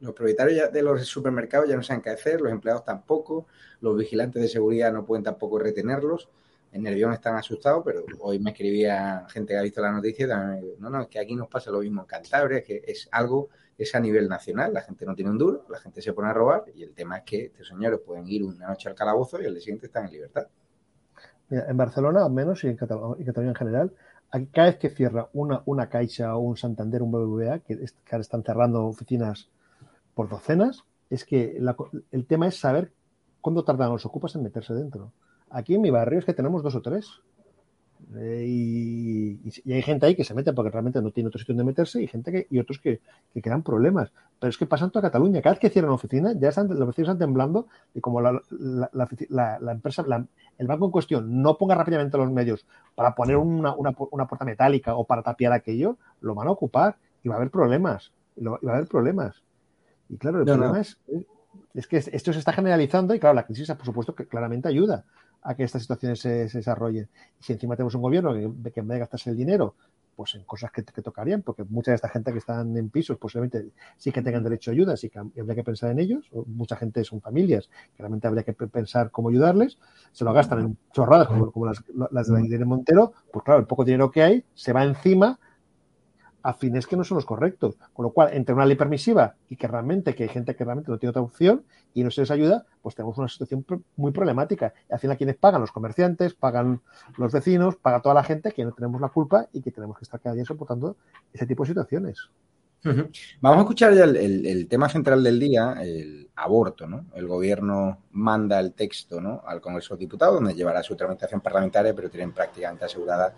Los 0.00 0.14
propietarios 0.14 0.72
de 0.72 0.82
los 0.82 1.04
supermercados 1.06 1.68
ya 1.68 1.76
no 1.76 1.82
saben 1.82 2.02
qué 2.02 2.10
hacer, 2.10 2.40
los 2.40 2.52
empleados 2.52 2.84
tampoco, 2.84 3.46
los 3.80 3.96
vigilantes 3.96 4.40
de 4.40 4.48
seguridad 4.48 4.92
no 4.92 5.04
pueden 5.04 5.24
tampoco 5.24 5.58
retenerlos. 5.58 6.28
En 6.70 6.82
Nervión 6.82 7.12
están 7.12 7.34
asustados, 7.34 7.82
pero 7.84 8.04
hoy 8.20 8.38
me 8.38 8.50
escribía 8.50 9.26
gente 9.30 9.54
que 9.54 9.58
ha 9.58 9.62
visto 9.62 9.80
la 9.80 9.90
noticia 9.90 10.26
y 10.26 10.28
también 10.28 10.74
no, 10.78 10.90
no, 10.90 11.02
es 11.02 11.08
que 11.08 11.18
aquí 11.18 11.34
nos 11.34 11.48
pasa 11.48 11.70
lo 11.70 11.80
mismo 11.80 12.02
en 12.02 12.06
Cantabria, 12.06 12.62
que 12.62 12.84
es 12.86 13.08
algo, 13.10 13.48
es 13.76 13.94
a 13.94 14.00
nivel 14.00 14.28
nacional, 14.28 14.72
la 14.72 14.82
gente 14.82 15.04
no 15.06 15.14
tiene 15.14 15.30
un 15.30 15.38
duro, 15.38 15.64
la 15.70 15.80
gente 15.80 16.02
se 16.02 16.12
pone 16.12 16.28
a 16.28 16.32
robar 16.32 16.64
y 16.74 16.82
el 16.82 16.94
tema 16.94 17.18
es 17.18 17.24
que 17.24 17.44
estos 17.46 17.68
señores 17.68 18.00
pueden 18.04 18.28
ir 18.28 18.44
una 18.44 18.68
noche 18.68 18.88
al 18.88 18.94
calabozo 18.94 19.40
y 19.40 19.46
el 19.46 19.54
día 19.54 19.62
siguiente 19.62 19.86
están 19.86 20.04
en 20.04 20.12
libertad. 20.12 20.46
En 21.50 21.76
Barcelona, 21.78 22.24
al 22.24 22.30
menos, 22.30 22.62
y 22.64 22.68
en 22.68 22.76
Cataluña, 22.76 23.16
en, 23.24 23.54
general, 23.54 23.92
cada 24.52 24.68
vez 24.68 24.78
que 24.78 24.90
cierra 24.90 25.28
una, 25.32 25.62
una 25.64 25.88
Caixa 25.88 26.36
o 26.36 26.40
un 26.40 26.56
Santander, 26.56 27.02
un 27.02 27.12
BBVA, 27.12 27.60
que, 27.60 27.76
que 27.76 27.84
ahora 28.10 28.20
están 28.20 28.42
cerrando 28.42 28.86
oficinas 28.86 29.48
por 30.14 30.28
docenas, 30.28 30.84
es 31.10 31.24
que 31.24 31.56
la, 31.60 31.76
el 32.10 32.26
tema 32.26 32.46
es 32.46 32.56
saber 32.56 32.92
cuándo 33.40 33.64
tardan 33.64 33.90
los 33.90 34.04
ocupas 34.04 34.34
en 34.34 34.42
meterse 34.42 34.74
dentro. 34.74 35.12
Aquí 35.50 35.74
en 35.74 35.80
mi 35.80 35.90
barrio 35.90 36.18
es 36.18 36.24
que 36.24 36.34
tenemos 36.34 36.62
dos 36.62 36.74
o 36.74 36.82
tres. 36.82 37.22
Eh, 38.16 38.44
y, 38.46 39.40
y, 39.64 39.72
hay 39.72 39.82
gente 39.82 40.06
ahí 40.06 40.14
que 40.14 40.24
se 40.24 40.34
mete 40.34 40.52
porque 40.52 40.70
realmente 40.70 41.02
no 41.02 41.10
tiene 41.10 41.28
otro 41.28 41.38
sitio 41.38 41.54
donde 41.54 41.64
meterse 41.64 42.02
y 42.02 42.06
gente 42.06 42.32
que, 42.32 42.46
y 42.50 42.58
otros 42.58 42.78
que, 42.78 43.00
que 43.34 43.42
quedan 43.42 43.62
problemas. 43.62 44.12
Pero 44.38 44.50
es 44.50 44.56
que 44.56 44.66
pasa 44.66 44.84
en 44.84 44.90
toda 44.90 45.08
Cataluña. 45.08 45.42
Cada 45.42 45.54
vez 45.54 45.60
que 45.60 45.70
cierran 45.70 45.90
oficina, 45.90 46.32
ya 46.32 46.48
están, 46.48 46.68
los 46.68 46.86
vecinos 46.86 47.08
están 47.08 47.18
temblando 47.18 47.66
y 47.94 48.00
como 48.00 48.20
la, 48.20 48.40
la, 48.50 48.90
la, 49.28 49.58
la 49.60 49.72
empresa, 49.72 50.04
el 50.58 50.66
banco 50.66 50.86
en 50.86 50.90
cuestión 50.90 51.42
no 51.42 51.58
ponga 51.58 51.74
rápidamente 51.74 52.16
los 52.16 52.30
medios 52.30 52.66
para 52.94 53.14
poner 53.14 53.36
una, 53.36 53.74
una, 53.74 53.94
una, 54.10 54.26
puerta 54.26 54.44
metálica 54.44 54.94
o 54.94 55.04
para 55.04 55.22
tapiar 55.22 55.52
aquello, 55.52 55.98
lo 56.20 56.34
van 56.34 56.48
a 56.48 56.52
ocupar 56.52 56.96
y 57.22 57.28
va 57.28 57.34
a 57.34 57.38
haber 57.38 57.50
problemas. 57.50 58.12
Y, 58.36 58.42
lo, 58.42 58.58
y 58.62 58.66
va 58.66 58.72
a 58.72 58.76
haber 58.76 58.88
problemas. 58.88 59.42
Y 60.08 60.16
claro, 60.16 60.38
el 60.38 60.46
no, 60.46 60.52
problema 60.52 60.74
no. 60.74 60.80
Es, 60.80 60.98
es 61.74 61.86
que 61.86 61.96
esto 61.96 62.32
se 62.32 62.38
está 62.38 62.52
generalizando 62.52 63.14
y 63.14 63.20
claro, 63.20 63.34
la 63.34 63.44
crisis 63.44 63.68
por 63.68 63.84
supuesto 63.84 64.14
que 64.14 64.26
claramente 64.26 64.68
ayuda 64.68 65.04
a 65.42 65.54
que 65.54 65.64
estas 65.64 65.82
situaciones 65.82 66.20
se, 66.20 66.48
se 66.48 66.58
desarrollen. 66.58 67.08
Y 67.40 67.44
si 67.44 67.52
encima 67.52 67.76
tenemos 67.76 67.94
un 67.94 68.02
gobierno 68.02 68.34
que, 68.34 68.72
que 68.72 68.80
en 68.80 68.88
vez 68.88 68.96
de 68.96 69.00
gastarse 69.00 69.30
el 69.30 69.36
dinero 69.36 69.74
pues 70.18 70.34
en 70.34 70.42
cosas 70.42 70.72
que, 70.72 70.82
que, 70.82 71.00
tocarían, 71.00 71.42
porque 71.42 71.62
mucha 71.62 71.92
de 71.92 71.94
esta 71.94 72.08
gente 72.08 72.32
que 72.32 72.38
están 72.38 72.76
en 72.76 72.90
pisos 72.90 73.18
posiblemente 73.18 73.68
sí 73.96 74.10
que 74.10 74.20
tengan 74.20 74.42
derecho 74.42 74.72
a 74.72 74.74
ayuda, 74.74 74.96
sí 74.96 75.08
que 75.08 75.20
habría 75.20 75.54
que 75.54 75.62
pensar 75.62 75.92
en 75.92 76.00
ellos, 76.00 76.28
mucha 76.46 76.74
gente 76.74 77.04
son 77.04 77.20
familias, 77.20 77.70
que 77.94 78.02
realmente 78.02 78.26
habría 78.26 78.42
que 78.42 78.52
pensar 78.52 79.12
cómo 79.12 79.28
ayudarles, 79.28 79.78
se 80.10 80.24
lo 80.24 80.32
gastan 80.32 80.58
en 80.58 80.78
chorradas 80.92 81.28
como, 81.28 81.52
como 81.52 81.66
las, 81.66 81.84
las 82.10 82.26
de 82.26 82.32
la 82.32 82.40
Irene 82.40 82.64
Montero, 82.64 83.12
pues 83.32 83.44
claro, 83.44 83.60
el 83.60 83.66
poco 83.66 83.84
dinero 83.84 84.10
que 84.10 84.24
hay 84.24 84.44
se 84.54 84.72
va 84.72 84.82
encima 84.82 85.38
a 86.48 86.54
fines 86.54 86.86
que 86.86 86.96
no 86.96 87.04
son 87.04 87.16
los 87.16 87.26
correctos. 87.26 87.76
Con 87.92 88.04
lo 88.04 88.10
cual, 88.10 88.30
entre 88.32 88.54
una 88.54 88.64
ley 88.64 88.74
permisiva 88.74 89.34
y 89.50 89.56
que 89.56 89.68
realmente, 89.68 90.14
que 90.14 90.22
hay 90.22 90.28
gente 90.30 90.56
que 90.56 90.64
realmente 90.64 90.90
no 90.90 90.98
tiene 90.98 91.10
otra 91.10 91.20
opción 91.20 91.62
y 91.92 92.02
no 92.02 92.10
se 92.10 92.22
les 92.22 92.30
ayuda, 92.30 92.64
pues 92.80 92.94
tenemos 92.94 93.18
una 93.18 93.28
situación 93.28 93.66
muy 93.96 94.12
problemática. 94.12 94.72
Y 94.88 94.94
al 94.94 94.98
final, 94.98 95.18
quienes 95.18 95.36
pagan? 95.36 95.60
Los 95.60 95.72
comerciantes, 95.72 96.32
pagan 96.32 96.80
los 97.18 97.32
vecinos, 97.32 97.76
paga 97.76 98.00
toda 98.00 98.14
la 98.14 98.24
gente 98.24 98.52
que 98.52 98.64
no 98.64 98.72
tenemos 98.72 98.98
la 98.98 99.10
culpa 99.10 99.46
y 99.52 99.60
que 99.60 99.70
tenemos 99.72 99.98
que 99.98 100.04
estar 100.04 100.20
cada 100.20 100.34
día 100.34 100.46
soportando 100.46 100.96
ese 101.34 101.46
tipo 101.46 101.64
de 101.64 101.68
situaciones. 101.68 102.30
Vamos 102.82 103.58
a 103.58 103.60
escuchar 103.60 103.92
ya 103.92 104.04
el, 104.04 104.66
tema 104.68 104.88
central 104.88 105.22
del 105.22 105.38
día, 105.38 105.74
el 105.82 106.30
aborto, 106.36 106.86
¿no? 106.86 107.06
El 107.14 107.26
gobierno 107.26 108.04
manda 108.12 108.58
el 108.60 108.72
texto 108.72 109.20
¿no? 109.20 109.42
al 109.44 109.60
Congreso 109.60 109.94
de 109.94 109.98
Diputados, 109.98 110.36
donde 110.36 110.54
llevará 110.54 110.82
su 110.82 110.96
tramitación 110.96 111.40
parlamentaria, 111.40 111.92
pero 111.94 112.08
tienen 112.08 112.32
prácticamente 112.32 112.84
asegurada 112.84 113.34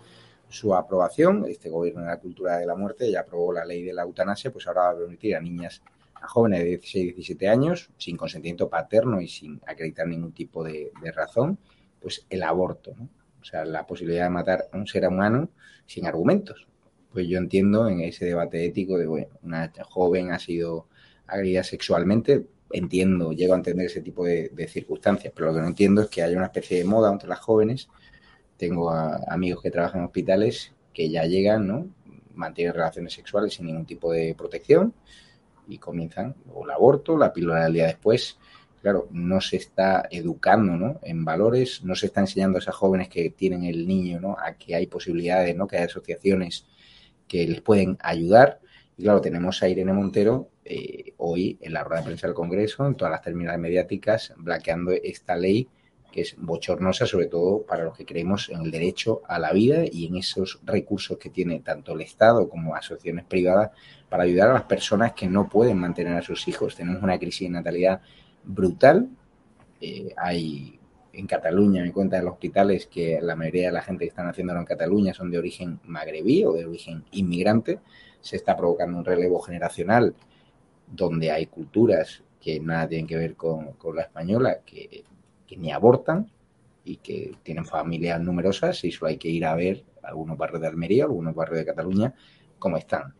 su 0.51 0.75
aprobación. 0.75 1.45
Este 1.47 1.69
gobierno 1.69 2.01
de 2.01 2.07
la 2.07 2.19
cultura 2.19 2.57
de 2.57 2.65
la 2.65 2.75
muerte 2.75 3.09
ya 3.09 3.21
aprobó 3.21 3.53
la 3.53 3.65
ley 3.65 3.83
de 3.83 3.93
la 3.93 4.03
eutanasia, 4.03 4.51
pues 4.51 4.67
ahora 4.67 4.81
va 4.81 4.89
a 4.91 4.97
permitir 4.97 5.35
a 5.35 5.41
niñas, 5.41 5.81
a 6.15 6.27
jóvenes 6.27 6.59
de 6.59 6.65
16 6.65 7.03
y 7.03 7.13
17 7.13 7.49
años, 7.49 7.89
sin 7.97 8.17
consentimiento 8.17 8.69
paterno 8.69 9.21
y 9.21 9.27
sin 9.27 9.61
acreditar 9.65 10.07
ningún 10.07 10.33
tipo 10.33 10.63
de, 10.63 10.91
de 11.01 11.11
razón, 11.11 11.57
pues 11.99 12.25
el 12.29 12.43
aborto, 12.43 12.93
¿no? 12.97 13.09
O 13.41 13.43
sea, 13.43 13.65
la 13.65 13.87
posibilidad 13.87 14.25
de 14.25 14.29
matar 14.29 14.65
a 14.71 14.77
un 14.77 14.85
ser 14.85 15.07
humano 15.07 15.49
sin 15.87 16.05
argumentos. 16.05 16.67
Pues 17.11 17.27
yo 17.27 17.39
entiendo 17.39 17.89
en 17.89 18.01
ese 18.01 18.25
debate 18.25 18.63
ético 18.63 18.97
de, 18.97 19.07
bueno, 19.07 19.27
una 19.41 19.71
joven 19.89 20.31
ha 20.31 20.37
sido 20.37 20.87
agredida 21.25 21.63
sexualmente, 21.63 22.45
entiendo, 22.71 23.31
llego 23.31 23.53
a 23.53 23.57
entender 23.57 23.87
ese 23.87 24.01
tipo 24.01 24.23
de, 24.23 24.49
de 24.49 24.67
circunstancias, 24.67 25.33
pero 25.35 25.47
lo 25.47 25.55
que 25.55 25.61
no 25.61 25.67
entiendo 25.67 26.01
es 26.03 26.09
que 26.09 26.21
haya 26.21 26.37
una 26.37 26.45
especie 26.45 26.77
de 26.77 26.83
moda 26.85 27.11
entre 27.11 27.27
las 27.27 27.39
jóvenes 27.39 27.89
tengo 28.61 28.91
a, 28.91 29.15
amigos 29.27 29.63
que 29.63 29.71
trabajan 29.71 30.01
en 30.01 30.05
hospitales 30.05 30.71
que 30.93 31.09
ya 31.09 31.23
llegan, 31.23 31.67
¿no? 31.67 31.87
Mantienen 32.35 32.75
relaciones 32.75 33.11
sexuales 33.11 33.55
sin 33.55 33.65
ningún 33.65 33.87
tipo 33.87 34.11
de 34.11 34.35
protección 34.35 34.93
y 35.67 35.79
comienzan 35.79 36.35
o 36.53 36.63
el 36.63 36.69
aborto, 36.69 37.17
la 37.17 37.33
píldora 37.33 37.63
del 37.63 37.73
día 37.73 37.87
después. 37.87 38.37
Claro, 38.79 39.07
no 39.09 39.41
se 39.41 39.57
está 39.57 40.07
educando 40.11 40.73
¿no? 40.73 40.99
en 41.01 41.25
valores, 41.25 41.83
no 41.83 41.95
se 41.95 42.07
está 42.07 42.21
enseñando 42.21 42.57
a 42.57 42.61
esas 42.61 42.75
jóvenes 42.75 43.09
que 43.09 43.31
tienen 43.31 43.63
el 43.63 43.87
niño 43.87 44.19
¿no? 44.19 44.37
a 44.39 44.53
que 44.53 44.75
hay 44.75 44.85
posibilidades, 44.85 45.55
¿no? 45.55 45.67
que 45.67 45.77
hay 45.77 45.85
asociaciones 45.85 46.67
que 47.27 47.47
les 47.47 47.61
pueden 47.61 47.97
ayudar. 48.01 48.59
Y 48.95 49.03
claro, 49.03 49.21
tenemos 49.21 49.61
a 49.63 49.69
Irene 49.69 49.93
Montero 49.93 50.49
eh, 50.65 51.13
hoy 51.17 51.57
en 51.61 51.73
la 51.73 51.83
rueda 51.83 52.01
de 52.01 52.05
prensa 52.05 52.27
del 52.27 52.35
Congreso, 52.35 52.85
en 52.85 52.95
todas 52.95 53.11
las 53.11 53.21
terminales 53.23 53.59
mediáticas, 53.59 54.33
blanqueando 54.37 54.91
esta 54.91 55.35
ley 55.35 55.67
que 56.11 56.21
es 56.21 56.35
bochornosa, 56.37 57.05
sobre 57.05 57.27
todo 57.27 57.63
para 57.63 57.83
los 57.83 57.97
que 57.97 58.05
creemos 58.05 58.49
en 58.49 58.61
el 58.61 58.71
derecho 58.71 59.21
a 59.27 59.39
la 59.39 59.53
vida 59.53 59.83
y 59.89 60.07
en 60.07 60.17
esos 60.17 60.59
recursos 60.63 61.17
que 61.17 61.29
tiene 61.29 61.61
tanto 61.61 61.93
el 61.93 62.01
Estado 62.01 62.49
como 62.49 62.75
asociaciones 62.75 63.25
privadas 63.25 63.71
para 64.09 64.23
ayudar 64.23 64.49
a 64.49 64.53
las 64.53 64.63
personas 64.63 65.13
que 65.13 65.27
no 65.27 65.47
pueden 65.47 65.77
mantener 65.77 66.17
a 66.17 66.21
sus 66.21 66.47
hijos. 66.47 66.75
Tenemos 66.75 67.01
una 67.01 67.17
crisis 67.17 67.47
de 67.47 67.53
natalidad 67.53 68.01
brutal. 68.43 69.09
Eh, 69.79 70.13
hay 70.17 70.77
en 71.13 71.27
Cataluña, 71.27 71.83
me 71.83 71.91
cuentan 71.91 72.25
los 72.25 72.33
hospitales 72.33 72.87
que 72.87 73.19
la 73.21 73.35
mayoría 73.35 73.67
de 73.67 73.73
la 73.73 73.81
gente 73.81 74.05
que 74.05 74.09
están 74.09 74.27
haciéndolo 74.27 74.59
en 74.59 74.65
Cataluña 74.65 75.13
son 75.13 75.31
de 75.31 75.37
origen 75.37 75.79
magrebí 75.85 76.45
o 76.45 76.53
de 76.53 76.65
origen 76.65 77.03
inmigrante. 77.11 77.79
Se 78.21 78.35
está 78.35 78.55
provocando 78.55 78.97
un 78.97 79.05
relevo 79.05 79.39
generacional 79.39 80.13
donde 80.87 81.31
hay 81.31 81.47
culturas 81.47 82.23
que 82.39 82.59
nada 82.59 82.87
tienen 82.87 83.07
que 83.07 83.17
ver 83.17 83.35
con, 83.35 83.73
con 83.73 83.95
la 83.95 84.03
española, 84.03 84.59
que 84.65 85.03
que 85.51 85.57
ni 85.57 85.73
abortan 85.73 86.31
y 86.85 86.95
que 86.97 87.35
tienen 87.43 87.65
familias 87.65 88.21
numerosas 88.21 88.85
y 88.85 88.91
solo 88.93 89.09
hay 89.09 89.17
que 89.17 89.27
ir 89.27 89.45
a 89.45 89.53
ver 89.53 89.83
algunos 90.01 90.37
barrios 90.37 90.61
de 90.61 90.67
Almería, 90.67 91.03
algunos 91.03 91.35
barrios 91.35 91.59
de 91.59 91.65
Cataluña, 91.65 92.15
cómo 92.57 92.77
están. 92.77 93.13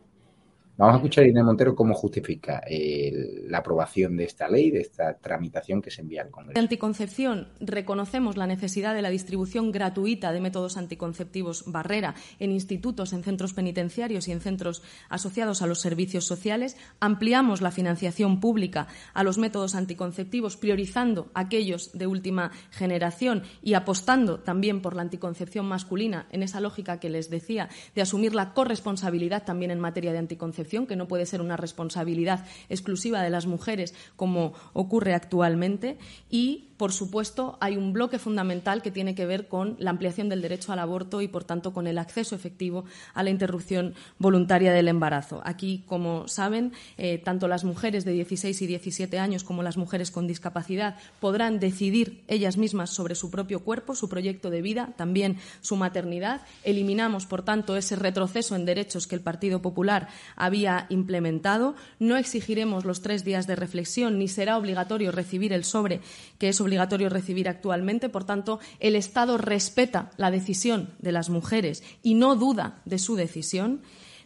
Vamos 0.82 0.94
a 0.94 0.98
escuchar 0.98 1.22
a 1.22 1.28
Inés 1.28 1.44
Montero 1.44 1.76
cómo 1.76 1.94
justifica 1.94 2.60
el, 2.66 3.48
la 3.48 3.58
aprobación 3.58 4.16
de 4.16 4.24
esta 4.24 4.48
ley, 4.48 4.72
de 4.72 4.80
esta 4.80 5.14
tramitación 5.14 5.80
que 5.80 5.92
se 5.92 6.00
envía 6.00 6.22
al 6.22 6.30
Congreso. 6.30 6.54
De 6.54 6.58
anticoncepción, 6.58 7.46
reconocemos 7.60 8.36
la 8.36 8.48
necesidad 8.48 8.92
de 8.92 9.00
la 9.00 9.10
distribución 9.10 9.70
gratuita 9.70 10.32
de 10.32 10.40
métodos 10.40 10.76
anticonceptivos 10.76 11.62
barrera 11.68 12.16
en 12.40 12.50
institutos, 12.50 13.12
en 13.12 13.22
centros 13.22 13.54
penitenciarios 13.54 14.26
y 14.26 14.32
en 14.32 14.40
centros 14.40 14.82
asociados 15.08 15.62
a 15.62 15.68
los 15.68 15.78
servicios 15.78 16.24
sociales. 16.24 16.76
Ampliamos 16.98 17.60
la 17.60 17.70
financiación 17.70 18.40
pública 18.40 18.88
a 19.14 19.22
los 19.22 19.38
métodos 19.38 19.76
anticonceptivos, 19.76 20.56
priorizando 20.56 21.30
aquellos 21.32 21.96
de 21.96 22.08
última 22.08 22.50
generación 22.72 23.44
y 23.62 23.74
apostando 23.74 24.40
también 24.40 24.82
por 24.82 24.96
la 24.96 25.02
anticoncepción 25.02 25.64
masculina, 25.64 26.26
en 26.32 26.42
esa 26.42 26.60
lógica 26.60 26.98
que 26.98 27.08
les 27.08 27.30
decía, 27.30 27.68
de 27.94 28.02
asumir 28.02 28.34
la 28.34 28.52
corresponsabilidad 28.52 29.44
también 29.44 29.70
en 29.70 29.78
materia 29.78 30.10
de 30.10 30.18
anticoncepción 30.18 30.71
que 30.72 30.96
no 30.96 31.06
puede 31.06 31.26
ser 31.26 31.40
una 31.40 31.56
responsabilidad 31.56 32.46
exclusiva 32.68 33.22
de 33.22 33.30
las 33.30 33.46
mujeres 33.46 33.94
como 34.16 34.54
ocurre 34.72 35.14
actualmente 35.14 35.98
y 36.30 36.68
por 36.82 36.90
supuesto, 36.90 37.58
hay 37.60 37.76
un 37.76 37.92
bloque 37.92 38.18
fundamental 38.18 38.82
que 38.82 38.90
tiene 38.90 39.14
que 39.14 39.24
ver 39.24 39.46
con 39.46 39.76
la 39.78 39.90
ampliación 39.90 40.28
del 40.28 40.42
derecho 40.42 40.72
al 40.72 40.80
aborto 40.80 41.20
y, 41.20 41.28
por 41.28 41.44
tanto, 41.44 41.72
con 41.72 41.86
el 41.86 41.96
acceso 41.96 42.34
efectivo 42.34 42.86
a 43.14 43.22
la 43.22 43.30
interrupción 43.30 43.94
voluntaria 44.18 44.72
del 44.72 44.88
embarazo. 44.88 45.40
Aquí, 45.44 45.84
como 45.86 46.26
saben, 46.26 46.72
eh, 46.98 47.18
tanto 47.18 47.46
las 47.46 47.62
mujeres 47.62 48.04
de 48.04 48.10
16 48.10 48.62
y 48.62 48.66
17 48.66 49.16
años 49.20 49.44
como 49.44 49.62
las 49.62 49.76
mujeres 49.76 50.10
con 50.10 50.26
discapacidad 50.26 50.96
podrán 51.20 51.60
decidir 51.60 52.24
ellas 52.26 52.56
mismas 52.56 52.90
sobre 52.90 53.14
su 53.14 53.30
propio 53.30 53.60
cuerpo, 53.60 53.94
su 53.94 54.08
proyecto 54.08 54.50
de 54.50 54.62
vida, 54.62 54.92
también 54.96 55.36
su 55.60 55.76
maternidad. 55.76 56.40
Eliminamos, 56.64 57.26
por 57.26 57.44
tanto, 57.44 57.76
ese 57.76 57.94
retroceso 57.94 58.56
en 58.56 58.64
derechos 58.64 59.06
que 59.06 59.14
el 59.14 59.20
Partido 59.20 59.62
Popular 59.62 60.08
había 60.52 60.86
implementado. 60.90 61.74
No 61.98 62.18
exigiremos 62.18 62.84
los 62.84 63.00
tres 63.00 63.24
días 63.24 63.46
de 63.46 63.56
reflexión 63.56 64.18
ni 64.18 64.28
será 64.28 64.58
obligatorio 64.58 65.10
recibir 65.10 65.54
el 65.54 65.64
sobre 65.64 66.00
que 66.38 66.50
es 66.50 66.60
obligatorio 66.60 67.08
recibir 67.08 67.48
actualmente. 67.48 68.10
Por 68.10 68.24
tanto, 68.24 68.60
el 68.78 68.94
Estado 68.94 69.38
respeta 69.38 70.10
la 70.18 70.30
decisión 70.30 70.90
de 70.98 71.12
las 71.12 71.30
mujeres 71.30 71.82
y 72.02 72.14
no 72.14 72.36
duda 72.36 72.82
de 72.84 72.98
su 72.98 73.16
decisión. 73.16 73.80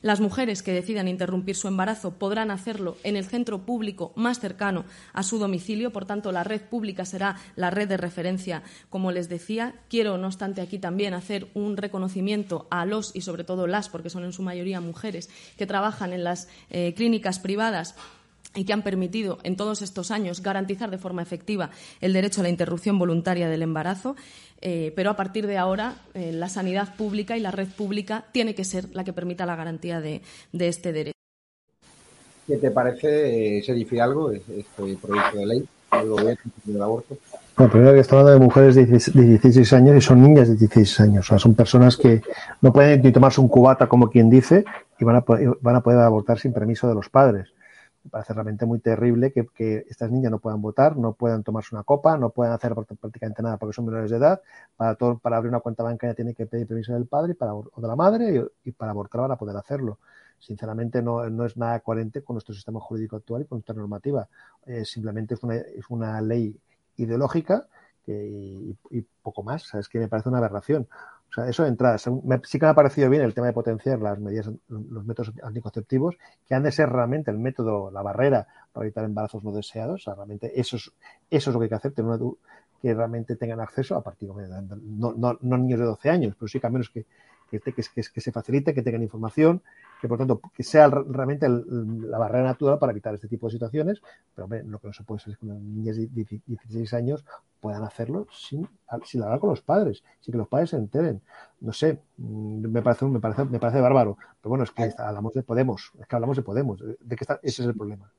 Las 0.06 0.20
mujeres 0.20 0.62
que 0.62 0.72
decidan 0.72 1.08
interrumpir 1.08 1.56
su 1.56 1.66
embarazo 1.66 2.12
podrán 2.12 2.52
hacerlo 2.52 2.96
en 3.02 3.16
el 3.16 3.24
centro 3.24 3.66
público 3.66 4.12
más 4.14 4.38
cercano 4.38 4.84
a 5.12 5.24
su 5.24 5.40
domicilio. 5.40 5.90
Por 5.90 6.04
tanto, 6.04 6.30
la 6.30 6.44
red 6.44 6.60
pública 6.60 7.04
será 7.04 7.38
la 7.56 7.70
red 7.70 7.88
de 7.88 7.96
referencia, 7.96 8.62
como 8.88 9.10
les 9.10 9.28
decía. 9.28 9.74
Quiero, 9.90 10.16
no 10.16 10.28
obstante, 10.28 10.60
aquí 10.60 10.78
también 10.78 11.12
hacer 11.12 11.48
un 11.54 11.76
reconocimiento 11.76 12.68
a 12.70 12.86
los 12.86 13.16
y 13.16 13.22
sobre 13.22 13.42
todo 13.42 13.66
las, 13.66 13.88
porque 13.88 14.08
son 14.08 14.22
en 14.22 14.32
su 14.32 14.42
mayoría 14.44 14.80
mujeres, 14.80 15.28
que 15.58 15.66
trabajan 15.66 16.12
en 16.12 16.22
las 16.22 16.46
eh, 16.70 16.94
clínicas 16.94 17.40
privadas 17.40 17.96
y 18.56 18.64
que 18.64 18.72
han 18.72 18.82
permitido 18.82 19.38
en 19.44 19.54
todos 19.54 19.82
estos 19.82 20.10
años 20.10 20.42
garantizar 20.42 20.90
de 20.90 20.98
forma 20.98 21.22
efectiva 21.22 21.70
el 22.00 22.12
derecho 22.12 22.40
a 22.40 22.44
la 22.44 22.48
interrupción 22.48 22.98
voluntaria 22.98 23.48
del 23.48 23.62
embarazo. 23.62 24.16
Eh, 24.62 24.92
pero 24.96 25.10
a 25.10 25.16
partir 25.16 25.46
de 25.46 25.58
ahora, 25.58 25.96
eh, 26.14 26.32
la 26.32 26.48
sanidad 26.48 26.96
pública 26.96 27.36
y 27.36 27.40
la 27.40 27.50
red 27.50 27.68
pública 27.68 28.24
tiene 28.32 28.54
que 28.54 28.64
ser 28.64 28.88
la 28.94 29.04
que 29.04 29.12
permita 29.12 29.44
la 29.44 29.54
garantía 29.54 30.00
de, 30.00 30.22
este 30.52 30.92
derecho. 30.92 31.12
¿Qué 32.46 32.56
te 32.56 32.70
parece, 32.70 33.62
Sergio 33.62 33.86
Fidalgo, 33.86 34.30
este 34.30 34.72
proyecto 34.74 35.38
de 35.38 35.46
ley 35.46 35.68
del 35.92 36.08
gobierno 36.08 36.52
del 36.64 36.82
aborto? 36.82 37.18
Bueno, 37.56 37.72
primero 37.72 37.94
que 37.94 38.00
está 38.00 38.18
hablando 38.18 38.38
de 38.38 38.44
mujeres 38.44 38.74
de 38.74 38.86
16 38.86 39.72
años 39.74 39.96
y 39.96 40.00
son 40.00 40.22
niñas 40.22 40.48
de 40.48 40.56
16 40.56 41.00
años. 41.00 41.26
O 41.26 41.28
sea, 41.28 41.38
son 41.38 41.54
personas 41.54 41.96
que 41.96 42.22
no 42.62 42.72
pueden 42.72 43.02
ni 43.02 43.12
tomarse 43.12 43.40
un 43.40 43.48
cubata, 43.48 43.88
como 43.88 44.08
quien 44.08 44.30
dice, 44.30 44.64
y 44.98 45.04
van 45.04 45.16
a, 45.16 45.24
van 45.60 45.76
a 45.76 45.80
poder 45.82 46.00
abortar 46.00 46.38
sin 46.38 46.52
permiso 46.52 46.88
de 46.88 46.94
los 46.94 47.08
padres. 47.08 47.48
Parece 48.10 48.32
realmente 48.32 48.66
muy 48.66 48.78
terrible 48.80 49.32
que, 49.32 49.84
estas 49.88 50.10
niñas 50.10 50.30
no 50.30 50.38
puedan 50.38 50.60
votar, 50.60 50.96
no 50.96 51.12
puedan 51.12 51.42
tomarse 51.42 51.74
una 51.74 51.84
copa, 51.84 52.16
no 52.16 52.30
puedan 52.30 52.52
hacer 52.52 52.74
prácticamente 52.74 53.42
nada 53.42 53.56
porque 53.56 53.74
son 53.74 53.86
menores 53.86 54.10
de 54.10 54.16
edad. 54.16 54.40
Para, 54.76 54.94
todo, 54.94 55.18
para 55.18 55.36
abrir 55.36 55.50
una 55.50 55.60
cuenta 55.60 55.82
bancaria 55.82 56.14
tiene 56.14 56.34
que 56.34 56.46
pedir 56.46 56.66
permiso 56.66 56.92
del 56.92 57.06
padre 57.06 57.34
para, 57.34 57.54
o 57.54 57.70
de 57.76 57.88
la 57.88 57.96
madre 57.96 58.46
y, 58.64 58.72
para 58.72 58.92
abortar 58.92 59.20
van 59.22 59.32
a 59.32 59.36
poder 59.36 59.56
hacerlo. 59.56 59.98
Sinceramente 60.38 61.02
no, 61.02 61.28
no, 61.30 61.44
es 61.46 61.56
nada 61.56 61.80
coherente 61.80 62.22
con 62.22 62.34
nuestro 62.34 62.54
sistema 62.54 62.80
jurídico 62.80 63.16
actual 63.16 63.42
y 63.42 63.44
con 63.46 63.56
nuestra 63.56 63.74
normativa. 63.74 64.28
Eh, 64.66 64.84
simplemente 64.84 65.34
es 65.34 65.42
una, 65.42 65.56
es 65.56 65.84
una 65.88 66.20
ley 66.20 66.58
ideológica 66.96 67.66
y, 68.06 68.76
poco 69.22 69.42
más. 69.42 69.74
Es 69.74 69.88
que 69.88 69.98
me 69.98 70.08
parece 70.08 70.28
una 70.28 70.38
aberración. 70.38 70.88
Sea, 71.36 71.48
eso 71.50 71.64
de 71.64 71.68
entrada. 71.68 71.98
Sí 71.98 72.58
que 72.58 72.64
me 72.64 72.70
ha 72.70 72.74
parecido 72.74 73.10
bien 73.10 73.22
el 73.22 73.34
tema 73.34 73.46
de 73.46 73.52
potenciar 73.52 74.00
las 74.00 74.18
medidas, 74.18 74.50
los 74.68 75.04
métodos 75.04 75.34
anticonceptivos, 75.42 76.16
que 76.48 76.54
han 76.54 76.62
de 76.62 76.72
ser 76.72 76.88
realmente 76.88 77.30
el 77.30 77.38
método, 77.38 77.90
la 77.90 78.00
barrera 78.00 78.46
para 78.72 78.86
evitar 78.86 79.04
embarazos 79.04 79.44
no 79.44 79.52
deseados. 79.52 80.00
O 80.00 80.04
sea, 80.04 80.14
realmente 80.14 80.58
eso 80.58 80.76
es, 80.76 80.90
eso 81.30 81.50
es 81.50 81.54
lo 81.54 81.60
que 81.60 81.64
hay 81.64 81.68
que 81.68 81.74
hacer, 81.74 81.92
tener 81.92 82.18
que 82.80 82.94
realmente 82.94 83.36
tengan 83.36 83.60
acceso 83.60 83.96
a 83.96 84.02
partir 84.02 84.30
no, 84.30 85.12
no, 85.12 85.38
no 85.40 85.58
niños 85.58 85.78
de 85.78 85.86
12 85.86 86.08
años, 86.08 86.34
pero 86.38 86.48
sí 86.48 86.58
que 86.58 86.66
al 86.66 86.72
menos 86.72 86.88
que, 86.88 87.04
que, 87.50 87.60
que, 87.60 87.72
que, 87.72 88.20
se 88.20 88.32
facilite, 88.32 88.72
que 88.72 88.82
tengan 88.82 89.02
información, 89.02 89.62
que 90.00 90.08
por 90.08 90.18
tanto 90.18 90.40
que 90.54 90.62
sea 90.62 90.88
realmente 90.88 91.48
la 91.48 92.18
barrera 92.18 92.44
natural 92.44 92.78
para 92.78 92.92
evitar 92.92 93.14
este 93.14 93.28
tipo 93.28 93.46
de 93.46 93.52
situaciones, 93.52 94.00
pero 94.34 94.48
lo 94.48 94.78
que 94.78 94.86
no 94.86 94.92
se 94.92 95.04
puede 95.04 95.20
hacer 95.20 95.32
es 95.32 95.38
que 95.38 95.46
niñas 95.46 95.96
de 95.96 96.06
16 96.06 96.94
años 96.94 97.24
puedan 97.60 97.84
hacerlo 97.84 98.26
sin, 98.30 98.68
sin 99.04 99.22
hablar 99.22 99.40
con 99.40 99.50
los 99.50 99.62
padres, 99.62 100.02
sin 100.20 100.32
que 100.32 100.38
los 100.38 100.48
padres 100.48 100.70
se 100.70 100.76
enteren. 100.76 101.22
No 101.60 101.72
sé, 101.72 102.00
mm, 102.18 102.68
me 102.68 102.82
parece, 102.82 103.06
me 103.06 103.20
parece, 103.20 103.44
me 103.44 103.58
parece 103.58 103.80
bárbaro, 103.80 104.16
pero 104.40 104.50
bueno, 104.50 104.64
es 104.64 104.70
que 104.70 104.92
hablamos 104.98 105.34
de 105.34 105.42
Podemos, 105.42 105.92
es 105.98 106.06
que 106.06 106.16
hablamos 106.16 106.36
de 106.36 106.42
Podemos, 106.42 106.80
de 106.80 107.16
que 107.16 107.24
está, 107.24 107.40
ese 107.42 107.62
es 107.62 107.68
el 107.68 107.74
problema. 107.74 108.12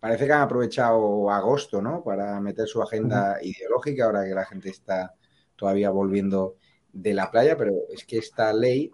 Parece 0.00 0.26
que 0.26 0.32
han 0.32 0.40
aprovechado 0.40 1.30
agosto, 1.30 1.80
¿no? 1.80 2.02
Para 2.02 2.40
meter 2.40 2.66
su 2.66 2.82
agenda 2.82 3.38
ideológica, 3.40 4.06
ahora 4.06 4.24
que 4.24 4.34
la 4.34 4.44
gente 4.44 4.70
está 4.70 5.14
todavía 5.54 5.90
volviendo 5.90 6.56
de 6.92 7.14
la 7.14 7.30
playa, 7.30 7.56
pero 7.56 7.72
es 7.88 8.04
que 8.04 8.18
esta 8.18 8.52
ley 8.52 8.90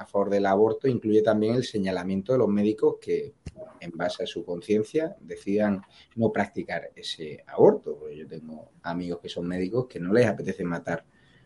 a 0.00 0.06
favor 0.06 0.30
del 0.30 0.46
aborto 0.46 0.88
incluye 0.88 1.20
también 1.20 1.54
el 1.54 1.64
señalamiento 1.64 2.32
de 2.32 2.38
los 2.38 2.48
médicos 2.48 2.96
que, 2.98 3.34
en 3.80 3.90
base 3.90 4.22
a 4.22 4.26
su 4.26 4.46
conciencia, 4.46 5.14
decidan 5.20 5.82
no 6.16 6.32
practicar 6.32 6.90
ese 6.96 7.44
aborto. 7.46 8.10
yo 8.10 8.26
tengo 8.26 8.70
amigos 8.82 9.20
que 9.20 9.28
son 9.28 9.46
médicos 9.46 9.86
que 9.88 10.00
no 10.00 10.14
les 10.14 10.26
apetece 10.26 10.64
matar 10.64 11.04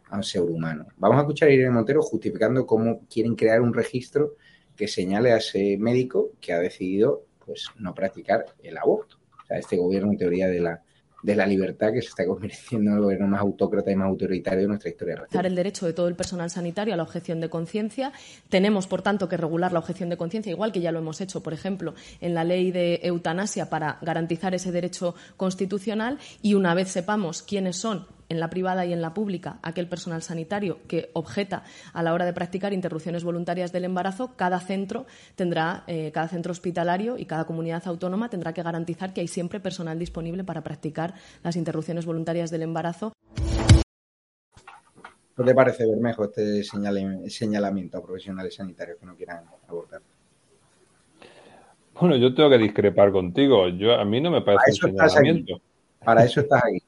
a 0.09 0.17
un 0.17 0.23
ser 0.23 0.43
humano. 0.43 0.87
Vamos 0.97 1.19
a 1.19 1.21
escuchar 1.23 1.49
a 1.49 1.53
Irene 1.53 1.71
Montero 1.71 2.01
justificando 2.01 2.65
cómo 2.65 3.01
quieren 3.09 3.35
crear 3.35 3.61
un 3.61 3.75
registro 3.75 4.37
que 4.77 4.87
señale 4.87 5.33
a 5.33 5.39
ese 5.39 5.77
médico 5.77 6.31
que 6.41 6.53
ha 6.53 6.61
decidido 6.61 7.25
pues 7.45 7.67
no 7.79 7.93
practicar 7.93 8.47
el 8.63 8.79
aborto. 8.79 9.19
O 9.43 9.47
sea, 9.47 9.59
este 9.59 9.77
gobierno 9.77 10.13
en 10.13 10.19
teoría 10.19 10.47
de 10.47 10.61
la 10.61 10.83
de 11.25 11.35
la 11.35 11.47
libertad 11.47 11.91
que 11.91 12.03
se 12.03 12.09
está 12.09 12.27
convirtiendo 12.27 12.91
en 12.91 12.97
el 12.99 13.03
gobierno 13.03 13.27
más 13.27 13.41
autócrata 13.41 13.91
y 13.91 13.97
más 13.97 14.09
autoritario 14.09 14.61
de 14.61 14.69
nuestra 14.69 14.91
historia 14.91 15.17
reciente. 15.17 15.49
El 15.49 15.55
derecho 15.55 15.87
de 15.87 15.95
todo 15.95 16.07
el 16.07 16.17
personal 16.17 16.51
sanitario 16.51 16.93
a 16.93 16.99
la 16.99 17.03
objeción 17.03 17.41
de 17.41 17.49
conciencia. 17.49 18.13
Tenemos, 18.51 18.87
por 18.87 19.01
tanto, 19.01 19.27
que 19.27 19.39
regular 19.39 19.73
la 19.73 19.79
objeción 19.79 20.11
de 20.11 20.19
conciencia, 20.19 20.53
igual 20.53 20.71
que 20.71 20.83
ya 20.83 20.93
lo 20.93 20.99
hemos 20.99 21.23
hecho, 21.23 21.43
por 21.43 21.55
ejemplo, 21.55 21.95
en 22.21 22.35
la 22.35 22.45
ley 22.45 22.73
de 22.73 23.01
eutanasia 23.03 23.71
para 23.71 23.97
garantizar 24.03 24.55
ese 24.55 24.71
derecho 24.71 25.15
constitucional. 25.39 26.19
Y 26.43 26.53
una 26.53 26.75
vez 26.75 26.89
sepamos 26.89 27.43
quiénes 27.43 27.77
son 27.77 28.07
en 28.29 28.41
la 28.41 28.51
privada 28.51 28.87
y 28.87 28.93
en 28.93 29.03
la 29.03 29.15
pública 29.15 29.59
aquel 29.63 29.89
personal 29.89 30.23
sanitario 30.23 30.79
que 30.89 31.11
objeta 31.13 31.65
a 31.93 32.03
la 32.03 32.13
hora 32.13 32.25
de 32.25 32.33
practicar 32.33 32.73
interrupciones 32.73 33.25
voluntarias 33.25 33.73
del 33.73 33.85
embarazo, 33.85 34.35
cada 34.37 34.61
centro 34.61 35.07
tendrá, 35.35 35.85
eh, 35.87 36.11
cada 36.13 36.29
centro 36.29 36.53
hospitalario 36.53 37.19
y 37.19 37.27
cada 37.27 37.45
comunidad 37.45 37.83
autónoma 37.87 38.31
tendrá 38.31 38.53
que 38.53 38.63
garantizar 38.63 39.13
que 39.13 39.21
hay 39.21 39.29
siempre 39.29 39.61
personal 39.61 39.99
disponible 39.99 40.45
para 40.45 40.63
practicar 40.63 41.15
las 41.43 41.57
interrupciones 41.57 42.07
voluntarias 42.07 42.51
del 42.51 42.63
embarazo. 42.63 43.13
¿Qué 45.37 45.43
te 45.43 45.55
parece, 45.55 45.85
Bermejo, 45.85 46.25
este 46.25 46.63
señalamiento 46.63 47.99
a 47.99 48.03
profesionales 48.03 48.55
sanitarios 48.55 48.99
que 48.99 49.07
no 49.07 49.17
quieran 49.17 49.45
abortar? 49.67 50.01
Bueno, 52.01 52.17
yo 52.17 52.35
tengo 52.35 52.51
que 52.51 52.59
discrepar 52.59 53.11
contigo. 53.11 53.69
Yo, 53.69 53.95
a 53.95 54.05
mí 54.05 54.21
no 54.21 54.31
me 54.31 54.43
parece 54.43 54.87
un 54.87 54.93
señalamiento. 54.93 55.61
Para 56.05 56.25
eso 56.25 56.41
estás 56.41 56.63
ahí. 56.65 56.79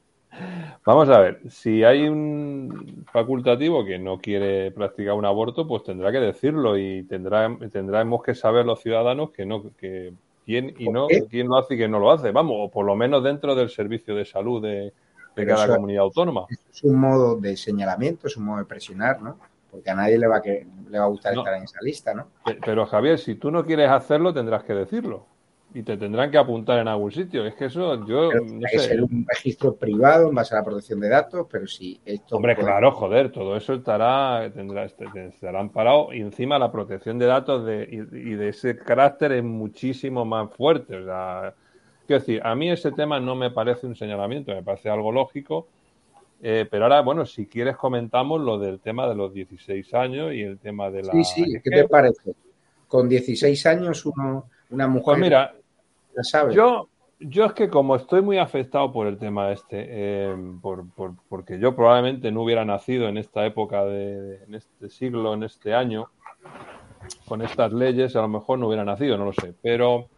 Vamos 0.85 1.09
a 1.09 1.19
ver, 1.19 1.41
si 1.51 1.83
hay 1.83 2.09
un 2.09 3.05
facultativo 3.13 3.85
que 3.85 3.99
no 3.99 4.19
quiere 4.19 4.71
practicar 4.71 5.15
un 5.15 5.25
aborto, 5.25 5.67
pues 5.67 5.83
tendrá 5.83 6.13
que 6.13 6.21
decirlo 6.21 6.79
y 6.79 7.03
tendrá, 7.05 7.49
tendremos 7.73 8.23
que 8.23 8.35
saber 8.35 8.65
los 8.65 8.81
ciudadanos 8.81 9.31
que 9.31 9.45
no, 9.45 9.65
que 9.77 10.13
quién 10.45 10.75
y 10.79 10.89
no, 10.89 11.09
quién 11.29 11.49
lo 11.49 11.59
hace 11.59 11.75
y 11.75 11.79
quién 11.79 11.91
no 11.91 11.99
lo 11.99 12.13
hace, 12.13 12.31
vamos, 12.31 12.55
o 12.57 12.71
por 12.71 12.87
lo 12.87 12.95
menos 12.95 13.25
dentro 13.25 13.55
del 13.55 13.69
servicio 13.69 14.15
de 14.15 14.25
salud 14.25 14.63
de, 14.63 14.93
cada 15.35 15.75
comunidad 15.75 16.05
autónoma. 16.05 16.47
Es 16.71 16.85
un 16.85 17.01
modo 17.01 17.37
de 17.37 17.57
señalamiento, 17.57 18.29
es 18.29 18.37
un 18.37 18.45
modo 18.45 18.59
de 18.59 18.65
presionar, 18.65 19.21
¿no? 19.21 19.39
Porque 19.71 19.91
a 19.91 19.95
nadie 19.95 20.19
le 20.19 20.29
va, 20.29 20.41
que, 20.41 20.67
le 20.89 20.99
va 20.99 21.05
a 21.05 21.09
gustar 21.09 21.35
estar 21.35 21.55
en 21.55 21.65
esa 21.65 21.81
lista, 21.83 22.15
¿no? 22.15 22.29
Pero 22.65 22.87
Javier, 22.87 23.19
si 23.19 23.35
tú 23.35 23.51
no 23.51 23.67
quieres 23.67 23.91
hacerlo, 23.91 24.33
tendrás 24.33 24.63
que 24.63 24.73
decirlo 24.73 25.27
y 25.77 25.83
te 25.83 25.99
tendrán 25.99 26.31
que 26.31 26.39
apuntar 26.39 26.79
en 26.79 26.89
algún 26.89 27.13
sitio. 27.13 27.45
Es 27.45 27.55
que 27.55 27.67
eso, 27.67 28.07
yo. 28.07 28.33
no 28.33 28.67
sé. 28.67 28.79
ser 28.79 29.03
un 29.03 29.27
registro 29.29 29.77
privado 29.77 30.31
en 30.31 30.35
base 30.35 30.55
a 30.55 30.59
la 30.61 30.65
protección 30.65 31.01
de 31.01 31.11
datos, 31.11 31.47
pero 31.51 31.67
si 31.67 32.01
esto. 32.03 32.37
Hombre, 32.37 32.57
claro, 32.57 32.93
joder, 32.93 33.31
todo 33.31 33.55
eso 33.59 33.75
estará, 33.75 34.51
tendrá, 34.55 34.85
este, 34.85 35.05
estará 35.29 35.61
amparado 35.61 36.15
y 36.15 36.23
encima 36.23 36.59
la 36.59 36.73
protección 36.73 37.19
de 37.19 37.27
datos 37.27 37.67
de, 37.67 37.87
y, 37.91 38.35
de 38.35 38.49
ese 38.49 38.79
carácter 38.79 39.33
es 39.33 39.45
muchísimo 39.45 40.25
más 40.25 40.51
fuerte. 40.55 40.97
O 40.97 41.05
sea, 41.05 41.53
quiero 42.07 42.21
decir, 42.21 42.41
a 42.43 42.55
mí 42.55 42.71
ese 42.71 42.93
tema 42.93 43.21
no 43.21 43.35
me 43.35 43.51
parece 43.51 43.87
un 43.87 43.95
señalamiento, 43.95 44.55
me 44.55 44.63
parece 44.63 44.89
algo 44.89 45.13
lógico. 45.13 45.69
Eh, 46.41 46.67
pero 46.71 46.85
ahora, 46.85 47.03
bueno, 47.03 47.27
si 47.27 47.49
quieres 47.49 47.77
comentamos 47.77 48.41
lo 48.41 48.59
del 48.59 48.81
tema 48.81 49.07
de 49.07 49.15
los 49.15 49.35
16 49.35 49.93
años 49.93 50.33
y 50.33 50.41
el 50.41 50.59
tema 50.59 50.91
de 50.91 51.03
la... 51.03 51.13
Sí, 51.13 51.25
sí, 51.25 51.45
¿qué 51.63 51.71
te 51.71 51.87
parece? 51.87 52.33
Con 52.89 53.11
16 53.11 53.67
años 53.67 54.07
uno 54.07 54.47
una 54.71 54.89
mujer. 54.89 55.05
Pues 55.05 55.19
mira, 55.19 55.55
Yo, 56.55 56.89
yo 57.21 57.45
es 57.45 57.53
que 57.53 57.69
como 57.69 57.97
estoy 57.97 58.23
muy 58.23 58.39
afectado 58.39 58.93
por 58.93 59.07
el 59.07 59.19
tema 59.19 59.53
este, 59.53 59.87
eh, 59.89 60.37
por, 60.61 60.85
porque 61.29 61.59
yo 61.59 61.75
probablemente 61.75 62.31
no 62.31 62.43
hubiera 62.43 62.65
nacido 62.65 63.09
en 63.09 63.19
esta 63.19 63.45
época, 63.47 63.85
de, 63.85 64.45
en 64.45 64.55
este 64.55 64.91
siglo, 64.91 65.35
en 65.35 65.43
este 65.43 65.75
año, 65.75 66.11
con 67.27 67.43
estas 67.43 67.73
leyes, 67.73 68.17
a 68.17 68.23
lo 68.23 68.29
mejor 68.29 68.59
no 68.59 68.67
hubiera 68.67 68.85
nacido, 68.85 69.17
no 69.17 69.27
lo 69.27 69.33
sé. 69.33 69.55
Pero 69.63 70.09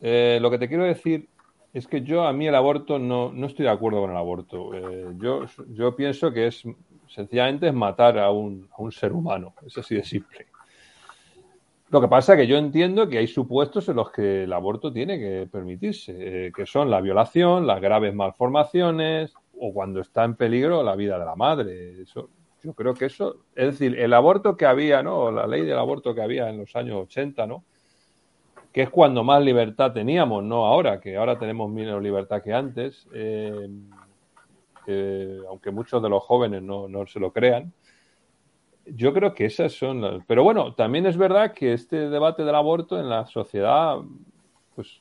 eh, 0.00 0.38
lo 0.40 0.50
que 0.50 0.58
te 0.58 0.68
quiero 0.68 0.84
decir 0.84 1.28
es 1.72 1.86
que 1.86 2.02
yo 2.02 2.24
a 2.24 2.32
mí 2.32 2.46
el 2.46 2.54
aborto 2.54 2.98
no, 2.98 3.32
no 3.32 3.46
estoy 3.46 3.64
de 3.64 3.70
acuerdo 3.70 4.00
con 4.00 4.10
el 4.10 4.16
aborto. 4.16 4.74
Eh, 4.74 5.14
yo, 5.18 5.44
yo 5.70 5.94
pienso 5.94 6.32
que 6.32 6.46
es 6.46 6.64
sencillamente 7.08 7.68
es 7.68 7.74
matar 7.74 8.18
a 8.18 8.30
un, 8.30 8.68
a 8.76 8.82
un 8.82 8.92
ser 8.92 9.12
humano. 9.12 9.54
Es 9.66 9.76
así 9.78 9.94
de 9.94 10.04
simple. 10.04 10.46
Lo 11.90 12.02
que 12.02 12.08
pasa 12.08 12.34
es 12.34 12.40
que 12.40 12.46
yo 12.46 12.58
entiendo 12.58 13.08
que 13.08 13.16
hay 13.16 13.26
supuestos 13.26 13.88
en 13.88 13.96
los 13.96 14.10
que 14.10 14.44
el 14.44 14.52
aborto 14.52 14.92
tiene 14.92 15.18
que 15.18 15.48
permitirse, 15.50 16.14
eh, 16.18 16.52
que 16.54 16.66
son 16.66 16.90
la 16.90 17.00
violación, 17.00 17.66
las 17.66 17.80
graves 17.80 18.14
malformaciones 18.14 19.32
o 19.58 19.72
cuando 19.72 20.00
está 20.00 20.24
en 20.24 20.34
peligro 20.34 20.82
la 20.82 20.94
vida 20.96 21.18
de 21.18 21.24
la 21.24 21.34
madre. 21.34 22.02
Eso, 22.02 22.28
yo 22.62 22.74
creo 22.74 22.92
que 22.92 23.06
eso, 23.06 23.36
es 23.54 23.78
decir, 23.78 23.98
el 23.98 24.12
aborto 24.12 24.54
que 24.54 24.66
había, 24.66 25.02
¿no? 25.02 25.30
La 25.30 25.46
ley 25.46 25.62
del 25.62 25.78
aborto 25.78 26.14
que 26.14 26.20
había 26.20 26.50
en 26.50 26.58
los 26.58 26.76
años 26.76 26.96
80, 27.04 27.46
¿no? 27.46 27.64
Que 28.70 28.82
es 28.82 28.90
cuando 28.90 29.24
más 29.24 29.42
libertad 29.42 29.92
teníamos, 29.92 30.44
no 30.44 30.66
ahora, 30.66 31.00
que 31.00 31.16
ahora 31.16 31.38
tenemos 31.38 31.70
menos 31.70 32.02
libertad 32.02 32.42
que 32.42 32.52
antes, 32.52 33.08
eh, 33.14 33.66
aunque 35.48 35.70
muchos 35.70 36.02
de 36.02 36.08
los 36.10 36.22
jóvenes 36.22 36.62
no, 36.62 36.86
no 36.86 37.06
se 37.06 37.18
lo 37.18 37.32
crean. 37.32 37.72
Yo 38.94 39.12
creo 39.12 39.34
que 39.34 39.46
esas 39.46 39.72
son 39.72 40.00
las. 40.00 40.24
Pero 40.26 40.42
bueno, 40.44 40.74
también 40.74 41.06
es 41.06 41.16
verdad 41.16 41.52
que 41.52 41.72
este 41.72 42.08
debate 42.08 42.44
del 42.44 42.54
aborto 42.54 42.98
en 42.98 43.08
la 43.08 43.26
sociedad, 43.26 43.98
pues, 44.74 45.00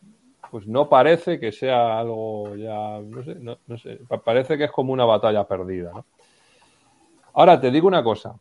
pues 0.52 0.68
no 0.68 0.90
parece 0.90 1.40
que 1.40 1.52
sea 1.52 2.00
algo 2.00 2.56
ya, 2.56 3.00
no 3.00 3.24
sé, 3.24 3.36
no, 3.36 3.58
no 3.68 3.78
sé, 3.78 4.00
parece 4.24 4.58
que 4.58 4.66
es 4.66 4.72
como 4.72 4.94
una 4.94 5.06
batalla 5.06 5.46
perdida. 5.46 5.92
¿no? 5.94 6.06
Ahora 7.34 7.60
te 7.60 7.72
digo 7.72 7.88
una 7.88 8.04
cosa, 8.04 8.36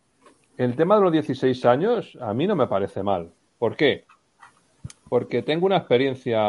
el 0.56 0.74
tema 0.74 0.96
de 0.96 1.02
los 1.02 1.12
16 1.12 1.64
años 1.66 2.16
a 2.20 2.32
mí 2.32 2.46
no 2.46 2.56
me 2.56 2.66
parece 2.66 3.02
mal. 3.02 3.30
¿Por 3.58 3.76
qué? 3.76 4.04
Porque 5.08 5.42
tengo 5.42 5.66
una 5.66 5.76
experiencia, 5.76 6.40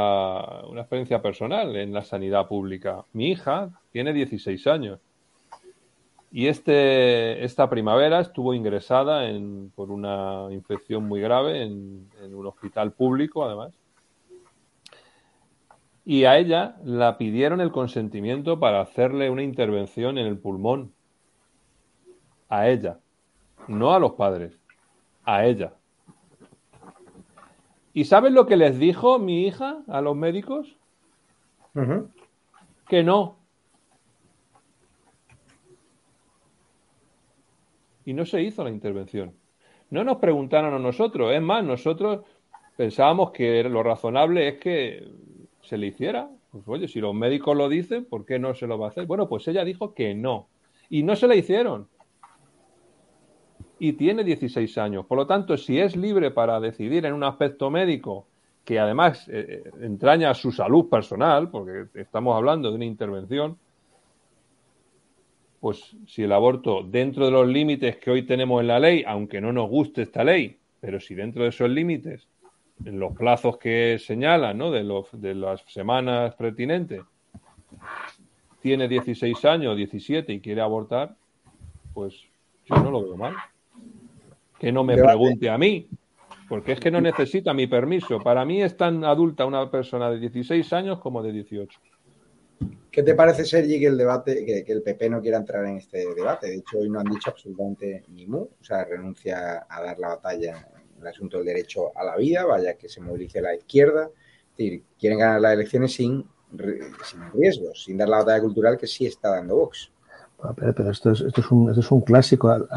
una 0.67 0.81
experiencia 0.81 1.21
personal 1.21 1.75
en 1.75 1.93
la 1.93 2.03
sanidad 2.03 2.47
pública. 2.47 3.05
Mi 3.13 3.31
hija 3.31 3.69
tiene 3.91 4.13
16 4.13 4.65
años 4.67 4.99
y 6.37 6.49
este, 6.49 7.43
esta 7.43 7.67
primavera 7.67 8.19
estuvo 8.19 8.53
ingresada 8.53 9.27
en, 9.27 9.71
por 9.73 9.89
una 9.89 10.49
infección 10.51 11.07
muy 11.07 11.19
grave 11.19 11.63
en, 11.63 12.07
en 12.21 12.35
un 12.35 12.45
hospital 12.45 12.91
público, 12.91 13.43
además. 13.43 13.73
Y 16.05 16.25
a 16.25 16.37
ella 16.37 16.75
la 16.83 17.17
pidieron 17.17 17.59
el 17.59 17.71
consentimiento 17.71 18.59
para 18.59 18.81
hacerle 18.81 19.31
una 19.31 19.41
intervención 19.41 20.19
en 20.19 20.27
el 20.27 20.37
pulmón. 20.37 20.93
A 22.49 22.69
ella. 22.69 22.99
No 23.67 23.95
a 23.95 23.99
los 23.99 24.11
padres. 24.11 24.59
A 25.23 25.43
ella. 25.43 25.73
¿Y 27.93 28.05
sabes 28.05 28.31
lo 28.31 28.45
que 28.45 28.57
les 28.57 28.77
dijo 28.77 29.17
mi 29.17 29.47
hija 29.47 29.79
a 29.87 30.01
los 30.01 30.15
médicos? 30.15 30.77
Que 32.87 33.01
no, 33.01 33.37
y 38.07 38.13
no 38.13 38.25
se 38.25 38.41
hizo 38.41 38.63
la 38.63 38.69
intervención. 38.69 39.33
No 39.89 40.05
nos 40.05 40.17
preguntaron 40.17 40.73
a 40.73 40.79
nosotros, 40.79 41.33
es 41.33 41.41
más, 41.41 41.61
nosotros 41.65 42.21
pensábamos 42.77 43.31
que 43.31 43.61
lo 43.65 43.83
razonable 43.83 44.47
es 44.47 44.59
que 44.59 45.05
se 45.61 45.77
le 45.77 45.87
hiciera. 45.87 46.29
Pues 46.49 46.63
oye, 46.67 46.87
si 46.87 47.01
los 47.01 47.13
médicos 47.13 47.57
lo 47.57 47.67
dicen, 47.67 48.05
¿por 48.05 48.25
qué 48.25 48.39
no 48.39 48.53
se 48.53 48.65
lo 48.65 48.79
va 48.79 48.85
a 48.85 48.89
hacer? 48.91 49.07
Bueno, 49.07 49.27
pues 49.27 49.45
ella 49.49 49.65
dijo 49.65 49.93
que 49.93 50.15
no. 50.15 50.47
Y 50.89 51.03
no 51.03 51.17
se 51.17 51.27
la 51.27 51.35
hicieron. 51.35 51.89
Y 53.77 53.91
tiene 53.93 54.23
16 54.23 54.77
años. 54.77 55.05
Por 55.05 55.17
lo 55.17 55.27
tanto, 55.27 55.57
si 55.57 55.77
es 55.77 55.97
libre 55.97 56.31
para 56.31 56.61
decidir 56.61 57.05
en 57.05 57.13
un 57.13 57.25
aspecto 57.25 57.69
médico 57.69 58.25
que 58.63 58.79
además 58.79 59.27
eh, 59.27 59.63
eh 59.65 59.71
entraña 59.81 60.33
su 60.33 60.53
salud 60.53 60.87
personal, 60.87 61.49
porque 61.49 61.87
estamos 61.95 62.37
hablando 62.37 62.69
de 62.69 62.75
una 62.75 62.85
intervención, 62.85 63.57
pues 65.67 65.97
si 66.05 66.23
el 66.23 66.31
aborto 66.31 66.81
dentro 66.81 67.25
de 67.25 67.31
los 67.31 67.45
límites 67.45 67.97
que 67.97 68.09
hoy 68.09 68.21
tenemos 68.21 68.61
en 68.61 68.67
la 68.67 68.79
ley, 68.79 69.03
aunque 69.05 69.41
no 69.41 69.51
nos 69.51 69.69
guste 69.69 70.03
esta 70.03 70.23
ley, 70.23 70.57
pero 70.79 70.97
si 71.01 71.13
dentro 71.13 71.43
de 71.43 71.49
esos 71.49 71.69
límites, 71.69 72.25
en 72.85 73.01
los 73.01 73.13
plazos 73.13 73.57
que 73.57 73.99
señalan, 73.99 74.57
¿no? 74.57 74.71
de, 74.71 74.85
los, 74.85 75.07
de 75.11 75.35
las 75.35 75.59
semanas 75.67 76.35
pertinentes, 76.35 77.01
tiene 78.61 78.87
16 78.87 79.43
años, 79.43 79.75
17 79.75 80.31
y 80.31 80.39
quiere 80.39 80.61
abortar, 80.61 81.17
pues 81.93 82.15
yo 82.63 82.75
no 82.77 82.89
lo 82.89 83.03
veo 83.03 83.17
mal. 83.17 83.35
Que 84.57 84.71
no 84.71 84.85
me 84.85 84.95
pregunte 84.95 85.49
a 85.49 85.57
mí, 85.57 85.85
porque 86.47 86.71
es 86.71 86.79
que 86.79 86.91
no 86.91 87.01
necesita 87.01 87.53
mi 87.53 87.67
permiso. 87.67 88.21
Para 88.21 88.45
mí 88.45 88.61
es 88.61 88.77
tan 88.77 89.03
adulta 89.03 89.45
una 89.45 89.69
persona 89.69 90.09
de 90.11 90.21
16 90.21 90.71
años 90.71 90.99
como 90.99 91.21
de 91.21 91.33
18. 91.33 91.77
¿Qué 92.97 93.03
te 93.03 93.13
parece, 93.13 93.45
Sergi, 93.45 93.79
que 93.79 93.85
el 93.85 93.97
debate, 93.97 94.43
que, 94.43 94.71
el 94.71 94.81
PP 94.81 95.09
no 95.09 95.21
quiera 95.21 95.37
entrar 95.37 95.63
en 95.65 95.77
este 95.77 96.03
debate? 96.15 96.47
De 96.47 96.55
hecho, 96.55 96.79
hoy 96.79 96.89
no 96.89 96.99
han 96.99 97.05
dicho 97.05 97.29
absolutamente 97.29 98.03
ni 98.09 98.25
mu, 98.25 98.39
o 98.39 98.63
sea, 98.63 98.85
renuncia 98.85 99.67
a 99.69 99.83
dar 99.83 99.99
la 99.99 100.07
batalla 100.07 100.67
en 100.95 101.01
el 101.01 101.07
asunto 101.07 101.37
del 101.37 101.45
derecho 101.45 101.95
a 101.95 102.03
la 102.03 102.17
vida, 102.17 102.45
vaya 102.45 102.73
que 102.73 102.89
se 102.89 102.99
movilice 102.99 103.39
la 103.39 103.53
izquierda. 103.53 104.09
Es 104.49 104.57
decir, 104.57 104.83
quieren 104.99 105.19
ganar 105.19 105.41
las 105.41 105.53
elecciones 105.53 105.93
sin, 105.93 106.25
riesgos, 107.35 107.83
sin 107.83 107.97
dar 107.97 108.09
la 108.09 108.17
batalla 108.17 108.41
cultural 108.41 108.77
que 108.79 108.87
sí 108.87 109.05
está 109.05 109.29
dando 109.29 109.57
Vox. 109.57 109.91
Pero, 110.55 110.73
pero 110.73 110.89
esto, 110.89 111.11
es, 111.11 111.21
un, 111.51 111.69
esto, 111.69 111.81
es, 111.81 111.91
un, 111.91 112.01
clásico. 112.01 112.67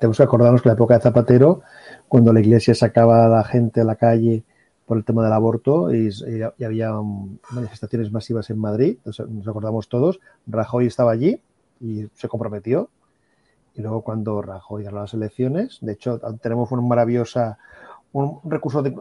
Tenemos 0.00 0.18
que 0.18 0.22
acordarnos 0.22 0.60
que 0.60 0.68
en 0.68 0.72
la 0.72 0.76
época 0.76 0.96
de 0.96 1.02
Zapatero, 1.02 1.62
cuando 2.08 2.30
la 2.30 2.40
iglesia 2.40 2.74
sacaba 2.74 3.24
a 3.24 3.28
la 3.28 3.44
gente 3.44 3.80
a 3.80 3.84
la 3.84 3.96
calle 3.96 4.44
por 4.86 4.96
el 4.96 5.04
tema 5.04 5.24
del 5.24 5.32
aborto 5.32 5.92
y, 5.92 6.08
y, 6.08 6.64
había 6.64 6.92
manifestaciones 7.50 8.12
masivas 8.12 8.48
en 8.50 8.58
Madrid, 8.58 8.98
nos, 9.04 9.20
acordamos 9.20 9.88
todos, 9.88 10.20
Rajoy 10.46 10.86
estaba 10.86 11.10
allí 11.10 11.40
y 11.80 12.06
se 12.14 12.28
comprometió. 12.28 12.88
Y 13.74 13.82
luego 13.82 14.00
cuando 14.00 14.40
Rajoy 14.40 14.84
ganó 14.84 15.00
las 15.00 15.12
elecciones, 15.12 15.78
de 15.82 15.92
hecho 15.92 16.18
tenemos 16.40 16.70
una 16.72 16.80
maravillosa, 16.80 17.58
un 18.12 18.40
recurso 18.44 18.80
de 18.82 18.94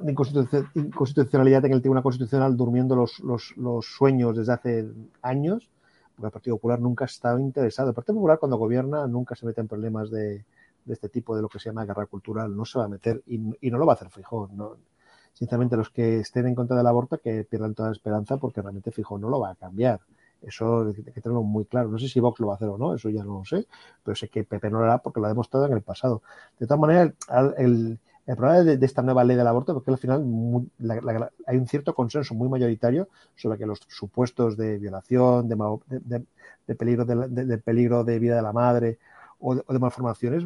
inconstitucionalidad 0.75 1.63
en 1.65 1.71
el 1.71 1.81
Tribunal 1.81 2.03
Constitucional 2.03 2.57
durmiendo 2.57 2.95
los, 2.95 3.19
los, 3.19 3.55
los, 3.55 3.85
sueños 3.85 4.35
desde 4.35 4.51
hace 4.51 4.85
años, 5.21 5.69
porque 6.15 6.27
el 6.27 6.31
Partido 6.31 6.55
Popular 6.57 6.81
nunca 6.81 7.05
ha 7.05 7.07
estado 7.07 7.39
interesado. 7.39 7.89
El 7.89 7.95
Partido 7.95 8.15
Popular 8.15 8.37
cuando 8.37 8.57
gobierna 8.57 9.07
nunca 9.07 9.35
se 9.35 9.45
mete 9.45 9.61
en 9.61 9.67
problemas 9.69 10.09
de, 10.09 10.43
de 10.83 10.93
este 10.93 11.07
tipo 11.07 11.35
de 11.35 11.43
lo 11.43 11.47
que 11.47 11.59
se 11.59 11.69
llama 11.69 11.85
guerra 11.85 12.07
cultural, 12.07 12.53
no 12.53 12.65
se 12.65 12.77
va 12.77 12.85
a 12.85 12.89
meter 12.89 13.21
y, 13.27 13.39
y 13.61 13.71
no 13.71 13.77
lo 13.77 13.85
va 13.85 13.93
a 13.93 13.95
hacer 13.95 14.09
Fijón. 14.09 14.57
No, 14.57 14.75
sinceramente, 15.35 15.77
los 15.77 15.89
que 15.91 16.19
estén 16.19 16.47
en 16.47 16.55
contra 16.55 16.75
del 16.75 16.87
aborto 16.87 17.19
que 17.19 17.43
pierdan 17.43 17.75
toda 17.75 17.91
esperanza 17.91 18.37
porque 18.37 18.61
realmente 18.61 18.91
fijo 18.91 19.19
no 19.19 19.29
lo 19.29 19.39
va 19.39 19.51
a 19.51 19.55
cambiar. 19.55 19.99
Eso 20.41 20.87
hay 20.87 20.93
que 20.93 21.21
tenerlo 21.21 21.43
muy 21.43 21.65
claro. 21.65 21.89
No 21.89 21.99
sé 21.99 22.07
si 22.07 22.19
Vox 22.19 22.39
lo 22.39 22.47
va 22.47 22.53
a 22.53 22.55
hacer 22.55 22.69
o 22.69 22.77
no, 22.77 22.93
eso 22.95 23.09
ya 23.09 23.23
no 23.23 23.39
lo 23.39 23.45
sé, 23.45 23.67
pero 24.03 24.15
sé 24.15 24.29
que 24.29 24.43
PP 24.43 24.69
no 24.69 24.79
lo 24.79 24.85
hará 24.85 24.99
porque 24.99 25.19
lo 25.19 25.25
ha 25.25 25.29
demostrado 25.29 25.65
en 25.67 25.73
el 25.73 25.81
pasado. 25.81 26.21
De 26.59 26.67
todas 26.67 26.79
maneras, 26.79 27.13
el, 27.29 27.53
el, 27.57 27.99
el 28.27 28.35
problema 28.35 28.63
de, 28.63 28.77
de, 28.77 28.85
esta 28.85 29.01
nueva 29.01 29.23
ley 29.23 29.35
del 29.35 29.47
aborto 29.47 29.77
es 29.77 29.83
que 29.83 29.91
al 29.91 29.97
final 29.97 30.23
muy, 30.23 30.69
la, 30.79 30.95
la, 31.01 31.31
hay 31.45 31.57
un 31.57 31.67
cierto 31.67 31.93
consenso 31.93 32.33
muy 32.33 32.49
mayoritario 32.49 33.09
sobre 33.35 33.57
que 33.57 33.65
los 33.65 33.79
supuestos 33.87 34.57
de 34.57 34.77
violación, 34.77 35.47
de, 35.47 35.55
de, 35.87 36.25
de 36.67 36.75
peligro, 36.75 37.05
de, 37.05 37.57
peligro 37.57 38.03
de 38.03 38.19
vida 38.19 38.35
de 38.35 38.41
la 38.41 38.53
madre 38.53 38.97
o 39.45 39.55
de, 39.55 39.63
o 39.67 39.73
de 39.73 39.79
malformaciones, 39.79 40.43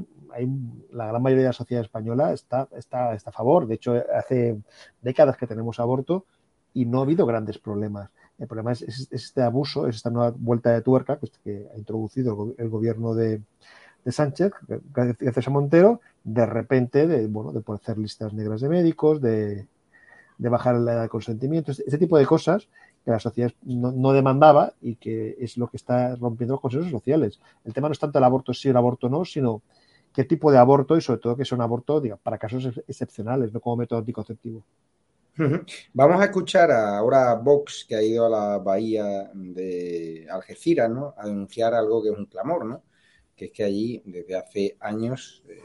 la 0.92 1.08
gran 1.08 1.22
mayoría 1.22 1.44
de 1.44 1.50
la 1.50 1.54
sociedad 1.54 1.84
española 1.84 2.34
está, 2.34 2.68
está, 2.76 3.14
está 3.14 3.30
a 3.30 3.34
favor. 3.34 3.66
De 3.66 3.76
hecho, 3.76 3.94
hace 4.14 4.58
décadas 5.02 5.38
que 5.38 5.48
tenemos 5.48 5.80
aborto 5.80 6.26
y 6.74 6.86
no 6.86 7.00
ha 7.00 7.04
habido 7.04 7.26
grandes 7.26 7.58
problemas. 7.58 8.10
El 8.38 8.48
problema 8.48 8.74
es, 8.74 8.82
es, 8.82 9.00
es 9.00 9.24
este 9.24 9.42
abuso, 9.42 9.88
es 9.88 9.96
esta 9.96 10.10
nueva 10.10 10.34
vuelta 10.38 10.72
de 10.72 10.82
tuerca 10.82 11.18
que, 11.18 11.30
que 11.44 11.68
ha 11.74 11.78
introducido 11.78 12.54
el, 12.58 12.70
gobierno 12.70 13.16
de, 13.16 13.42
de, 14.04 14.12
Sánchez, 14.12 14.52
gracias 14.94 15.48
a 15.48 15.52
Montero, 15.52 16.02
de 16.26 16.46
repente, 16.46 17.08
de, 17.08 17.28
bueno, 17.28 17.54
de 17.54 17.64
hacer 17.74 17.98
listas 17.98 18.34
negras 18.34 18.60
de 18.60 18.70
médicos, 18.70 19.22
de, 19.22 19.66
de 20.38 20.50
bajar 20.50 20.76
la 20.76 20.94
edad 20.94 21.02
de 21.04 21.10
consentimiento, 21.10 21.72
este, 21.72 21.84
este 21.86 21.98
tipo 21.98 22.18
de 22.18 22.26
cosas 22.26 22.68
que 23.10 23.14
la 23.14 23.20
sociedad 23.20 23.52
no, 23.64 23.92
no, 23.92 24.14
demandaba 24.14 24.74
y 24.82 24.96
que 24.96 25.36
es 25.40 25.58
lo 25.58 25.68
que 25.68 25.78
está 25.78 26.16
rompiendo 26.16 26.54
los 26.54 26.62
consensos 26.62 26.92
sociales. 26.92 27.40
El 27.66 27.74
tema 27.74 27.88
no 27.88 27.94
es 27.94 28.00
tanto 28.00 28.20
el 28.20 28.24
aborto 28.24 28.54
sí 28.54 28.68
o 28.68 28.72
el 28.72 28.78
aborto 28.78 29.10
no, 29.10 29.26
sino 29.26 29.64
qué 30.14 30.26
tipo 30.26 30.52
de 30.52 30.60
aborto 30.60 30.96
y 30.96 31.02
sobre 31.02 31.20
todo 31.20 31.36
que 31.36 31.44
sea 31.44 31.56
un 31.56 31.64
aborto 31.64 32.00
diga, 32.00 32.18
para 32.18 32.38
casos 32.38 32.70
excepcionales, 32.88 33.52
no 33.52 33.60
como 33.60 33.78
método 33.78 34.00
anticonceptivo. 34.00 34.64
Vamos 35.94 36.22
a 36.22 36.26
escuchar 36.26 36.70
ahora 36.72 37.32
a 37.32 37.36
Vox, 37.36 37.86
que 37.88 37.96
ha 37.96 38.04
ido 38.04 38.28
a 38.28 38.30
la 38.30 38.58
bahía 38.60 39.32
de 39.34 40.28
Algeciras, 40.30 40.92
¿no? 40.92 41.16
A 41.18 41.26
denunciar 41.26 41.74
algo 41.74 42.04
que 42.04 42.10
es 42.10 42.18
un 42.18 42.26
clamor, 42.26 42.66
¿no? 42.66 42.84
Que 43.36 43.46
es 43.46 43.52
que 43.52 43.64
allí, 43.64 44.04
desde 44.06 44.38
hace 44.38 44.78
años, 44.82 45.42
eh, 45.48 45.62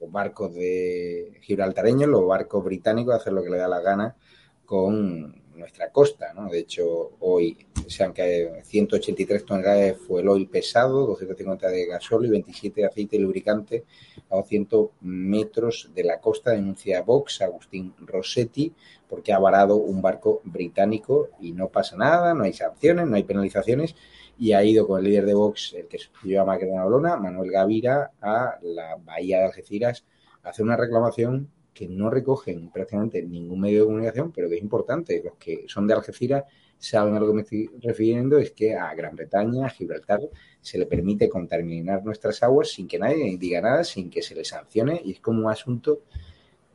los 0.00 0.10
barcos 0.10 0.52
de 0.54 1.38
gibraltareños, 1.42 2.08
los 2.08 2.26
barcos 2.26 2.64
británicos, 2.64 3.14
hacen 3.14 3.36
lo 3.36 3.44
que 3.44 3.50
le 3.50 3.58
da 3.58 3.68
la 3.68 3.80
gana 3.80 4.16
con 4.64 5.43
nuestra 5.54 5.90
costa, 5.90 6.32
¿no? 6.34 6.48
De 6.48 6.58
hecho, 6.60 7.12
hoy 7.20 7.66
se 7.86 8.04
han 8.04 8.12
caído 8.12 8.52
183 8.62 9.44
toneladas 9.44 9.80
de 9.80 9.94
fuel 9.94 10.28
oil 10.28 10.48
pesado, 10.48 11.06
250 11.06 11.68
de 11.68 11.86
gasóleo 11.86 12.28
y 12.28 12.32
27 12.32 12.80
de 12.80 12.86
aceite 12.86 13.18
lubricante 13.18 13.84
a 14.30 14.36
200 14.36 14.90
metros 15.02 15.90
de 15.94 16.04
la 16.04 16.20
costa, 16.20 16.52
denuncia 16.52 17.02
Vox, 17.02 17.42
Agustín 17.42 17.94
Rossetti, 18.00 18.72
porque 19.08 19.32
ha 19.32 19.38
varado 19.38 19.76
un 19.76 20.02
barco 20.02 20.40
británico 20.44 21.30
y 21.40 21.52
no 21.52 21.68
pasa 21.68 21.96
nada, 21.96 22.34
no 22.34 22.44
hay 22.44 22.52
sanciones, 22.52 23.06
no 23.06 23.16
hay 23.16 23.24
penalizaciones, 23.24 23.94
y 24.38 24.52
ha 24.52 24.64
ido 24.64 24.86
con 24.86 24.98
el 24.98 25.04
líder 25.04 25.26
de 25.26 25.34
Vox, 25.34 25.74
el 25.74 25.86
que 25.86 25.98
sustituyó 25.98 26.42
a 26.42 26.44
Macarena 26.44 26.84
Olona, 26.84 27.16
Manuel 27.16 27.50
Gavira, 27.50 28.12
a 28.20 28.58
la 28.62 28.96
bahía 28.96 29.38
de 29.38 29.44
Algeciras 29.46 30.04
a 30.42 30.50
hacer 30.50 30.64
una 30.64 30.76
reclamación 30.76 31.50
que 31.74 31.88
no 31.88 32.08
recogen 32.08 32.70
prácticamente 32.70 33.22
ningún 33.22 33.60
medio 33.60 33.80
de 33.80 33.86
comunicación, 33.86 34.32
pero 34.32 34.48
que 34.48 34.56
es 34.56 34.62
importante. 34.62 35.20
Los 35.22 35.34
que 35.34 35.64
son 35.66 35.86
de 35.86 35.94
Algeciras 35.94 36.44
saben 36.78 37.14
a 37.14 37.20
lo 37.20 37.26
que 37.26 37.32
me 37.32 37.42
estoy 37.42 37.70
refiriendo, 37.82 38.38
es 38.38 38.52
que 38.52 38.74
a 38.74 38.94
Gran 38.94 39.16
Bretaña, 39.16 39.66
a 39.66 39.70
Gibraltar, 39.70 40.20
se 40.60 40.78
le 40.78 40.86
permite 40.86 41.28
contaminar 41.28 42.04
nuestras 42.04 42.42
aguas 42.42 42.70
sin 42.70 42.86
que 42.86 42.98
nadie 42.98 43.36
diga 43.36 43.60
nada, 43.60 43.84
sin 43.84 44.08
que 44.08 44.22
se 44.22 44.34
le 44.34 44.44
sancione, 44.44 45.00
y 45.04 45.12
es 45.12 45.20
como 45.20 45.46
un 45.46 45.50
asunto 45.50 46.02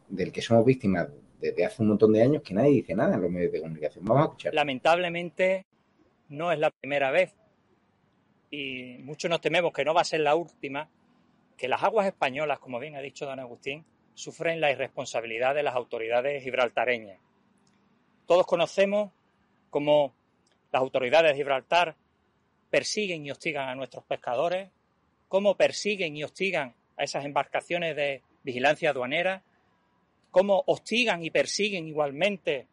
del 0.10 0.32
que 0.32 0.42
somos 0.42 0.66
víctimas 0.66 1.08
desde 1.40 1.66
hace 1.66 1.82
un 1.82 1.90
montón 1.90 2.12
de 2.14 2.22
años 2.22 2.42
que 2.44 2.54
nadie 2.54 2.72
dice 2.72 2.96
nada 2.96 3.16
en 3.16 3.22
los 3.22 3.32
medios 3.32 3.52
de 3.52 3.62
comunicación. 3.62 4.04
Vamos 4.06 4.22
a 4.22 4.26
escuchar. 4.26 4.54
Lamentablemente 4.54 5.66
no 6.28 6.52
es 6.52 6.60
la 6.60 6.72
primera 6.72 7.12
vez 7.12 7.34
y 8.52 8.98
muchos 9.04 9.30
nos 9.30 9.40
tememos 9.40 9.72
que 9.72 9.86
no 9.86 9.94
va 9.94 10.02
a 10.02 10.06
ser 10.06 10.22
la 10.22 10.36
última 10.36 10.90
que 11.56 11.68
las 11.68 11.84
aguas 11.84 12.08
españolas, 12.08 12.60
como 12.60 12.80
bien 12.80 12.96
ha 12.96 13.02
dicho 13.02 13.26
don 13.26 13.40
Agustín, 13.40 13.86
sufren 14.20 14.60
la 14.60 14.70
irresponsabilidad 14.70 15.56
de 15.56 15.64
las 15.64 15.76
autoridades 15.76 16.44
gibraltareñas. 16.44 17.18
Todos 18.28 18.46
conocemos 18.46 19.12
cómo 19.70 20.14
las 20.74 20.82
autoridades 20.82 21.32
de 21.32 21.38
Gibraltar 21.38 21.96
persiguen 22.70 23.26
y 23.26 23.32
hostigan 23.32 23.70
a 23.70 23.76
nuestros 23.76 24.04
pescadores, 24.04 24.70
cómo 25.30 25.56
persiguen 25.56 26.18
y 26.18 26.26
hostigan 26.26 26.76
a 26.98 27.04
esas 27.06 27.24
embarcaciones 27.24 27.96
de 27.96 28.22
vigilancia 28.44 28.90
aduanera, 28.90 29.42
cómo 30.32 30.66
hostigan 30.68 31.24
y 31.24 31.32
persiguen 31.32 31.88
igualmente, 31.88 32.68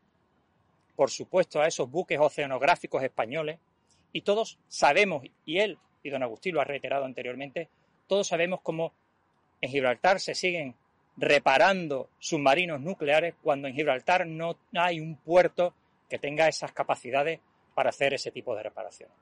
por 0.96 1.10
supuesto, 1.12 1.60
a 1.60 1.68
esos 1.68 1.88
buques 1.88 2.18
oceanográficos 2.18 3.04
españoles. 3.04 3.60
Y 4.12 4.22
todos 4.22 4.58
sabemos, 4.66 5.22
y 5.44 5.58
él 5.58 5.78
y 6.02 6.10
don 6.10 6.24
Agustín 6.24 6.56
lo 6.56 6.60
ha 6.60 6.64
reiterado 6.64 7.04
anteriormente, 7.04 7.68
todos 8.08 8.26
sabemos 8.26 8.62
cómo 8.62 8.92
en 9.60 9.70
Gibraltar 9.70 10.18
se 10.18 10.34
siguen 10.34 10.74
reparando 11.16 12.10
submarinos 12.18 12.80
nucleares 12.80 13.34
cuando 13.42 13.68
en 13.68 13.74
Gibraltar 13.74 14.26
no 14.26 14.56
hay 14.74 15.00
un 15.00 15.16
puerto 15.16 15.74
que 16.08 16.18
tenga 16.18 16.48
esas 16.48 16.72
capacidades 16.72 17.40
para 17.74 17.90
hacer 17.90 18.14
ese 18.14 18.30
tipo 18.30 18.54
de 18.54 18.62
reparaciones. 18.62 19.16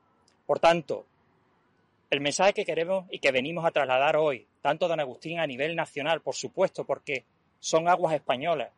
Por 0.45 0.59
tanto, 0.59 1.05
el 2.09 2.21
mensaje 2.21 2.53
que 2.53 2.65
queremos 2.65 3.05
y 3.11 3.19
que 3.19 3.31
venimos 3.31 3.65
a 3.65 3.71
trasladar 3.71 4.15
hoy, 4.15 4.45
tanto 4.61 4.87
don 4.87 4.99
Agustín 4.99 5.39
a 5.39 5.47
nivel 5.47 5.75
nacional, 5.75 6.21
por 6.21 6.35
supuesto, 6.35 6.85
porque 6.85 7.25
son 7.59 7.87
aguas 7.87 8.13
españolas, 8.13 8.71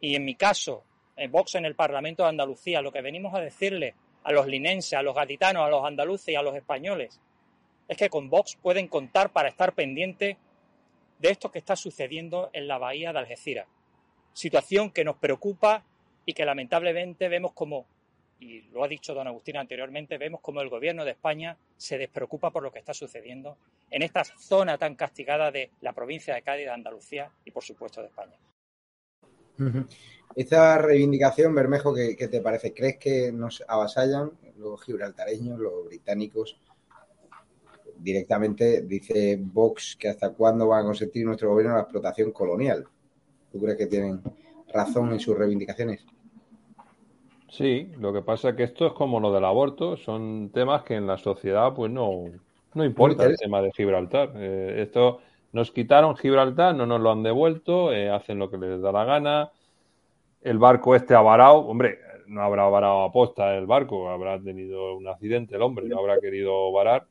y 0.00 0.16
en 0.16 0.24
mi 0.24 0.34
caso, 0.34 0.82
en 1.16 1.30
Vox 1.30 1.54
en 1.54 1.64
el 1.64 1.76
Parlamento 1.76 2.24
de 2.24 2.30
Andalucía, 2.30 2.82
lo 2.82 2.92
que 2.92 3.00
venimos 3.00 3.34
a 3.34 3.40
decirle 3.40 3.94
a 4.24 4.32
los 4.32 4.46
linenses, 4.46 4.94
a 4.94 5.02
los 5.02 5.14
gaditanos, 5.14 5.64
a 5.64 5.70
los 5.70 5.84
andaluces 5.84 6.28
y 6.28 6.34
a 6.34 6.42
los 6.42 6.56
españoles, 6.56 7.20
es 7.86 7.96
que 7.96 8.10
con 8.10 8.28
Vox 8.28 8.56
pueden 8.60 8.88
contar 8.88 9.30
para 9.30 9.48
estar 9.48 9.74
pendientes 9.74 10.36
de 11.18 11.30
esto 11.30 11.50
que 11.50 11.58
está 11.58 11.76
sucediendo 11.76 12.50
en 12.52 12.68
la 12.68 12.78
bahía 12.78 13.12
de 13.12 13.18
Algeciras. 13.18 13.66
Situación 14.32 14.90
que 14.90 15.04
nos 15.04 15.16
preocupa 15.16 15.84
y 16.26 16.32
que 16.32 16.44
lamentablemente 16.44 17.28
vemos 17.28 17.52
como, 17.52 17.86
y 18.40 18.62
lo 18.72 18.84
ha 18.84 18.88
dicho 18.88 19.14
don 19.14 19.26
Agustín 19.26 19.56
anteriormente, 19.56 20.18
vemos 20.18 20.40
como 20.40 20.60
el 20.60 20.68
gobierno 20.68 21.04
de 21.04 21.12
España 21.12 21.56
se 21.76 21.98
despreocupa 21.98 22.50
por 22.50 22.62
lo 22.62 22.72
que 22.72 22.78
está 22.78 22.94
sucediendo 22.94 23.56
en 23.90 24.02
esta 24.02 24.24
zona 24.24 24.78
tan 24.78 24.96
castigada 24.96 25.50
de 25.50 25.70
la 25.80 25.92
provincia 25.92 26.34
de 26.34 26.42
Cádiz, 26.42 26.66
de 26.66 26.72
Andalucía 26.72 27.30
y 27.44 27.50
por 27.50 27.62
supuesto 27.62 28.00
de 28.00 28.08
España. 28.08 28.36
Esta 30.34 30.78
reivindicación, 30.78 31.54
Bermejo, 31.54 31.94
¿qué, 31.94 32.16
¿qué, 32.16 32.26
te 32.26 32.40
parece? 32.40 32.74
¿Crees 32.74 32.98
que 32.98 33.30
nos 33.30 33.62
avasallan 33.68 34.32
los 34.56 34.82
gibraltareños, 34.82 35.60
los 35.60 35.84
británicos, 35.86 36.58
directamente 38.04 38.82
dice 38.82 39.38
Vox 39.40 39.96
que 39.98 40.10
hasta 40.10 40.34
cuándo 40.34 40.68
va 40.68 40.80
a 40.80 40.84
consentir 40.84 41.24
nuestro 41.24 41.48
gobierno 41.48 41.74
la 41.74 41.82
explotación 41.82 42.32
colonial. 42.32 42.84
¿Tú 43.50 43.58
crees 43.58 43.78
que 43.78 43.86
tienen 43.86 44.20
razón 44.72 45.12
en 45.12 45.20
sus 45.20 45.36
reivindicaciones? 45.36 46.04
Sí, 47.48 47.90
lo 47.98 48.12
que 48.12 48.20
pasa 48.20 48.50
es 48.50 48.56
que 48.56 48.64
esto 48.64 48.86
es 48.88 48.92
como 48.92 49.20
lo 49.20 49.32
del 49.32 49.44
aborto, 49.44 49.96
son 49.96 50.50
temas 50.52 50.82
que 50.82 50.96
en 50.96 51.06
la 51.06 51.16
sociedad 51.16 51.72
pues 51.72 51.90
no, 51.90 52.24
no 52.74 52.84
importa 52.84 53.24
el 53.24 53.36
tema 53.36 53.62
de 53.62 53.72
Gibraltar. 53.72 54.32
Eh, 54.36 54.82
esto 54.82 55.20
nos 55.52 55.70
quitaron 55.70 56.16
Gibraltar, 56.16 56.74
no 56.74 56.84
nos 56.84 57.00
lo 57.00 57.10
han 57.10 57.22
devuelto, 57.22 57.92
eh, 57.92 58.10
hacen 58.10 58.38
lo 58.38 58.50
que 58.50 58.58
les 58.58 58.82
da 58.82 58.92
la 58.92 59.04
gana. 59.04 59.50
El 60.42 60.58
barco 60.58 60.94
este 60.94 61.14
ha 61.14 61.22
varado, 61.22 61.60
hombre, 61.60 62.00
no 62.26 62.42
habrá 62.42 62.64
varado 62.64 63.04
a 63.04 63.12
posta 63.12 63.56
el 63.56 63.66
barco, 63.66 64.10
habrá 64.10 64.38
tenido 64.42 64.96
un 64.96 65.06
accidente 65.08 65.54
el 65.54 65.62
hombre, 65.62 65.88
no 65.88 65.98
habrá 66.00 66.20
querido 66.20 66.70
varar 66.72 67.06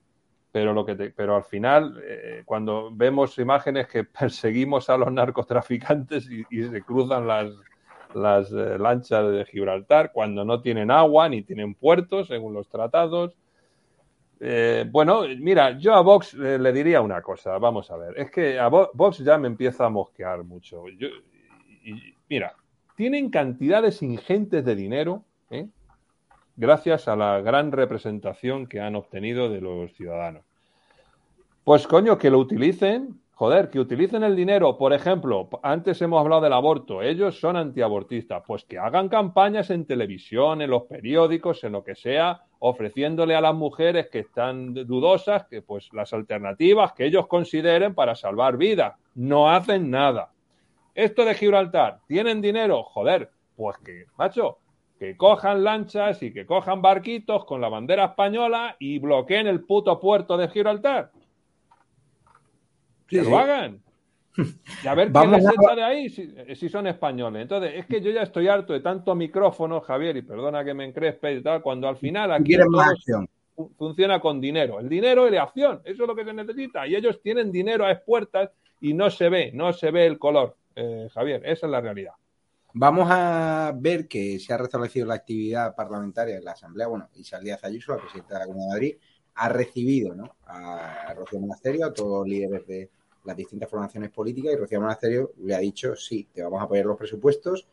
pero 0.53 0.71
lo 0.71 0.85
que 0.85 0.95
pero 0.95 1.35
al 1.35 1.43
final 1.43 2.01
eh, 2.05 2.43
cuando 2.45 2.89
vemos 2.93 3.37
imágenes 3.39 3.87
que 3.87 4.03
perseguimos 4.19 4.89
a 4.89 4.97
los 4.97 5.11
narcotraficantes 5.11 6.29
y, 6.29 6.63
se 6.63 6.81
cruzan 6.83 7.27
las 7.27 7.51
las 8.13 8.51
eh, 8.51 8.77
lanchas 8.77 9.31
de 9.31 9.45
Gibraltar 9.45 10.11
cuando 10.13 10.45
no 10.45 10.61
tienen 10.61 10.91
agua 10.91 11.27
ni 11.27 11.41
tienen 11.41 11.73
puertos 11.73 12.27
según 12.27 12.53
los 12.53 12.69
tratados 12.69 13.35
eh, 14.39 14.85
bueno 14.91 15.23
mira 15.39 15.77
yo 15.79 15.95
a 15.95 16.01
Vox 16.01 16.35
le 16.35 16.71
diría 16.71 17.01
una 17.01 17.21
cosa 17.21 17.57
vamos 17.57 17.89
a 17.89 17.97
ver 17.97 18.19
es 18.19 18.29
que 18.29 18.59
a 18.59 18.67
Vox 18.67 19.17
ya 19.17 19.39
me 19.39 19.47
empieza 19.47 19.85
a 19.85 19.89
mosquear 19.89 20.43
mucho 20.43 20.87
yo, 20.89 21.07
mira 22.29 22.55
tienen 22.95 23.29
cantidades 23.29 24.01
ingentes 24.01 24.63
de 24.63 24.75
dinero. 24.75 25.25
Gracias 26.55 27.07
a 27.07 27.15
la 27.15 27.41
gran 27.41 27.71
representación 27.71 28.67
que 28.67 28.79
han 28.79 28.95
obtenido 28.95 29.49
de 29.49 29.61
los 29.61 29.93
ciudadanos. 29.93 30.43
Pues 31.63 31.87
coño, 31.87 32.17
que 32.17 32.29
lo 32.29 32.39
utilicen, 32.39 33.21
joder, 33.33 33.69
que 33.69 33.79
utilicen 33.79 34.23
el 34.23 34.35
dinero, 34.35 34.77
por 34.77 34.93
ejemplo, 34.93 35.49
antes 35.63 36.01
hemos 36.01 36.19
hablado 36.19 36.41
del 36.41 36.53
aborto, 36.53 37.01
ellos 37.01 37.39
son 37.39 37.55
antiabortistas, 37.55 38.43
pues 38.45 38.65
que 38.65 38.77
hagan 38.77 39.09
campañas 39.09 39.69
en 39.69 39.85
televisión, 39.85 40.61
en 40.61 40.69
los 40.69 40.83
periódicos, 40.83 41.63
en 41.63 41.71
lo 41.71 41.83
que 41.83 41.95
sea, 41.95 42.43
ofreciéndole 42.59 43.35
a 43.35 43.41
las 43.41 43.55
mujeres 43.55 44.09
que 44.09 44.19
están 44.19 44.73
dudosas, 44.73 45.45
que 45.45 45.61
pues 45.61 45.89
las 45.93 46.13
alternativas 46.13 46.93
que 46.93 47.05
ellos 47.05 47.27
consideren 47.27 47.95
para 47.95 48.15
salvar 48.15 48.57
vidas. 48.57 48.95
No 49.15 49.49
hacen 49.49 49.89
nada. 49.89 50.31
Esto 50.95 51.25
de 51.25 51.33
Gibraltar, 51.33 51.99
¿tienen 52.07 52.41
dinero? 52.41 52.83
Joder, 52.83 53.31
pues 53.55 53.77
que, 53.79 54.05
macho, 54.17 54.59
que 54.99 55.17
cojan 55.17 55.63
lanchas 55.63 56.21
y 56.23 56.33
que 56.33 56.45
cojan 56.45 56.81
barquitos 56.81 57.45
con 57.45 57.61
la 57.61 57.69
bandera 57.69 58.05
española 58.05 58.75
y 58.79 58.99
bloqueen 58.99 59.47
el 59.47 59.61
puto 59.61 59.99
puerto 59.99 60.37
de 60.37 60.47
Gibraltar. 60.47 61.11
Que 63.07 63.23
sí, 63.23 63.29
lo 63.29 63.37
hagan. 63.37 63.81
Y 64.83 64.87
a 64.87 64.95
ver 64.95 65.11
quién 65.13 65.31
les 65.31 65.45
echa 65.45 65.75
de 65.75 65.83
ahí 65.83 66.09
si, 66.09 66.33
si, 66.55 66.69
son 66.69 66.87
españoles. 66.87 67.41
Entonces, 67.41 67.73
es 67.75 67.85
que 67.85 68.01
yo 68.01 68.11
ya 68.11 68.23
estoy 68.23 68.47
harto 68.47 68.73
de 68.73 68.79
tanto 68.79 69.13
micrófono, 69.15 69.81
Javier, 69.81 70.17
y 70.17 70.21
perdona 70.21 70.63
que 70.63 70.73
me 70.73 70.85
encrespe 70.85 71.33
y 71.33 71.43
tal, 71.43 71.61
cuando 71.61 71.87
al 71.87 71.97
final 71.97 72.31
aquí 72.31 72.55
todo 72.55 73.27
funciona 73.77 74.19
con 74.19 74.41
dinero. 74.41 74.79
El 74.79 74.89
dinero 74.89 75.27
y 75.27 75.31
la 75.31 75.43
acción, 75.43 75.81
eso 75.83 76.03
es 76.03 76.07
lo 76.07 76.15
que 76.15 76.25
se 76.25 76.33
necesita. 76.33 76.87
Y 76.87 76.95
ellos 76.95 77.21
tienen 77.21 77.51
dinero 77.51 77.85
a 77.85 77.91
expuertas 77.91 78.51
y 78.81 78.93
no 78.93 79.09
se 79.09 79.29
ve, 79.29 79.51
no 79.53 79.73
se 79.73 79.91
ve 79.91 80.05
el 80.05 80.17
color, 80.17 80.55
eh, 80.75 81.07
Javier. 81.13 81.41
Esa 81.45 81.67
es 81.67 81.71
la 81.71 81.81
realidad. 81.81 82.13
Vamos 82.75 83.07
a 83.11 83.71
ver 83.75 84.07
que 84.07 84.39
se 84.39 84.51
ha 84.51 84.57
restablecido 84.57 85.05
la 85.05 85.13
actividad 85.13 85.75
parlamentaria 85.75 86.37
en 86.37 86.43
la 86.43 86.53
Asamblea. 86.53 86.87
Bueno, 86.87 87.07
Isabel 87.13 87.45
Díaz 87.45 87.63
Ayuso, 87.63 87.93
la 87.93 88.01
presidenta 88.01 88.33
de 88.33 88.39
la 88.39 88.45
Comunidad 88.47 88.67
de 88.67 88.73
Madrid, 88.73 88.97
ha 89.35 89.49
recibido 89.49 90.15
¿no? 90.15 90.37
a 90.47 91.13
Rocío 91.15 91.39
Monasterio, 91.39 91.85
a 91.85 91.93
todos 91.93 92.19
los 92.19 92.27
líderes 92.27 92.65
de 92.65 92.89
las 93.25 93.37
distintas 93.37 93.69
formaciones 93.69 94.09
políticas, 94.09 94.53
y 94.53 94.55
Rocío 94.55 94.81
Monasterio 94.81 95.33
le 95.43 95.53
ha 95.53 95.59
dicho, 95.59 95.95
sí, 95.95 96.27
te 96.33 96.41
vamos 96.41 96.61
a 96.61 96.63
apoyar 96.63 96.85
los 96.85 96.97
presupuestos, 96.97 97.67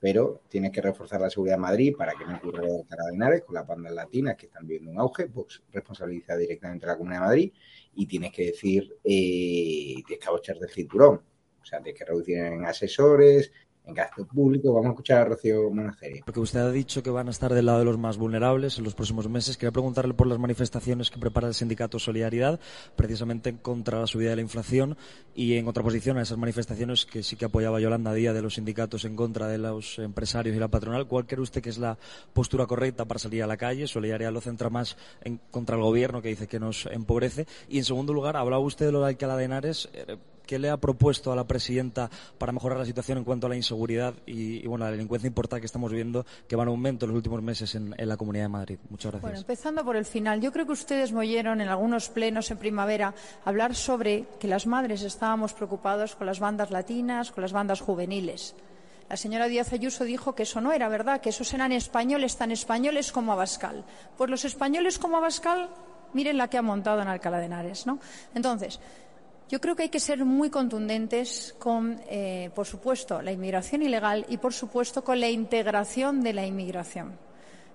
pero 0.00 0.40
tienes 0.48 0.72
que 0.72 0.80
reforzar 0.80 1.20
la 1.20 1.28
seguridad 1.28 1.56
en 1.56 1.62
Madrid 1.62 1.94
para 1.94 2.14
que 2.14 2.24
no 2.24 2.36
ocurra 2.36 2.62
lo 2.62 2.72
de 2.72 2.84
Carabineres 2.88 3.42
con 3.42 3.54
las 3.54 3.66
bandas 3.66 3.92
latinas 3.92 4.36
que 4.36 4.46
están 4.46 4.66
viendo 4.66 4.90
un 4.90 4.98
auge. 4.98 5.26
Vox 5.26 5.62
responsabiliza 5.72 6.36
directamente 6.36 6.86
a 6.86 6.90
la 6.90 6.96
Comunidad 6.96 7.20
de 7.20 7.26
Madrid 7.26 7.52
y 7.96 8.06
tienes 8.06 8.32
que 8.32 8.46
decir, 8.46 8.96
eh, 9.04 10.02
tienes 10.06 10.24
que 10.24 10.28
abochar 10.28 10.56
del 10.58 10.70
cinturón. 10.70 11.20
O 11.60 11.64
sea, 11.64 11.82
tienes 11.82 11.98
que 11.98 12.06
reducir 12.06 12.38
en 12.38 12.64
asesores, 12.64 13.52
en 13.88 13.94
gasto 13.94 14.26
público. 14.26 14.72
Vamos 14.72 14.88
a 14.88 14.90
escuchar 14.90 15.18
a 15.18 15.24
Rocío 15.24 15.70
Monasterio. 15.70 16.22
Porque 16.24 16.40
usted 16.40 16.60
ha 16.60 16.70
dicho 16.70 17.02
que 17.02 17.10
van 17.10 17.28
a 17.28 17.30
estar 17.30 17.52
del 17.52 17.66
lado 17.66 17.80
de 17.80 17.84
los 17.86 17.98
más 17.98 18.18
vulnerables 18.18 18.78
en 18.78 18.84
los 18.84 18.94
próximos 18.94 19.28
meses. 19.28 19.56
Quería 19.56 19.72
preguntarle 19.72 20.14
por 20.14 20.26
las 20.26 20.38
manifestaciones 20.38 21.10
que 21.10 21.18
prepara 21.18 21.48
el 21.48 21.54
sindicato 21.54 21.98
Solidaridad, 21.98 22.60
precisamente 22.96 23.56
contra 23.56 24.00
la 24.00 24.06
subida 24.06 24.30
de 24.30 24.36
la 24.36 24.42
inflación 24.42 24.96
y 25.34 25.56
en 25.56 25.64
contraposición 25.64 26.18
a 26.18 26.22
esas 26.22 26.38
manifestaciones 26.38 27.06
que 27.06 27.22
sí 27.22 27.36
que 27.36 27.46
apoyaba 27.46 27.80
Yolanda 27.80 28.12
Díaz 28.12 28.34
de 28.34 28.42
los 28.42 28.54
sindicatos 28.54 29.04
en 29.04 29.16
contra 29.16 29.48
de 29.48 29.58
los 29.58 29.98
empresarios 29.98 30.54
y 30.54 30.58
la 30.58 30.68
patronal. 30.68 31.06
¿Cuál 31.06 31.26
cree 31.26 31.40
usted 31.40 31.62
que 31.62 31.70
es 31.70 31.78
la 31.78 31.98
postura 32.32 32.66
correcta 32.66 33.06
para 33.06 33.18
salir 33.18 33.42
a 33.42 33.46
la 33.46 33.56
calle? 33.56 33.86
Solidaridad 33.86 34.32
lo 34.32 34.40
centra 34.40 34.68
más 34.68 34.96
en 35.22 35.40
contra 35.50 35.76
el 35.76 35.82
gobierno, 35.82 36.20
que 36.20 36.28
dice 36.28 36.46
que 36.46 36.60
nos 36.60 36.86
empobrece. 36.86 37.46
Y 37.68 37.78
en 37.78 37.84
segundo 37.84 38.12
lugar, 38.12 38.36
hablaba 38.36 38.62
usted 38.62 38.86
de 38.86 38.92
lo 38.92 39.00
de 39.00 39.08
Alcalá 39.08 39.36
de 39.36 39.44
Henares. 39.44 39.88
Eh, 39.94 40.16
¿Qué 40.48 40.58
le 40.58 40.70
ha 40.70 40.78
propuesto 40.78 41.30
a 41.30 41.36
la 41.36 41.46
presidenta 41.46 42.08
para 42.38 42.52
mejorar 42.52 42.78
la 42.78 42.86
situación 42.86 43.18
en 43.18 43.24
cuanto 43.24 43.46
a 43.46 43.50
la 43.50 43.56
inseguridad 43.56 44.14
y, 44.24 44.66
bueno, 44.66 44.86
la 44.86 44.90
delincuencia 44.90 45.26
importante 45.26 45.60
que 45.60 45.66
estamos 45.66 45.92
viendo 45.92 46.24
que 46.48 46.56
va 46.56 46.62
en 46.62 46.70
aumento 46.70 47.04
en 47.04 47.10
los 47.10 47.16
últimos 47.16 47.42
meses 47.42 47.74
en, 47.74 47.94
en, 47.98 48.08
la 48.08 48.16
Comunidad 48.16 48.44
de 48.44 48.48
Madrid? 48.48 48.78
Muchas 48.88 49.12
gracias. 49.12 49.22
Bueno, 49.30 49.38
empezando 49.38 49.84
por 49.84 49.96
el 49.96 50.06
final, 50.06 50.40
yo 50.40 50.50
creo 50.50 50.64
que 50.64 50.72
ustedes 50.72 51.12
me 51.12 51.18
oyeron 51.18 51.60
en 51.60 51.68
algunos 51.68 52.08
plenos 52.08 52.50
en 52.50 52.56
primavera 52.56 53.14
hablar 53.44 53.74
sobre 53.74 54.24
que 54.40 54.48
las 54.48 54.66
madres 54.66 55.02
estábamos 55.02 55.52
preocupados 55.52 56.16
con 56.16 56.26
las 56.26 56.40
bandas 56.40 56.70
latinas, 56.70 57.30
con 57.30 57.42
las 57.42 57.52
bandas 57.52 57.82
juveniles. 57.82 58.54
La 59.10 59.18
señora 59.18 59.48
Díaz 59.48 59.74
Ayuso 59.74 60.04
dijo 60.04 60.34
que 60.34 60.44
eso 60.44 60.62
no 60.62 60.72
era 60.72 60.88
verdad, 60.88 61.20
que 61.20 61.28
esos 61.28 61.52
eran 61.52 61.72
españoles 61.72 62.38
tan 62.38 62.52
españoles 62.52 63.12
como 63.12 63.34
Abascal. 63.34 63.84
Pues 64.16 64.30
los 64.30 64.46
españoles 64.46 64.98
como 64.98 65.18
Abascal, 65.18 65.68
miren 66.14 66.38
la 66.38 66.48
que 66.48 66.56
ha 66.56 66.62
montado 66.62 67.02
en 67.02 67.08
Alcalá 67.08 67.38
de 67.38 67.46
Henares, 67.46 67.86
¿no? 67.86 67.98
Entonces, 68.34 68.80
yo 69.48 69.60
creo 69.60 69.74
que 69.74 69.84
hay 69.84 69.88
que 69.88 70.00
ser 70.00 70.24
muy 70.24 70.50
contundentes 70.50 71.54
con, 71.58 72.00
eh, 72.08 72.50
por 72.54 72.66
supuesto, 72.66 73.22
la 73.22 73.32
inmigración 73.32 73.82
ilegal 73.82 74.26
y, 74.28 74.36
por 74.36 74.52
supuesto, 74.52 75.02
con 75.02 75.20
la 75.20 75.28
integración 75.28 76.22
de 76.22 76.34
la 76.34 76.46
inmigración. 76.46 77.18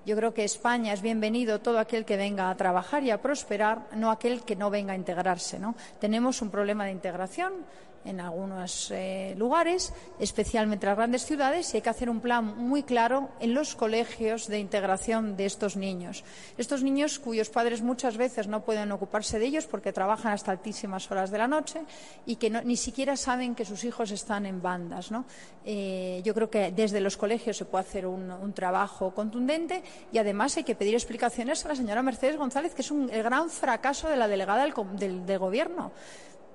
Yo 0.06 0.16
creo 0.16 0.34
que 0.34 0.44
España 0.44 0.94
es 0.94 1.02
bienvenido 1.02 1.62
todo 1.62 1.80
aquel 1.80 2.04
que 2.04 2.18
venga 2.18 2.50
a 2.50 2.58
trabajar 2.58 3.04
y 3.04 3.12
a 3.12 3.22
prosperar, 3.22 3.88
no 3.96 4.12
aquel 4.12 4.44
que 4.44 4.56
no 4.56 4.70
venga 4.70 4.94
a 4.94 4.98
integrarse. 4.98 5.58
¿no? 5.60 5.76
Tenemos 6.00 6.42
un 6.42 6.50
problema 6.52 6.86
de 6.86 6.92
integración 6.92 7.54
en 8.06 8.20
algunos 8.20 8.92
eh, 8.92 9.36
lugares, 9.38 9.94
especialmente 10.20 10.86
en 10.86 10.90
las 10.90 10.98
grandes 10.98 11.26
ciudades, 11.26 11.74
y 11.74 11.78
hay 11.78 11.82
que 11.82 11.90
hacer 11.90 12.10
un 12.10 12.20
plan 12.20 12.58
muy 12.58 12.84
claro 12.84 13.30
en 13.40 13.54
los 13.54 13.76
colegios 13.76 14.48
de 14.48 14.60
integración 14.60 15.36
de 15.38 15.46
estos 15.46 15.76
niños. 15.76 16.24
Estos 16.58 16.84
niños 16.84 17.20
cuyos 17.20 17.50
padres 17.50 17.82
muchas 17.82 18.18
veces 18.18 18.48
no 18.48 18.64
pueden 18.64 18.92
ocuparse 18.92 19.40
de 19.40 19.46
ellos 19.46 19.66
porque 19.66 19.94
trabajan 19.94 20.34
hasta 20.34 20.52
altísimas 20.52 21.10
horas 21.12 21.32
de 21.32 21.38
la 21.38 21.48
noche 21.48 21.82
y 22.26 22.36
que 22.36 22.50
ni 22.50 22.78
siquiera 22.78 23.16
saben 23.16 23.56
que 23.56 23.66
sus 23.66 23.84
hijos 23.84 24.12
están 24.12 24.46
en 24.46 24.62
bandas. 24.62 25.10
Eh, 25.66 26.22
yo 26.24 26.34
creo 26.34 26.50
que 26.50 26.72
desde 26.72 27.02
los 27.02 27.18
colegios 27.18 27.58
se 27.58 27.66
puede 27.66 27.86
hacer 27.86 28.06
un, 28.06 28.54
trabajo 28.54 29.16
contundente 29.16 29.84
y 30.12 30.18
además 30.20 30.58
hay 30.58 30.64
que 30.64 30.76
pedir 30.76 30.94
explicaciones 30.94 31.66
a 31.66 31.70
la 31.70 31.76
señora 31.76 32.04
Mercedes 32.04 32.38
González, 32.38 32.76
que 32.76 32.82
es 32.82 32.92
un, 32.92 33.10
el 33.10 33.24
gran 33.24 33.50
fracaso 33.50 34.08
de 34.08 34.16
la 34.16 34.28
delegada 34.28 34.64
del, 34.64 35.26
del 35.26 35.40
Gobierno 35.40 35.92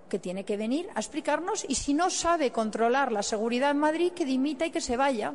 que 0.08 0.18
tiene 0.18 0.44
que 0.44 0.56
venir 0.56 0.88
a 0.94 1.00
explicarnos 1.00 1.64
y 1.68 1.74
si 1.74 1.94
no 1.94 2.10
sabe 2.10 2.50
controlar 2.50 3.12
la 3.12 3.22
seguridad 3.22 3.70
en 3.70 3.78
Madrid, 3.78 4.12
que 4.12 4.24
dimita 4.24 4.66
y 4.66 4.70
que 4.70 4.80
se 4.80 4.96
vaya 4.96 5.34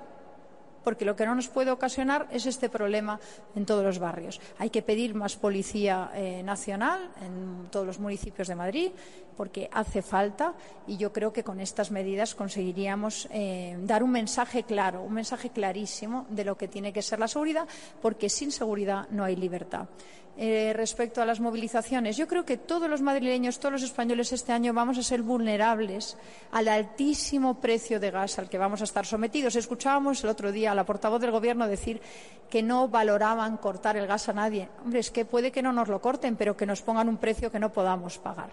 porque 0.83 1.05
lo 1.05 1.15
que 1.15 1.25
no 1.25 1.35
nos 1.35 1.47
puede 1.47 1.71
ocasionar 1.71 2.27
es 2.31 2.45
este 2.45 2.69
problema 2.69 3.19
en 3.55 3.65
todos 3.65 3.83
los 3.83 3.99
barrios. 3.99 4.39
Hay 4.57 4.69
que 4.69 4.81
pedir 4.81 5.15
más 5.15 5.35
policía 5.35 6.11
eh, 6.13 6.43
nacional 6.43 7.11
en 7.21 7.67
todos 7.71 7.85
los 7.85 7.99
municipios 7.99 8.47
de 8.47 8.55
Madrid, 8.55 8.91
porque 9.37 9.69
hace 9.71 10.01
falta 10.01 10.53
y 10.85 10.97
yo 10.97 11.11
creo 11.11 11.33
que 11.33 11.43
con 11.43 11.59
estas 11.59 11.89
medidas 11.89 12.35
conseguiríamos 12.35 13.27
eh, 13.31 13.77
dar 13.81 14.03
un 14.03 14.11
mensaje 14.11 14.63
claro, 14.63 15.01
un 15.01 15.13
mensaje 15.13 15.49
clarísimo 15.49 16.27
de 16.29 16.45
lo 16.45 16.57
que 16.57 16.67
tiene 16.67 16.93
que 16.93 17.01
ser 17.01 17.19
la 17.19 17.27
seguridad, 17.27 17.67
porque 18.01 18.29
sin 18.29 18.51
seguridad 18.51 19.07
no 19.09 19.23
hay 19.23 19.35
libertad. 19.35 19.87
Eh, 20.35 20.73
respecto 20.73 21.21
a 21.21 21.27
las 21.27 21.39
movilizaciones. 21.39 22.17
Yo 22.17 22.27
creo 22.27 22.43
que 22.43 22.57
todos 22.57 22.89
los 22.89 23.03
madrileños, 23.03 23.59
todos 23.59 23.73
los 23.73 23.83
españoles 23.83 24.33
este 24.33 24.51
año 24.51 24.73
vamos 24.73 24.97
a 24.97 25.03
ser 25.03 25.21
vulnerables 25.21 26.17
al 26.51 26.69
altísimo 26.69 27.61
precio 27.61 27.99
de 27.99 28.09
gas 28.09 28.39
al 28.39 28.49
que 28.49 28.57
vamos 28.57 28.81
a 28.81 28.85
estar 28.85 29.05
sometidos. 29.05 29.55
Escuchábamos 29.55 30.23
el 30.23 30.31
otro 30.31 30.51
día 30.51 30.71
a 30.71 30.75
la 30.75 30.87
portavoz 30.87 31.21
del 31.21 31.29
Gobierno 31.29 31.67
decir 31.67 32.01
que 32.49 32.63
no 32.63 32.87
valoraban 32.87 33.57
cortar 33.57 33.95
el 33.95 34.07
gas 34.07 34.27
a 34.27 34.33
nadie. 34.33 34.69
Hombre, 34.83 35.01
es 35.01 35.11
que 35.11 35.23
puede 35.23 35.51
que 35.51 35.61
no 35.61 35.71
nos 35.71 35.87
lo 35.87 36.01
corten, 36.01 36.35
pero 36.35 36.57
que 36.57 36.65
nos 36.65 36.81
pongan 36.81 37.09
un 37.09 37.17
precio 37.17 37.51
que 37.51 37.59
no 37.59 37.71
podamos 37.71 38.17
pagar. 38.17 38.49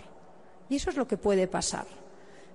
Y 0.68 0.76
eso 0.76 0.90
es 0.90 0.96
lo 0.96 1.08
que 1.08 1.16
puede 1.16 1.48
pasar. 1.48 1.86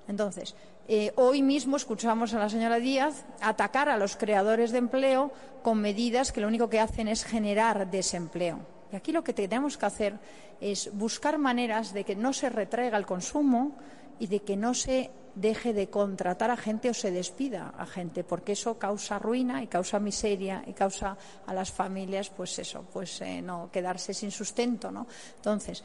Entonces, 0.08 0.56
eh, 0.88 1.12
hoy 1.16 1.42
mismo 1.42 1.78
escuchamos 1.78 2.36
a 2.36 2.40
la 2.40 2.50
señora 2.50 2.78
Díaz 2.78 3.26
atacar 3.42 3.90
a 3.90 3.98
los 3.98 4.18
creadores 4.18 4.72
de 4.72 4.78
empleo 4.78 5.32
con 5.64 5.82
medidas 5.82 6.32
que 6.32 6.42
lo 6.42 6.48
único 6.48 6.70
que 6.70 6.80
hacen 6.80 7.08
es 7.08 7.26
generar 7.26 7.90
desempleo. 7.90 8.75
Y 8.92 8.96
aquí 8.96 9.12
lo 9.12 9.24
que 9.24 9.34
tenemos 9.34 9.78
que 9.78 9.86
hacer 9.86 10.20
es 10.62 10.90
buscar 10.94 11.38
maneras 11.38 11.94
de 11.94 12.04
que 12.04 12.16
no 12.16 12.34
se 12.34 12.50
retraiga 12.50 12.98
el 12.98 13.06
consumo 13.06 13.76
y 14.20 14.28
de 14.28 14.40
que 14.42 14.56
no 14.56 14.74
se 14.74 15.12
deje 15.36 15.74
de 15.74 15.90
contratar 15.90 16.50
a 16.50 16.58
gente 16.58 16.90
o 16.90 16.94
se 16.94 17.12
despida 17.12 17.74
a 17.78 17.86
gente, 17.86 18.24
porque 18.24 18.54
eso 18.54 18.80
causa 18.80 19.20
ruina 19.20 19.62
y 19.62 19.68
causa 19.68 20.00
miseria 20.00 20.64
y 20.66 20.74
causa 20.74 21.18
a 21.46 21.54
las 21.54 21.72
familias, 21.72 22.30
pues 22.30 22.58
eso, 22.60 22.86
pues 22.92 23.20
eh, 23.22 23.42
no 23.42 23.70
quedarse 23.72 24.14
sin 24.14 24.32
sustento, 24.32 24.92
¿no? 24.92 25.08
Entonces, 25.36 25.84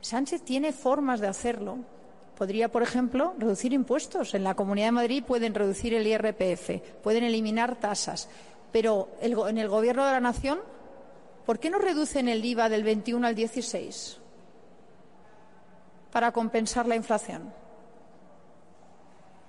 Sánchez 0.00 0.42
tiene 0.42 0.72
formas 0.72 1.20
de 1.20 1.28
hacerlo. 1.28 1.78
Podría, 2.36 2.70
por 2.70 2.82
ejemplo, 2.82 3.34
reducir 3.38 3.72
impuestos. 3.72 4.34
En 4.34 4.44
la 4.44 4.54
Comunidad 4.54 4.88
de 4.88 4.92
Madrid 4.92 5.24
pueden 5.24 5.54
reducir 5.54 5.94
el 5.94 6.06
IRPF, 6.06 7.00
pueden 7.02 7.24
eliminar 7.24 7.76
tasas, 7.76 8.28
pero 8.72 9.08
en 9.20 9.58
el 9.58 9.68
Gobierno 9.68 10.04
de 10.06 10.12
la 10.12 10.20
Nación 10.20 10.60
¿Por 11.48 11.58
qué 11.58 11.70
no 11.70 11.78
reducen 11.78 12.28
el 12.28 12.44
IVA 12.44 12.68
del 12.68 12.82
21 12.82 13.26
al 13.26 13.34
16 13.34 14.18
para 16.12 16.30
compensar 16.30 16.86
la 16.86 16.94
inflación? 16.94 17.54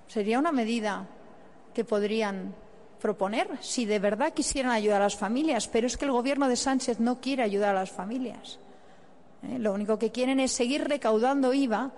Sería 0.06 0.38
una 0.38 0.50
medida 0.50 1.06
que 1.74 1.84
podrían 1.84 2.54
proponer 2.98 3.50
si 3.60 3.84
de 3.84 3.98
verdad 3.98 4.32
quisieran 4.32 4.72
ayudar 4.72 5.02
a 5.02 5.04
las 5.04 5.16
familias, 5.16 5.68
pero 5.68 5.86
es 5.86 5.98
que 5.98 6.06
el 6.06 6.12
gobierno 6.12 6.48
de 6.48 6.56
Sánchez 6.56 7.00
no 7.00 7.20
quiere 7.20 7.42
ayudar 7.42 7.76
a 7.76 7.80
las 7.80 7.90
familias. 7.90 8.58
¿eh? 9.42 9.58
Lo 9.58 9.74
único 9.74 9.98
que 9.98 10.10
quieren 10.10 10.40
es 10.40 10.52
seguir 10.52 10.88
recaudando 10.88 11.52
IVA, 11.52 11.92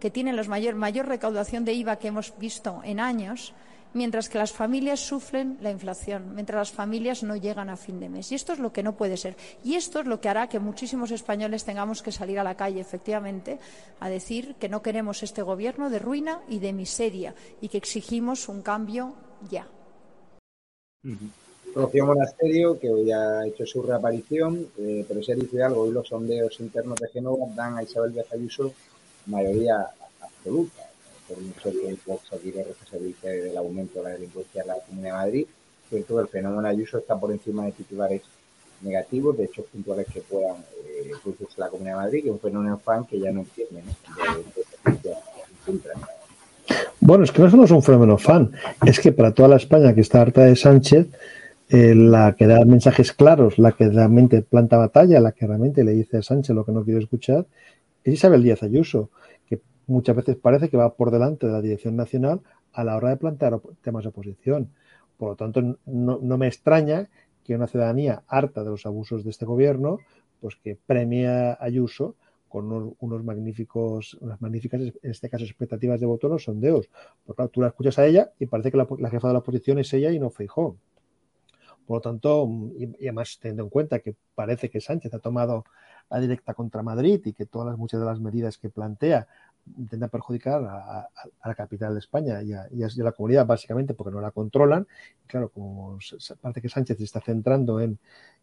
que 0.00 0.10
tienen 0.10 0.34
la 0.34 0.42
mayor, 0.42 0.74
mayor 0.74 1.06
recaudación 1.06 1.64
de 1.64 1.72
IVA 1.72 2.00
que 2.00 2.08
hemos 2.08 2.36
visto 2.36 2.80
en 2.82 2.98
años, 2.98 3.54
mientras 3.96 4.28
que 4.28 4.36
las 4.36 4.52
familias 4.52 5.00
sufren 5.00 5.56
la 5.62 5.70
inflación, 5.70 6.34
mientras 6.34 6.58
las 6.58 6.70
familias 6.70 7.22
no 7.22 7.34
llegan 7.34 7.70
a 7.70 7.78
fin 7.78 7.98
de 7.98 8.10
mes. 8.10 8.30
Y 8.30 8.34
esto 8.34 8.52
es 8.52 8.58
lo 8.58 8.70
que 8.70 8.82
no 8.82 8.94
puede 8.94 9.16
ser. 9.16 9.36
Y 9.64 9.74
esto 9.74 10.00
es 10.00 10.06
lo 10.06 10.20
que 10.20 10.28
hará 10.28 10.48
que 10.48 10.58
muchísimos 10.58 11.10
españoles 11.10 11.64
tengamos 11.64 12.02
que 12.02 12.12
salir 12.12 12.38
a 12.38 12.44
la 12.44 12.56
calle, 12.56 12.78
efectivamente, 12.78 13.58
a 13.98 14.10
decir 14.10 14.56
que 14.60 14.68
no 14.68 14.82
queremos 14.82 15.22
este 15.22 15.40
gobierno 15.40 15.88
de 15.88 15.98
ruina 15.98 16.42
y 16.46 16.58
de 16.58 16.74
miseria 16.74 17.34
y 17.62 17.68
que 17.68 17.78
exigimos 17.78 18.50
un 18.50 18.60
cambio 18.60 19.14
ya. 19.50 19.66
Monasterio, 22.06 22.78
que 22.78 22.90
hoy 22.90 23.10
ha 23.12 23.46
hecho 23.46 23.64
su 23.64 23.82
reaparición, 23.82 24.66
eh, 24.78 25.06
pero 25.08 25.22
se 25.22 25.34
dice 25.34 25.62
algo, 25.62 25.82
hoy 25.82 25.92
los 25.92 26.08
sondeos 26.08 26.60
internos 26.60 26.98
de 27.00 27.08
Genova 27.08 27.46
dan 27.54 27.78
a 27.78 27.82
Isabel 27.82 28.12
de 28.12 28.24
Ayuso 28.30 28.74
mayoría 29.26 29.74
absoluta 30.20 30.85
por 31.28 31.40
mucho 31.40 31.70
que 31.70 31.96
Vox 32.06 32.30
responsabilice 32.30 33.28
del 33.28 33.56
aumento 33.56 33.98
de 33.98 34.04
la 34.04 34.10
delincuencia 34.10 34.62
en 34.62 34.68
la 34.68 34.74
Comunidad 34.86 35.12
de 35.12 35.18
Madrid, 35.18 35.46
cierto 35.88 36.20
el 36.20 36.28
fenómeno 36.28 36.68
Ayuso 36.68 36.98
está 36.98 37.18
por 37.18 37.32
encima 37.32 37.64
de 37.64 37.72
titulares 37.72 38.22
negativos, 38.82 39.36
de 39.36 39.44
hechos 39.44 39.66
puntuales 39.66 40.06
que 40.12 40.20
puedan 40.20 40.56
eh, 40.56 41.12
producirse 41.22 41.60
la 41.60 41.68
Comunidad 41.68 41.96
de 41.96 42.02
Madrid, 42.04 42.22
que 42.22 42.28
es 42.28 42.32
un 42.32 42.40
fenómeno 42.40 42.78
fan 42.78 43.04
que 43.06 43.18
ya 43.18 43.32
no 43.32 43.40
entiende, 43.40 43.82
bueno, 47.00 47.24
es 47.24 47.32
que 47.32 47.42
no 47.42 47.50
solo 47.50 47.64
es 47.64 47.70
un 47.70 47.82
fenómeno 47.82 48.18
fan, 48.18 48.52
es 48.84 49.00
que 49.00 49.12
para 49.12 49.32
toda 49.32 49.48
la 49.48 49.56
España 49.56 49.94
que 49.94 50.00
está 50.00 50.22
harta 50.22 50.44
de 50.44 50.56
Sánchez, 50.56 51.06
eh, 51.68 51.94
la 51.94 52.34
que 52.36 52.46
da 52.46 52.64
mensajes 52.64 53.12
claros, 53.12 53.58
la 53.58 53.72
que 53.72 53.88
realmente 53.88 54.42
planta 54.42 54.76
batalla, 54.76 55.20
la 55.20 55.32
que 55.32 55.46
realmente 55.46 55.84
le 55.84 55.92
dice 55.92 56.18
a 56.18 56.22
Sánchez 56.22 56.54
lo 56.54 56.64
que 56.64 56.72
no 56.72 56.84
quiere 56.84 57.00
escuchar, 57.00 57.46
es 58.02 58.14
Isabel 58.14 58.42
Díaz 58.42 58.62
Ayuso 58.62 59.10
muchas 59.86 60.16
veces 60.16 60.36
parece 60.36 60.68
que 60.68 60.76
va 60.76 60.94
por 60.94 61.10
delante 61.10 61.46
de 61.46 61.52
la 61.52 61.62
dirección 61.62 61.96
nacional 61.96 62.40
a 62.72 62.84
la 62.84 62.96
hora 62.96 63.10
de 63.10 63.16
plantear 63.16 63.60
temas 63.82 64.04
de 64.04 64.10
oposición. 64.10 64.70
Por 65.16 65.30
lo 65.30 65.36
tanto, 65.36 65.78
no, 65.86 66.38
me 66.38 66.46
extraña 66.46 67.08
que 67.44 67.54
una 67.54 67.66
ciudadanía 67.66 68.22
harta 68.26 68.64
de 68.64 68.70
los 68.70 68.84
abusos 68.86 69.24
de 69.24 69.30
este 69.30 69.46
gobierno, 69.46 69.98
pues 70.40 70.56
que 70.56 70.76
premia 70.86 71.52
a 71.52 71.64
Ayuso 71.64 72.16
con 72.48 72.94
unos, 72.98 73.24
magníficos, 73.24 74.14
unas 74.20 74.40
magníficas, 74.40 74.80
en 74.80 74.94
este 75.02 75.28
caso, 75.28 75.44
expectativas 75.44 76.00
de 76.00 76.06
voto 76.06 76.26
en 76.26 76.34
los 76.34 76.44
sondeos. 76.44 76.88
Porque 77.24 77.48
tú 77.48 77.60
la 77.60 77.68
escuchas 77.68 77.98
a 77.98 78.06
ella 78.06 78.30
y 78.38 78.46
parece 78.46 78.70
que 78.70 78.76
la, 78.76 79.10
jefa 79.10 79.28
de 79.28 79.34
la 79.34 79.40
oposición 79.40 79.78
es 79.78 79.92
ella 79.92 80.10
y 80.10 80.18
no 80.18 80.30
Feijó. 80.30 80.76
Por 81.86 81.98
lo 81.98 82.00
tanto, 82.00 82.48
y, 82.76 82.84
y, 82.84 83.08
además 83.08 83.38
teniendo 83.40 83.62
en 83.62 83.70
cuenta 83.70 84.00
que 84.00 84.16
parece 84.34 84.68
que 84.70 84.80
Sánchez 84.80 85.14
ha 85.14 85.18
tomado 85.18 85.64
la 86.10 86.20
directa 86.20 86.54
contra 86.54 86.82
Madrid 86.82 87.20
y 87.24 87.32
que 87.32 87.46
todas 87.46 87.68
las, 87.68 87.78
muchas 87.78 88.00
de 88.00 88.06
las 88.06 88.20
medidas 88.20 88.58
que 88.58 88.68
plantea 88.68 89.28
intenta 89.78 90.08
perjudicar 90.08 90.62
a, 90.64 91.08
la 91.44 91.54
capital 91.54 91.92
de 91.94 92.00
España 92.00 92.42
y 92.42 92.52
a, 92.52 92.68
la 92.96 93.12
comunidad 93.12 93.46
básicamente 93.46 93.94
porque 93.94 94.12
no 94.12 94.20
la 94.20 94.30
controlan. 94.30 94.86
claro, 95.26 95.48
como 95.48 95.98
parece 96.40 96.62
que 96.62 96.68
Sánchez 96.68 96.98
se 96.98 97.04
está 97.04 97.20
centrando 97.20 97.80
en 97.80 97.98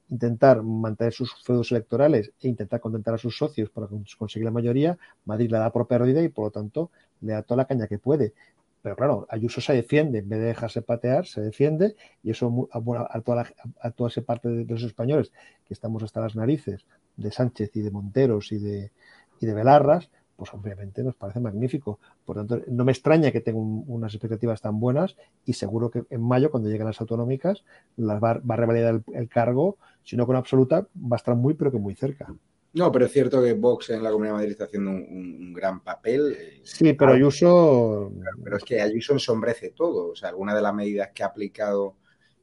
intentar 0.09 0.61
mantener 0.61 1.13
sus 1.13 1.33
feudos 1.43 1.71
electorales 1.71 2.31
e 2.41 2.47
intentar 2.47 2.79
contentar 2.79 3.13
a 3.13 3.17
sus 3.17 3.37
socios 3.37 3.69
para 3.69 3.87
conseguir 4.17 4.45
la 4.45 4.51
mayoría, 4.51 4.97
Madrid 5.25 5.49
la 5.49 5.59
da 5.59 5.71
por 5.71 5.87
perdida 5.87 6.21
y 6.21 6.29
por 6.29 6.45
lo 6.45 6.51
tanto 6.51 6.91
le 7.21 7.33
da 7.33 7.41
toda 7.43 7.57
la 7.57 7.65
caña 7.65 7.87
que 7.87 7.99
puede. 7.99 8.33
Pero 8.81 8.97
claro, 8.97 9.25
Ayuso 9.29 9.61
se 9.61 9.73
defiende, 9.73 10.19
en 10.19 10.27
vez 10.27 10.39
de 10.39 10.47
dejarse 10.47 10.81
patear, 10.81 11.25
se 11.25 11.39
defiende 11.39 11.95
y 12.21 12.31
eso 12.31 12.69
a, 12.73 13.21
toda, 13.21 13.47
a 13.79 13.91
toda 13.91 14.09
esa 14.09 14.21
parte 14.21 14.49
de, 14.49 14.65
los 14.65 14.83
españoles 14.83 15.31
que 15.65 15.73
estamos 15.73 16.03
hasta 16.03 16.19
las 16.19 16.35
narices 16.35 16.85
de 17.15 17.31
Sánchez 17.31 17.71
y 17.75 17.81
de 17.81 17.91
Monteros 17.91 18.51
y 18.51 18.57
de, 18.57 18.91
y 19.39 19.45
de 19.45 19.53
Belarras, 19.53 20.09
pues 20.35 20.53
obviamente 20.53 21.03
nos 21.03 21.15
parece 21.15 21.39
magnífico. 21.39 21.99
Por 22.25 22.37
tanto, 22.37 22.61
no 22.67 22.85
me 22.85 22.91
extraña 22.91 23.31
que 23.31 23.41
tenga 23.41 23.59
unas 23.59 24.13
expectativas 24.13 24.61
tan 24.61 24.79
buenas 24.79 25.15
y 25.45 25.53
seguro 25.53 25.89
que 25.89 26.03
en 26.09 26.21
mayo, 26.21 26.51
cuando 26.51 26.69
lleguen 26.69 26.87
las 26.87 26.99
autonómicas, 27.01 27.63
las 27.97 28.21
va, 28.21 28.31
a 28.31 28.55
revalidar 28.55 29.01
el, 29.13 29.29
cargo, 29.29 29.77
si 30.03 30.17
no 30.17 30.25
con 30.25 30.35
absoluta, 30.35 30.87
va 30.95 31.15
a 31.15 31.17
estar 31.17 31.35
muy, 31.35 31.53
pero 31.53 31.71
que 31.71 31.77
muy 31.77 31.95
cerca. 31.95 32.33
No, 32.73 32.91
pero 32.91 33.05
es 33.05 33.11
cierto 33.11 33.43
que 33.43 33.53
Vox 33.53 33.91
en 33.91 34.01
la 34.01 34.09
Comunidad 34.09 34.33
de 34.33 34.37
Madrid 34.37 34.51
está 34.51 34.63
haciendo 34.63 34.89
un, 34.89 35.53
gran 35.53 35.83
papel. 35.83 36.59
Sí, 36.63 36.93
pero 36.93 37.13
Ayuso. 37.13 38.11
Pero 38.43 38.57
es 38.57 38.63
que 38.63 38.81
Ayuso 38.81 39.13
ensombrece 39.13 39.69
todo. 39.69 40.09
O 40.09 40.15
sea, 40.15 40.29
algunas 40.29 40.55
de 40.55 40.61
las 40.63 40.73
medidas 40.73 41.11
que 41.13 41.21
ha 41.21 41.27
aplicado. 41.27 41.97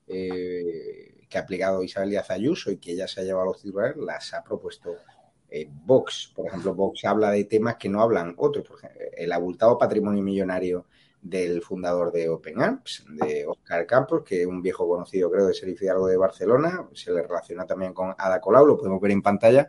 Eh, 0.06 1.26
que 1.28 1.38
ha 1.38 1.42
aplicado 1.42 1.82
Isabel 1.82 2.10
Díaz 2.10 2.30
Ayuso 2.30 2.70
y 2.72 2.78
que 2.78 2.92
ella 2.92 3.06
se 3.06 3.20
ha 3.20 3.24
llevado 3.24 3.44
a 3.44 3.52
los 3.52 3.62
titulares, 3.62 3.96
las 3.96 4.34
ha 4.34 4.42
propuesto 4.42 4.96
eh, 5.50 5.68
Vox, 5.70 6.32
por 6.34 6.46
ejemplo, 6.46 6.74
Vox 6.74 7.04
habla 7.04 7.30
de 7.30 7.44
temas 7.44 7.76
que 7.76 7.88
no 7.88 8.00
hablan 8.00 8.34
otros, 8.36 8.66
por 8.66 8.78
ejemplo, 8.78 9.00
el 9.16 9.32
abultado 9.32 9.76
patrimonio 9.76 10.22
millonario 10.22 10.86
del 11.20 11.60
fundador 11.60 12.12
de 12.12 12.28
Open 12.28 12.60
Arms, 12.60 13.04
de 13.08 13.46
Oscar 13.46 13.86
Campos, 13.86 14.22
que 14.24 14.42
es 14.42 14.46
un 14.46 14.62
viejo 14.62 14.88
conocido, 14.88 15.30
creo, 15.30 15.46
de 15.46 15.54
Serif 15.54 15.80
Fidalgo 15.80 16.06
de 16.06 16.16
Barcelona. 16.16 16.88
Se 16.94 17.12
le 17.12 17.22
relaciona 17.22 17.66
también 17.66 17.92
con 17.92 18.14
Ada 18.16 18.40
Colau, 18.40 18.66
lo 18.66 18.76
podemos 18.76 19.00
ver 19.00 19.10
en 19.10 19.22
pantalla. 19.22 19.68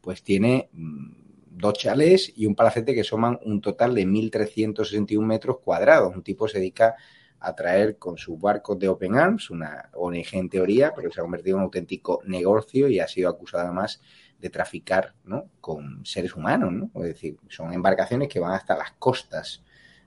Pues 0.00 0.22
tiene 0.22 0.68
mm, 0.72 1.12
dos 1.50 1.74
chalés 1.74 2.32
y 2.36 2.46
un 2.46 2.54
palacete 2.54 2.94
que 2.94 3.04
suman 3.04 3.38
un 3.44 3.60
total 3.60 3.94
de 3.94 4.06
1.361 4.06 5.20
metros 5.24 5.58
cuadrados. 5.60 6.14
Un 6.14 6.22
tipo 6.22 6.48
se 6.48 6.58
dedica 6.58 6.96
a 7.38 7.54
traer 7.54 7.96
con 7.96 8.18
sus 8.18 8.38
barcos 8.38 8.78
de 8.78 8.88
Open 8.88 9.14
Arms, 9.14 9.48
una 9.48 9.90
ONG 9.94 10.34
en 10.34 10.50
teoría, 10.50 10.92
pero 10.94 11.10
se 11.10 11.20
ha 11.20 11.22
convertido 11.22 11.56
en 11.56 11.60
un 11.60 11.64
auténtico 11.64 12.20
negocio 12.26 12.88
y 12.88 13.00
ha 13.00 13.08
sido 13.08 13.30
acusado 13.30 13.64
además 13.64 14.02
de 14.40 14.50
traficar 14.50 15.14
¿no? 15.24 15.50
con 15.60 16.04
seres 16.04 16.34
humanos. 16.34 16.72
¿no? 16.72 16.90
Es 17.02 17.14
decir, 17.14 17.36
son 17.48 17.72
embarcaciones 17.72 18.28
que 18.28 18.40
van 18.40 18.52
hasta 18.52 18.76
las 18.76 18.92
costas 18.92 19.62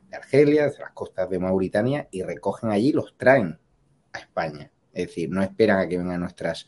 de 0.09 0.17
Argelia, 0.17 0.65
hasta 0.65 0.83
las 0.83 0.91
costas 0.91 1.29
de 1.29 1.39
Mauritania 1.39 2.07
y 2.11 2.23
recogen 2.23 2.71
allí 2.71 2.91
los 2.91 3.15
traen 3.17 3.59
a 4.11 4.19
España. 4.19 4.71
Es 4.93 5.07
decir, 5.07 5.29
no 5.29 5.41
esperan 5.41 5.79
a 5.79 5.87
que 5.87 5.97
vengan 5.97 6.19
nuestras 6.19 6.67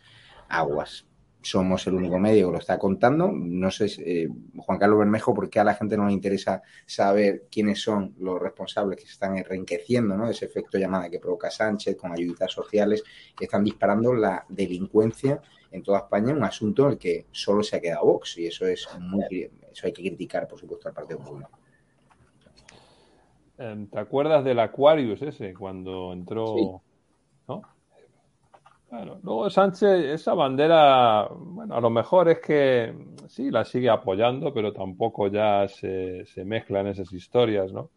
aguas 0.49 1.05
somos 1.45 1.85
el 1.85 1.93
único 1.93 2.17
medio 2.17 2.47
que 2.47 2.53
lo 2.53 2.57
está 2.57 2.79
contando. 2.79 3.31
No 3.31 3.69
sé, 3.69 3.85
eh, 3.99 4.27
Juan 4.57 4.79
Carlos 4.79 4.97
Bermejo, 4.97 5.31
por 5.31 5.47
qué 5.47 5.59
a 5.59 5.63
la 5.63 5.75
gente 5.75 5.95
no 5.95 6.07
le 6.07 6.13
interesa 6.13 6.63
saber 6.87 7.45
quiénes 7.51 7.79
son 7.79 8.15
los 8.17 8.41
responsables 8.41 8.97
que 8.97 9.05
se 9.05 9.11
están 9.11 9.37
enriqueciendo 9.37 10.17
¿no? 10.17 10.27
ese 10.27 10.45
efecto 10.45 10.79
llamada 10.79 11.07
que 11.07 11.19
provoca 11.19 11.51
Sánchez 11.51 11.97
con 11.97 12.11
ayudas 12.11 12.51
sociales 12.51 13.03
están 13.39 13.63
disparando 13.63 14.11
la 14.15 14.43
delincuencia 14.49 15.39
en 15.75 15.83
toda 15.83 15.99
España, 15.99 16.33
un 16.33 16.43
asunto 16.43 16.85
en 16.85 16.91
el 16.93 16.97
que 16.97 17.25
solo 17.31 17.63
se 17.63 17.75
ha 17.75 17.81
quedado 17.81 18.05
Vox 18.05 18.37
y 18.37 18.47
eso 18.47 18.65
es 18.65 18.87
muy, 18.99 19.49
eso 19.71 19.87
hay 19.87 19.93
que 19.93 20.01
criticar, 20.01 20.47
por 20.47 20.59
supuesto, 20.59 20.87
al 20.87 20.93
Partido 20.93 21.19
Popular. 21.19 21.49
Em, 23.57 23.87
¿Te 23.87 23.99
acuerdas 23.99 24.43
del 24.43 24.59
Aquarius 24.59 25.21
ese 25.21 25.53
cuando 25.53 26.11
entró? 26.13 26.81
¿no? 27.47 27.61
luego 29.23 29.49
Sánchez, 29.49 30.05
esa 30.05 30.33
bandera, 30.33 31.27
bueno, 31.29 31.75
a 31.75 31.81
lo 31.81 31.89
mejor 31.89 32.29
es 32.29 32.39
que 32.39 32.93
sí, 33.27 33.51
la 33.51 33.65
sigue 33.65 33.89
apoyando, 33.89 34.53
pero 34.53 34.71
tampoco 34.71 35.27
ya 35.27 35.67
se, 35.67 36.25
se 36.25 36.45
mezclan 36.45 36.87
esas 36.87 37.11
historias, 37.11 37.73
¿no? 37.73 37.89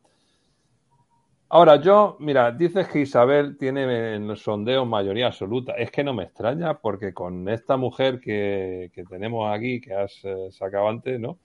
Ahora, 1.51 1.81
yo, 1.81 2.17
mira, 2.21 2.53
dices 2.53 2.89
que 2.89 3.01
Isabel 3.01 3.57
tiene 3.57 4.15
en 4.15 4.29
los 4.29 4.43
sondeos 4.43 4.87
mayoría 4.87 5.29
absoluta. 5.29 5.73
Es 5.73 5.91
que 5.91 6.05
no 6.05 6.13
me 6.13 6.25
extraña 6.25 6.79
porque 6.79 7.15
con 7.15 7.49
esta 7.49 7.77
mujer 7.79 8.21
que, 8.21 8.91
que 8.95 9.05
tenemos 9.05 9.51
aquí, 9.51 9.81
que 9.81 9.95
has 9.95 10.21
eh, 10.25 10.49
sacado 10.51 10.89
antes, 10.89 11.19
¿no? 11.19 11.39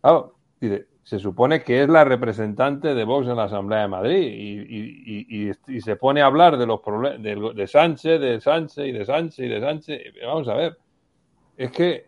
Claro, 0.00 0.36
dice, 0.60 0.86
se 1.06 1.20
supone 1.20 1.62
que 1.62 1.82
es 1.82 1.88
la 1.88 2.04
representante 2.04 2.92
de 2.92 3.04
Vox 3.04 3.28
en 3.28 3.36
la 3.36 3.44
Asamblea 3.44 3.82
de 3.82 3.88
Madrid 3.88 5.52
y, 5.68 5.80
se 5.80 5.94
pone 5.94 6.20
a 6.20 6.26
hablar 6.26 6.56
de 6.56 6.66
los 6.66 6.80
problemas 6.80 7.22
de, 7.22 7.66
Sánchez, 7.68 8.20
de 8.20 8.40
Sánchez 8.40 8.86
y 8.86 8.90
de 8.90 9.04
Sánchez 9.04 9.38
y 9.38 9.48
de 9.48 9.60
Sánchez. 9.60 10.02
Vamos 10.24 10.48
a 10.48 10.54
ver, 10.54 10.78
es 11.56 11.70
que 11.70 12.06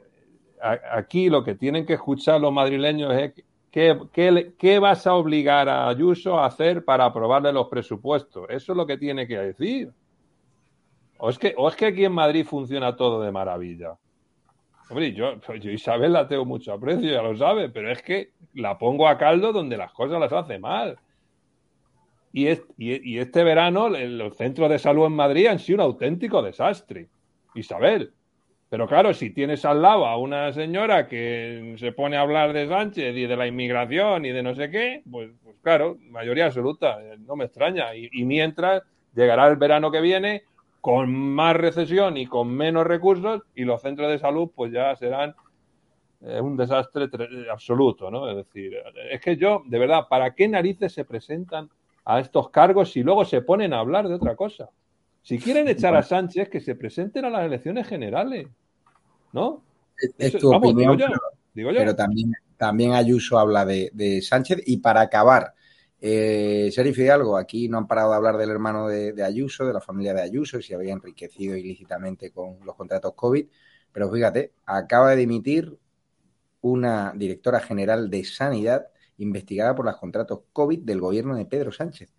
aquí 0.91 1.31
lo 1.31 1.45
que 1.45 1.55
tienen 1.55 1.87
que 1.87 1.93
escuchar 1.93 2.41
los 2.41 2.53
madrileños 2.53 3.15
es 3.15 3.35
¿qué, 3.71 4.79
vas 4.81 5.07
a 5.07 5.15
obligar 5.15 5.69
a 5.69 5.89
Ayuso 5.89 6.39
a 6.39 6.47
hacer 6.47 6.85
para 6.85 7.05
aprobarle 7.05 7.53
los 7.53 7.69
presupuestos. 7.69 8.47
Eso 8.49 8.73
es 8.73 8.77
lo 8.77 8.87
que 8.87 8.99
tiene 8.99 9.27
que 9.27 9.39
decir. 9.39 9.93
O 11.19 11.31
es 11.31 11.39
que, 11.39 11.55
es 11.57 11.77
que 11.77 11.87
aquí 11.87 12.05
en 12.05 12.13
Madrid 12.13 12.47
funciona 12.47 12.97
todo 12.97 13.21
de 13.23 13.33
maravilla. 13.33 13.97
Hombre, 14.91 15.13
yo, 15.13 15.39
yo 15.61 15.71
Isabel 15.71 16.13
la 16.13 16.27
tengo 16.27 16.45
mucho 16.45 16.73
aprecio, 16.73 17.11
ya 17.11 17.23
lo 17.23 17.37
sabe, 17.37 17.69
pero 17.69 17.91
es 17.91 18.03
que 18.03 18.31
la 18.55 18.79
pongo 18.79 19.07
a 19.07 19.19
caldo 19.19 19.53
donde 19.53 19.77
las 19.77 19.93
cosas 19.93 20.19
las 20.19 20.33
hace 20.33 20.59
mal. 20.59 20.99
Y, 22.33 22.49
y, 22.77 23.19
este 23.19 23.43
verano 23.43 23.89
los 23.89 24.37
centros 24.37 24.71
de 24.71 24.79
salud 24.79 25.07
en 25.07 25.13
Madrid 25.13 25.47
han 25.47 25.59
sido 25.59 25.77
un 25.77 25.83
auténtico 25.83 26.41
desastre. 26.43 27.09
Isabel. 27.55 28.13
Pero 28.71 28.87
claro, 28.87 29.15
si 29.15 29.31
tienes 29.31 29.65
al 29.65 29.81
lado 29.81 30.07
a 30.07 30.19
una 30.19 30.53
señora 30.53 31.09
que 31.09 31.75
se 31.79 31.93
pone 31.93 32.17
a 32.17 32.21
hablar 32.21 32.53
de 32.53 32.69
Sánchez 32.69 33.17
y 33.17 33.27
de 33.27 33.37
la 33.37 33.47
inmigración 33.47 34.27
y 34.27 34.31
de 34.31 34.43
no 34.43 34.55
sé 34.55 34.71
qué, 34.71 35.03
pues, 35.11 35.31
pues 35.43 35.57
claro, 35.63 35.97
mayoría 36.11 36.47
absoluta, 36.47 37.03
eh, 37.03 37.17
no 37.19 37.35
me 37.35 37.47
extraña. 37.47 37.95
y 37.95 38.25
mientras 38.25 38.83
llegará 39.15 39.49
el 39.49 39.57
verano 39.57 39.91
que 39.91 40.01
viene 40.01 40.43
con 40.81 41.13
más 41.13 41.57
recesión 41.57 42.17
y 42.17 42.27
con 42.27 42.49
menos 42.49 42.87
recursos 42.87 43.43
y 43.55 43.65
los 43.65 43.83
centros 43.83 44.11
de 44.11 44.19
salud 44.19 44.51
pues 44.55 44.73
ya 44.73 44.95
serán 44.97 45.35
eh, 46.21 46.41
un 46.41 46.57
desastre 46.57 47.09
absoluto, 47.51 48.11
¿no? 48.11 48.29
Es 48.29 48.37
decir, 48.37 48.77
es 49.11 49.21
que 49.21 49.37
yo, 49.37 49.63
de 49.67 49.79
verdad, 49.79 50.07
¿para 50.09 50.35
qué 50.35 50.49
narices 50.49 50.93
se 50.93 51.05
presentan 51.05 51.69
a 52.05 52.21
estos 52.21 52.51
cargos 52.51 52.93
si 52.93 53.03
luego 53.03 53.25
se 53.25 53.43
ponen 53.43 53.73
a 53.73 53.81
hablar 53.81 54.09
de 54.09 54.15
otra 54.15 54.35
cosa? 54.35 54.69
Si 55.23 55.39
quieren 55.39 55.69
echar 55.69 55.95
a 55.95 56.03
Sánchez, 56.03 56.49
que 56.49 56.61
se 56.61 56.75
presenten 56.75 57.25
a 57.25 57.31
las 57.31 57.45
elecciones 57.45 57.87
generales, 57.87 58.49
¿no? 59.33 59.63
Es, 60.17 60.39
tu 60.39 60.55
opinión, 60.55 60.99
pero, 61.55 61.97
también, 61.97 62.33
también 62.57 62.93
Ayuso 62.93 63.39
habla 63.39 63.65
de, 63.65 63.91
de 63.93 64.23
Sánchez 64.23 64.63
y 64.67 64.77
para 64.79 65.01
acabar, 65.01 65.55
eh, 66.01 66.71
Sheriff 66.73 66.99
Hidalgo, 66.99 67.37
aquí 67.37 67.69
no 67.69 67.79
han 67.79 67.89
parado 67.89 68.11
de 68.11 68.17
hablar 68.17 68.37
del 68.37 68.51
hermano 68.51 68.87
de, 68.89 69.23
Ayuso, 69.23 69.67
de 69.67 69.73
la 69.73 69.81
familia 69.81 70.15
de 70.15 70.23
Ayuso, 70.23 70.59
y 70.59 70.63
se 70.63 70.75
había 70.75 70.93
enriquecido 70.93 71.57
ilícitamente 71.57 72.31
con 72.31 72.59
los 72.65 72.77
contratos 72.77 73.15
COVID. 73.15 73.47
Pero 73.93 74.11
fíjate, 74.11 74.53
acaba 74.67 75.11
de 75.11 75.17
dimitir 75.17 75.77
una 76.61 77.13
directora 77.17 77.61
general 77.61 78.11
de 78.11 78.25
Sanidad 78.25 78.89
investigada 79.19 79.75
por 79.75 79.87
los 79.87 79.97
contratos 79.97 80.41
COVID 80.53 80.81
del 80.81 81.01
gobierno 81.01 81.37
de 81.37 81.47
Pedro 81.47 81.73
Sánchez. 81.73 82.13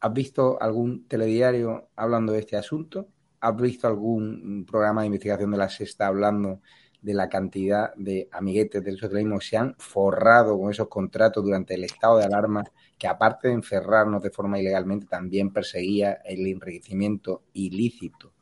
¿Has 0.00 0.12
visto 0.12 0.60
algún 0.60 1.06
telediario 1.06 1.88
hablando 1.94 2.32
de 2.32 2.40
este 2.40 2.56
asunto? 2.56 3.08
¿Has 3.44 3.54
visto 3.56 3.86
algún 3.86 4.64
programa 4.66 5.02
de 5.02 5.08
investigación 5.08 5.50
de 5.50 5.58
la 5.58 5.68
Sexta 5.68 6.06
hablando 6.06 6.62
de 7.02 7.12
la 7.12 7.28
cantidad 7.28 7.92
de 7.94 8.26
amiguetes 8.32 8.82
del 8.82 8.96
socialismo 8.96 9.38
que 9.38 9.44
se 9.44 9.58
han 9.58 9.74
forrado 9.76 10.58
con 10.58 10.70
esos 10.70 10.88
contratos 10.88 11.44
durante 11.44 11.74
el 11.74 11.84
estado 11.84 12.16
de 12.16 12.24
alarma 12.24 12.64
que 12.96 13.06
aparte 13.06 13.48
de 13.48 13.54
encerrarnos 13.54 14.22
de 14.22 14.30
forma 14.30 14.58
ilegalmente, 14.58 15.04
también 15.04 15.52
perseguía 15.52 16.14
el 16.24 16.46
enriquecimiento 16.46 17.42
ilícito 17.52 18.32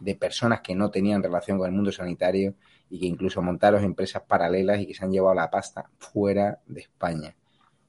de 0.00 0.14
personas 0.14 0.62
que 0.62 0.74
no 0.74 0.90
tenían 0.90 1.22
relación 1.22 1.58
con 1.58 1.66
el 1.66 1.74
mundo 1.74 1.92
sanitario 1.92 2.54
y 2.88 3.00
que 3.00 3.06
incluso 3.06 3.42
montaron 3.42 3.84
empresas 3.84 4.22
paralelas 4.26 4.80
y 4.80 4.86
que 4.86 4.94
se 4.94 5.04
han 5.04 5.12
llevado 5.12 5.34
la 5.34 5.50
pasta 5.50 5.90
fuera 5.98 6.62
de 6.66 6.80
España. 6.80 7.36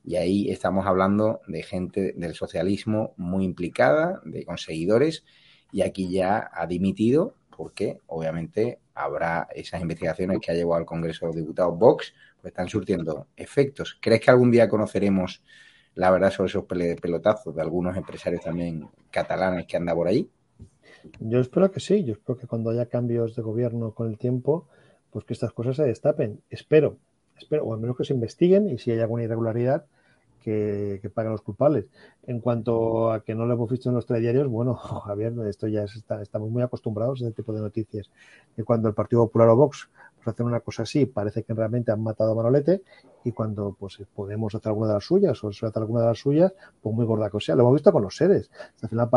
Y 0.04 0.18
ahí 0.18 0.52
estamos 0.52 0.86
hablando 0.86 1.40
de 1.48 1.64
gente 1.64 2.12
del 2.18 2.36
socialismo 2.36 3.14
muy 3.16 3.46
implicada, 3.46 4.20
de 4.26 4.44
conseguidores, 4.44 5.24
y 5.72 5.82
aquí 5.82 6.10
ya 6.10 6.50
ha 6.54 6.66
dimitido 6.68 7.36
porque 7.56 8.00
obviamente 8.08 8.80
habrá 8.94 9.48
esas 9.54 9.82
investigaciones 9.82 10.40
que 10.40 10.52
ha 10.52 10.56
llevado 10.56 10.80
al 10.80 10.86
Congreso 10.86 11.26
de 11.26 11.28
los 11.28 11.36
Diputados 11.36 11.78
Vox, 11.78 12.14
pues 12.42 12.52
están 12.52 12.70
surtiendo 12.70 13.28
efectos. 13.36 13.98
¿Crees 14.02 14.22
que 14.22 14.32
algún 14.32 14.52
día 14.52 14.70
conoceremos 14.70 15.44
la 15.96 16.12
verdad 16.12 16.32
sobre 16.32 16.48
esos 16.48 16.64
pelotazos 16.66 17.54
de 17.54 17.62
algunos 17.62 17.98
empresarios 17.98 18.42
también 18.42 18.88
catalanes 19.12 19.66
que 19.66 19.78
andan 19.78 19.96
por 19.96 20.08
ahí? 20.08 20.30
Yo 21.20 21.40
espero 21.40 21.72
que 21.72 21.80
sí, 21.80 22.04
yo 22.04 22.14
espero 22.14 22.38
que 22.38 22.48
cuando 22.48 22.70
haya 22.70 22.86
cambios 22.86 23.36
de 23.36 23.42
gobierno 23.42 23.92
con 23.94 24.10
el 24.10 24.18
tiempo, 24.18 24.68
pues 25.12 25.26
que 25.26 25.34
estas 25.34 25.54
cosas 25.54 25.76
se 25.76 25.84
destapen. 25.84 26.42
Espero, 26.50 26.98
espero, 27.38 27.66
o 27.66 27.74
al 27.74 27.80
menos 27.80 27.98
que 27.98 28.06
se 28.06 28.14
investiguen 28.14 28.70
y 28.70 28.78
si 28.78 28.92
hay 28.92 29.00
alguna 29.00 29.24
irregularidad, 29.24 29.86
que, 30.40 31.12
paguen 31.14 31.32
los 31.32 31.42
culpables. 31.42 31.86
En 32.26 32.40
cuanto 32.40 33.12
a 33.12 33.24
que 33.24 33.36
no 33.36 33.46
lo 33.46 33.54
hemos 33.54 33.70
visto 33.70 33.90
en 33.90 33.96
los 33.96 34.06
telediarios, 34.06 34.48
bueno, 34.48 34.74
Javier, 35.06 35.34
esto 35.48 35.68
ya 35.68 35.84
está, 35.84 36.22
estamos 36.22 36.50
muy 36.50 36.64
acostumbrados 36.64 37.22
a 37.22 37.28
este 37.28 37.42
tipo 37.42 37.54
de 37.54 37.62
noticias. 37.62 38.10
Que 38.56 38.64
cuando 38.64 38.88
el 38.88 38.94
Partido 38.94 39.26
Popular 39.26 39.50
o 39.50 39.56
Vox 39.56 39.90
pues, 40.16 40.28
hacen 40.28 40.46
una 40.46 40.60
cosa 40.60 40.84
así, 40.84 41.06
parece 41.06 41.44
que 41.44 41.54
realmente 41.54 41.92
han 41.92 42.02
matado 42.02 42.32
a 42.32 42.36
Manolete 42.36 42.82
y 43.24 43.32
cuando 43.32 43.76
pues 43.78 44.02
podemos 44.16 44.54
hacer 44.56 44.70
alguna 44.70 44.90
de 44.90 44.94
las 44.96 45.06
suyas 45.06 45.44
o 45.44 45.52
se 45.52 45.66
hace 45.66 45.80
alguna 45.80 46.02
de 46.02 46.08
las 46.08 46.20
suyas, 46.20 46.54
pues 46.82 46.96
muy 46.96 47.06
gorda 47.06 47.30
que 47.30 47.40
sea. 47.40 47.56
Lo 47.56 47.62
hemos 47.62 47.74
visto 47.74 47.92
con 47.92 48.04
los 48.04 48.16
seres. 48.16 48.50
Al 48.82 48.90
final 48.90 49.10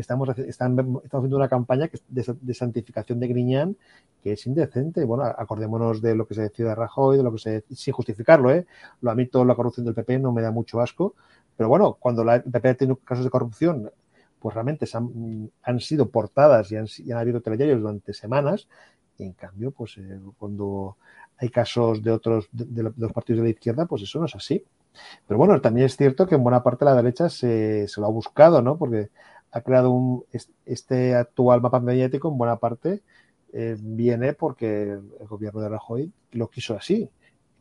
estamos, 0.00 0.28
estamos 0.38 1.02
haciendo 1.04 1.36
una 1.36 1.48
campaña 1.48 1.90
de, 2.08 2.54
santificación 2.54 3.20
de 3.20 3.28
Griñán 3.28 3.76
que 4.22 4.32
es 4.32 4.46
indecente. 4.46 5.04
Bueno, 5.04 5.24
acordémonos 5.24 6.02
de 6.02 6.14
lo 6.14 6.26
que 6.26 6.34
se 6.34 6.42
decía 6.42 6.66
de 6.66 6.74
Rajoy, 6.74 7.16
de 7.16 7.22
lo 7.22 7.32
que 7.32 7.38
se 7.38 7.64
sin 7.74 7.94
justificarlo, 7.94 8.50
¿eh? 8.50 8.66
Lo 9.00 9.10
a 9.10 9.14
mí 9.14 9.26
toda 9.26 9.44
la 9.44 9.54
corrupción 9.54 9.86
del 9.86 9.94
PP 9.94 10.18
no 10.18 10.32
me 10.32 10.42
da 10.42 10.50
mucho 10.50 10.80
asco, 10.80 11.14
pero 11.56 11.68
bueno, 11.68 11.96
cuando 11.98 12.24
la, 12.24 12.36
el 12.36 12.42
PP 12.42 12.68
ha 12.68 12.74
tenido 12.74 12.96
casos 12.96 13.24
de 13.24 13.30
corrupción, 13.30 13.90
pues 14.38 14.54
realmente 14.54 14.86
han, 14.92 15.80
sido 15.80 16.10
portadas 16.10 16.70
y 16.70 16.76
han, 16.76 16.86
y 16.98 17.10
han 17.10 17.18
habido 17.18 17.40
telediarios 17.40 17.80
durante 17.80 18.14
semanas 18.14 18.68
y 19.18 19.24
en 19.24 19.32
cambio, 19.32 19.72
pues 19.72 19.98
eh, 19.98 20.20
cuando 20.38 20.96
hay 21.38 21.48
casos 21.50 22.02
de 22.02 22.12
otros 22.12 22.48
de, 22.52 22.92
los 22.96 23.12
partidos 23.12 23.38
de 23.38 23.44
la 23.44 23.50
izquierda, 23.50 23.86
pues 23.86 24.02
eso 24.02 24.20
no 24.20 24.26
es 24.26 24.34
así. 24.34 24.64
Pero 25.26 25.38
bueno, 25.38 25.60
también 25.60 25.86
es 25.86 25.96
cierto 25.96 26.26
que 26.26 26.36
en 26.36 26.42
buena 26.42 26.62
parte 26.62 26.84
de 26.84 26.90
la 26.92 26.96
derecha 26.96 27.28
se, 27.28 27.86
se 27.88 28.00
lo 28.00 28.06
ha 28.06 28.10
buscado, 28.10 28.62
¿no? 28.62 28.78
Porque 28.78 29.10
ha 29.50 29.60
creado 29.62 29.90
un, 29.90 30.24
este 30.64 31.14
actual 31.14 31.60
mapa 31.60 31.80
mediático 31.80 32.28
en 32.28 32.38
buena 32.38 32.56
parte 32.56 33.02
eh, 33.52 33.76
viene 33.78 34.34
porque 34.34 34.92
el 34.92 35.26
gobierno 35.26 35.60
de 35.60 35.68
Rajoy 35.68 36.12
lo 36.32 36.48
quiso 36.48 36.74
así. 36.74 37.08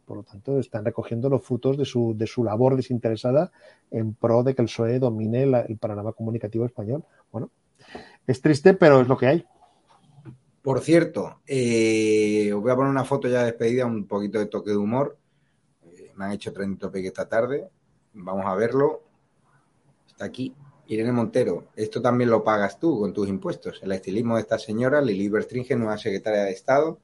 Por 0.05 0.17
lo 0.17 0.23
tanto, 0.23 0.59
están 0.59 0.85
recogiendo 0.85 1.29
los 1.29 1.43
frutos 1.43 1.77
de 1.77 1.85
su, 1.85 2.43
labor 2.43 2.77
desinteresada 2.77 3.51
en 3.91 4.13
pro 4.13 4.43
de 4.43 4.55
que 4.55 4.61
el 4.61 4.67
PSOE 4.67 4.99
domine 4.99 5.43
el 5.43 5.77
panorama 5.77 6.13
comunicativo 6.13 6.65
español. 6.65 7.03
Bueno, 7.31 7.51
es 8.25 8.41
triste, 8.41 8.73
pero 8.73 9.01
es 9.01 9.07
lo 9.07 9.17
que 9.17 9.27
hay. 9.27 9.45
Por 10.61 10.79
cierto, 10.79 11.41
eh, 11.45 12.51
os 12.53 12.61
voy 12.61 12.71
a 12.71 12.75
poner 12.75 12.91
una 12.91 13.05
foto 13.05 13.27
ya 13.27 13.43
despedida, 13.43 13.85
un 13.85 14.07
poquito 14.07 14.39
de 14.39 14.47
toque 14.47 14.71
de 14.71 14.77
humor. 14.77 15.17
Eh, 15.83 16.11
me 16.15 16.25
han 16.25 16.31
hecho 16.31 16.53
trending 16.53 16.77
topic 16.77 17.05
esta 17.05 17.27
tarde. 17.27 17.69
Vamos 18.13 18.45
a 18.45 18.55
verlo. 18.55 19.03
Está 20.07 20.25
aquí. 20.25 20.53
Irene 20.87 21.11
Montero, 21.11 21.67
esto 21.75 22.01
también 22.01 22.29
lo 22.29 22.43
pagas 22.43 22.79
tú 22.79 22.99
con 22.99 23.13
tus 23.13 23.27
impuestos. 23.27 23.81
El 23.83 23.91
estilismo 23.91 24.35
de 24.35 24.41
esta 24.41 24.57
señora, 24.57 25.01
Lili 25.01 25.27
Berstringe, 25.27 25.75
nueva 25.75 25.97
secretaria 25.97 26.43
de 26.43 26.51
Estado, 26.51 26.99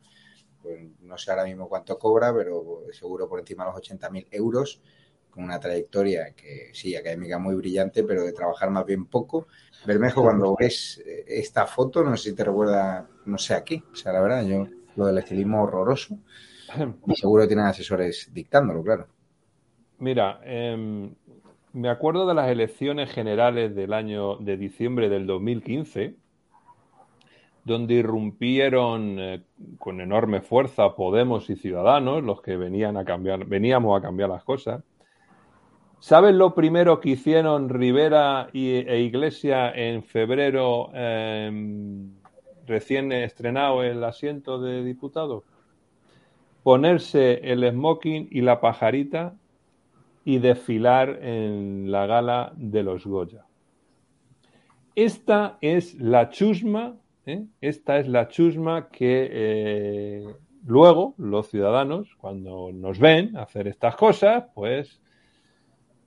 pues 0.62 0.80
no 1.02 1.18
sé 1.18 1.32
ahora 1.32 1.44
mismo 1.44 1.68
cuánto 1.68 2.00
cobra, 2.00 2.34
pero 2.34 2.84
seguro 2.92 3.28
por 3.28 3.40
encima 3.40 3.66
de 3.66 3.72
los 3.72 3.82
80.000 3.82 4.28
euros, 4.32 4.82
con 5.30 5.44
una 5.44 5.60
trayectoria 5.60 6.34
que 6.34 6.70
sí, 6.74 6.96
académica 6.96 7.38
muy 7.38 7.56
brillante, 7.56 8.04
pero 8.04 8.24
de 8.24 8.32
trabajar 8.32 8.70
más 8.70 8.86
bien 8.86 9.06
poco. 9.06 9.48
Bermejo, 9.86 10.22
cuando 10.22 10.56
ves 10.58 11.04
eh, 11.06 11.26
esta 11.28 11.68
foto, 11.68 12.04
no 12.04 12.16
sé 12.16 12.30
si 12.30 12.36
te 12.36 12.46
recuerda, 12.46 13.08
no 13.26 13.38
sé 13.38 13.54
aquí, 13.54 13.84
o 13.92 13.96
sea, 13.96 14.14
la 14.14 14.22
verdad, 14.22 14.46
yo 14.46 14.66
lo 14.96 15.08
del 15.08 15.18
estilismo 15.18 15.64
horroroso, 15.64 16.18
y 17.08 17.16
seguro 17.16 17.48
tienen 17.48 17.66
asesores 17.66 18.30
dictándolo, 18.32 18.82
claro. 18.82 19.08
Mira, 20.00 20.40
eh, 20.44 21.12
me 21.74 21.90
acuerdo 21.90 22.28
de 22.28 22.36
las 22.36 22.50
elecciones 22.50 23.12
generales 23.12 23.76
del 23.76 23.94
año 23.94 24.38
de 24.38 24.58
diciembre 24.58 25.10
del 25.10 25.26
2015, 25.26 26.16
donde 27.66 27.96
irrumpieron 27.96 29.18
eh, 29.20 29.44
con 29.80 30.00
enorme 30.00 30.42
fuerza 30.42 30.96
Podemos 30.96 31.50
y 31.50 31.56
Ciudadanos, 31.56 32.24
los 32.24 32.42
que 32.42 32.58
venían 32.58 32.96
a 32.98 33.06
cambiar, 33.06 33.46
veníamos 33.46 33.98
a 33.98 34.02
cambiar 34.04 34.30
las 34.30 34.44
cosas. 34.44 34.84
¿Saben 36.00 36.38
lo 36.38 36.54
primero 36.54 37.00
que 37.00 37.12
hicieron 37.12 37.70
Rivera 37.70 38.50
y, 38.54 38.70
e 38.72 39.00
Iglesia 39.00 39.72
en 39.72 40.04
febrero, 40.04 40.92
em, 40.94 42.12
recién 42.68 43.12
estrenado 43.12 43.82
el 43.84 44.04
asiento 44.04 44.62
de 44.62 44.84
diputado? 44.84 45.44
Ponerse 46.62 47.40
el 47.52 47.68
smoking 47.72 48.28
y 48.30 48.42
la 48.42 48.60
pajarita 48.60 49.34
y 50.26 50.40
desfilar 50.40 51.20
en 51.22 51.92
la 51.92 52.06
gala 52.06 52.54
de 52.56 52.84
los 52.84 53.06
Goya. 53.06 53.46
Esta 54.96 55.58
es 55.62 55.96
la 55.96 56.30
chusma, 56.30 56.96
¿eh? 57.26 57.46
esta 57.62 57.98
es 57.98 58.08
la 58.08 58.28
chusma 58.28 58.90
que 58.90 59.30
eh, 59.32 60.36
luego 60.66 61.16
los 61.18 61.50
ciudadanos, 61.50 62.16
cuando 62.18 62.70
nos 62.72 63.00
ven 63.00 63.36
hacer 63.36 63.68
estas 63.68 63.96
cosas, 63.96 64.46
pues 64.54 65.02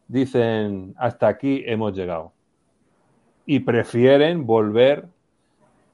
dicen, 0.08 0.94
hasta 0.96 1.26
aquí 1.26 1.62
hemos 1.66 1.94
llegado. 1.94 2.32
Y 3.44 3.60
prefieren 3.60 4.46
volver 4.46 5.06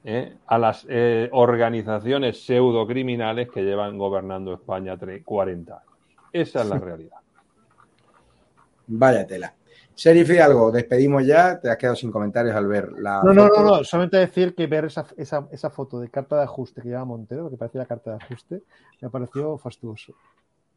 ¿eh? 0.05 0.37
a 0.47 0.59
las 0.59 0.87
organizaciones 1.33 2.45
pseudocriminales 2.45 3.51
que 3.51 3.63
llevan 3.63 3.99
gobernando 3.99 4.55
España 4.55 4.97
40 5.25 5.73
años. 5.73 5.87
Esa 6.33 6.63
es 6.63 6.69
la 6.69 6.79
realidad. 6.79 7.23
Vaya 8.95 9.27
tela. 9.27 9.55
Sheriff 9.97 10.31
algo, 10.41 10.71
despedimos 10.71 11.25
ya. 11.27 11.59
Te 11.61 11.71
has 11.71 11.77
quedado 11.77 11.97
sin 11.97 12.11
comentarios 12.11 12.55
al 12.55 12.67
ver 12.67 12.93
la. 12.93 13.23
No, 13.23 13.33
no, 13.33 13.49
no, 13.49 13.63
no, 13.63 13.85
solamente 13.85 14.19
decir 14.19 14.55
que 14.55 14.67
ver 14.67 14.87
esa, 14.87 15.07
esa, 15.17 15.49
esa, 15.51 15.71
foto 15.71 16.01
de 16.01 16.09
carta 16.09 16.37
de 16.37 16.45
ajuste 16.45 16.83
que 16.83 16.89
lleva 16.89 17.05
Montero, 17.05 17.51
que 17.51 17.57
parecía 17.57 17.81
la 17.81 17.87
carta 17.87 18.11
de 18.11 18.17
ajuste, 18.17 18.63
me 19.01 19.11
pareció 19.11 19.59
fastuoso. 19.59 20.15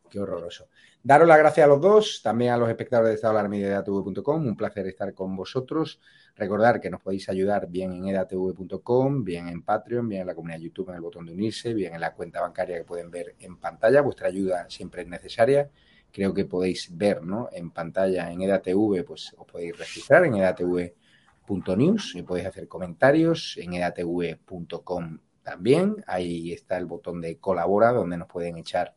Qué 0.10 0.20
horroroso. 0.20 0.68
Daros 1.04 1.28
las 1.28 1.38
gracias 1.40 1.66
a 1.66 1.68
los 1.68 1.82
dos, 1.82 2.22
también 2.24 2.54
a 2.54 2.58
los 2.58 2.70
espectadores 2.70 3.10
de 3.10 3.16
estadoalarmedia.tv.com. 3.16 4.48
Un 4.48 4.56
placer 4.56 4.88
estar 4.88 5.14
con 5.14 5.36
vosotros. 5.36 6.00
Recordar 6.36 6.80
que 6.80 6.90
nos 6.90 7.02
podéis 7.02 7.28
ayudar 7.28 7.68
bien 7.68 7.94
en 7.94 8.08
edatv.com, 8.08 9.24
bien 9.24 9.48
en 9.48 9.64
Patreon, 9.64 10.08
bien 10.08 10.22
en 10.22 10.28
la 10.28 10.36
comunidad 10.36 10.60
YouTube, 10.60 10.90
en 10.90 10.96
el 10.96 11.02
botón 11.02 11.26
de 11.26 11.34
unirse, 11.34 11.74
bien 11.74 11.96
en 11.96 12.02
la 12.02 12.14
cuenta 12.14 12.42
bancaria 12.42 12.78
que 12.78 12.84
pueden 12.84 13.10
ver 13.10 13.36
en 13.40 13.58
pantalla. 13.58 14.02
Vuestra 14.02 14.28
ayuda 14.28 14.70
siempre 14.70 15.02
es 15.02 15.08
necesaria 15.08 15.70
creo 16.16 16.34
que 16.34 16.46
podéis 16.46 16.96
ver 16.96 17.22
¿no? 17.24 17.50
en 17.52 17.72
pantalla 17.72 18.32
en 18.32 18.42
EDATV, 18.42 19.04
pues 19.06 19.36
os 19.38 19.46
podéis 19.46 19.78
registrar 19.78 20.24
en 20.24 20.36
edatv.news 20.36 22.16
y 22.16 22.22
podéis 22.22 22.48
hacer 22.48 22.70
comentarios 22.70 23.58
en 23.58 23.74
edatv.com 23.74 25.20
también. 25.44 26.02
Ahí 26.08 26.54
está 26.54 26.78
el 26.78 26.86
botón 26.86 27.20
de 27.20 27.38
colabora 27.38 27.92
donde 27.92 28.16
nos 28.16 28.30
pueden 28.30 28.58
echar 28.58 28.96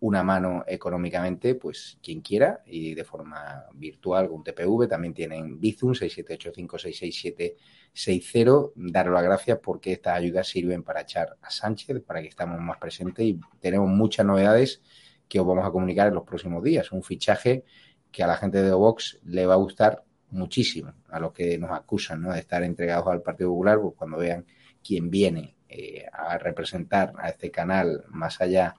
una 0.00 0.22
mano 0.22 0.62
económicamente, 0.66 1.54
pues 1.54 1.96
quien 2.02 2.20
quiera 2.20 2.62
y 2.66 2.94
de 2.94 3.02
forma 3.02 3.64
virtual 3.72 4.28
con 4.28 4.44
TPV. 4.44 4.86
También 4.86 5.14
tienen 5.14 5.58
Bizum 5.58 5.94
678566760. 5.94 8.72
Daros 8.74 9.14
las 9.14 9.22
gracias 9.22 9.58
porque 9.62 9.92
estas 9.92 10.18
ayudas 10.18 10.46
sirven 10.46 10.82
para 10.82 11.00
echar 11.00 11.38
a 11.40 11.50
Sánchez, 11.50 12.02
para 12.02 12.20
que 12.20 12.28
estemos 12.28 12.60
más 12.60 12.76
presentes 12.76 13.24
y 13.24 13.40
tenemos 13.58 13.88
muchas 13.88 14.26
novedades 14.26 14.82
que 15.28 15.40
os 15.40 15.46
vamos 15.46 15.66
a 15.66 15.70
comunicar 15.70 16.08
en 16.08 16.14
los 16.14 16.24
próximos 16.24 16.62
días. 16.62 16.90
Un 16.92 17.02
fichaje 17.02 17.64
que 18.10 18.22
a 18.22 18.26
la 18.26 18.36
gente 18.36 18.62
de 18.62 18.72
Vox 18.72 19.18
le 19.24 19.46
va 19.46 19.54
a 19.54 19.58
gustar 19.58 20.02
muchísimo, 20.30 20.92
a 21.10 21.20
los 21.20 21.32
que 21.32 21.58
nos 21.58 21.70
acusan 21.70 22.22
¿no? 22.22 22.32
de 22.32 22.40
estar 22.40 22.62
entregados 22.62 23.08
al 23.08 23.22
Partido 23.22 23.50
Popular, 23.50 23.80
pues 23.80 23.94
cuando 23.96 24.18
vean 24.18 24.44
quién 24.82 25.10
viene 25.10 25.56
eh, 25.68 26.06
a 26.12 26.38
representar 26.38 27.12
a 27.18 27.28
este 27.28 27.50
canal 27.50 28.04
más 28.08 28.40
allá 28.40 28.74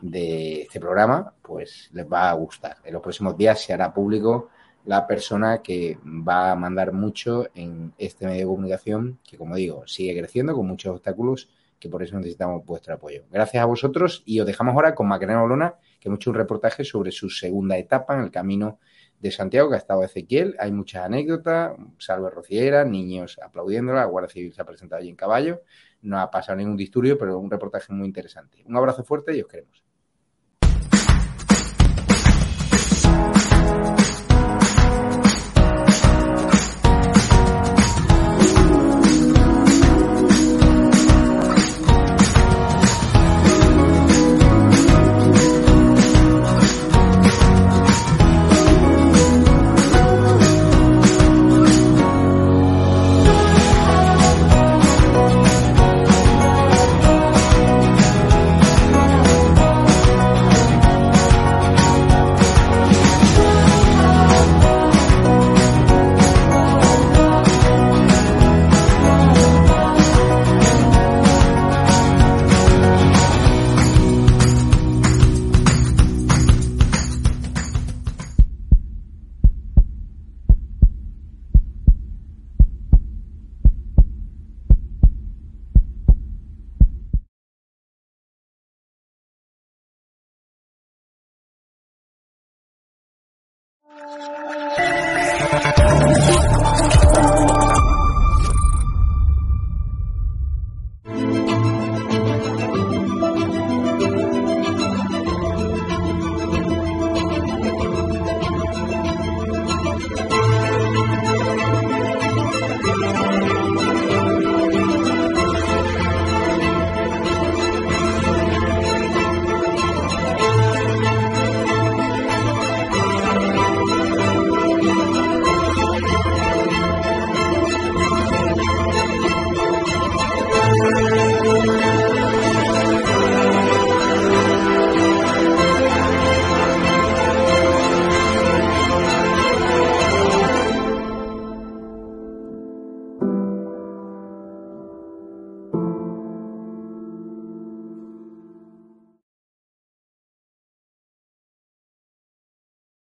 de 0.00 0.62
este 0.62 0.80
programa, 0.80 1.34
pues 1.42 1.90
les 1.92 2.06
va 2.06 2.30
a 2.30 2.34
gustar. 2.34 2.76
En 2.84 2.92
los 2.92 3.02
próximos 3.02 3.36
días 3.36 3.60
se 3.60 3.72
hará 3.72 3.92
público 3.92 4.50
la 4.84 5.06
persona 5.06 5.62
que 5.62 5.98
va 6.04 6.52
a 6.52 6.56
mandar 6.56 6.92
mucho 6.92 7.48
en 7.54 7.92
este 7.98 8.26
medio 8.26 8.40
de 8.40 8.46
comunicación, 8.46 9.18
que 9.24 9.36
como 9.36 9.56
digo, 9.56 9.86
sigue 9.86 10.16
creciendo 10.16 10.54
con 10.54 10.66
muchos 10.66 10.92
obstáculos, 10.92 11.48
que 11.78 11.88
por 11.88 12.02
eso 12.02 12.16
necesitamos 12.16 12.64
vuestro 12.64 12.94
apoyo. 12.94 13.24
Gracias 13.30 13.62
a 13.62 13.66
vosotros 13.66 14.22
y 14.24 14.40
os 14.40 14.46
dejamos 14.46 14.74
ahora 14.74 14.94
con 14.94 15.08
Macarena 15.08 15.42
Olona 15.42 15.74
que 15.98 16.08
hemos 16.08 16.18
hecho 16.18 16.30
un 16.30 16.36
reportaje 16.36 16.84
sobre 16.84 17.12
su 17.12 17.30
segunda 17.30 17.76
etapa 17.78 18.14
en 18.14 18.22
el 18.22 18.30
camino 18.30 18.78
de 19.18 19.30
Santiago, 19.30 19.68
que 19.68 19.76
ha 19.76 19.78
estado 19.78 20.02
Ezequiel. 20.02 20.56
Hay 20.58 20.72
muchas 20.72 21.04
anécdotas, 21.04 21.76
salve 21.98 22.30
rociera, 22.30 22.84
niños 22.84 23.38
aplaudiéndola, 23.42 24.00
la 24.00 24.06
Guardia 24.06 24.32
Civil 24.32 24.52
se 24.52 24.62
ha 24.62 24.64
presentado 24.64 25.00
allí 25.00 25.10
en 25.10 25.16
caballo. 25.16 25.62
No 26.02 26.20
ha 26.20 26.30
pasado 26.30 26.56
ningún 26.58 26.76
disturbio, 26.76 27.18
pero 27.18 27.38
un 27.38 27.50
reportaje 27.50 27.92
muy 27.92 28.06
interesante. 28.06 28.62
Un 28.66 28.76
abrazo 28.76 29.04
fuerte 29.04 29.36
y 29.36 29.40
os 29.40 29.48
queremos. 29.48 29.85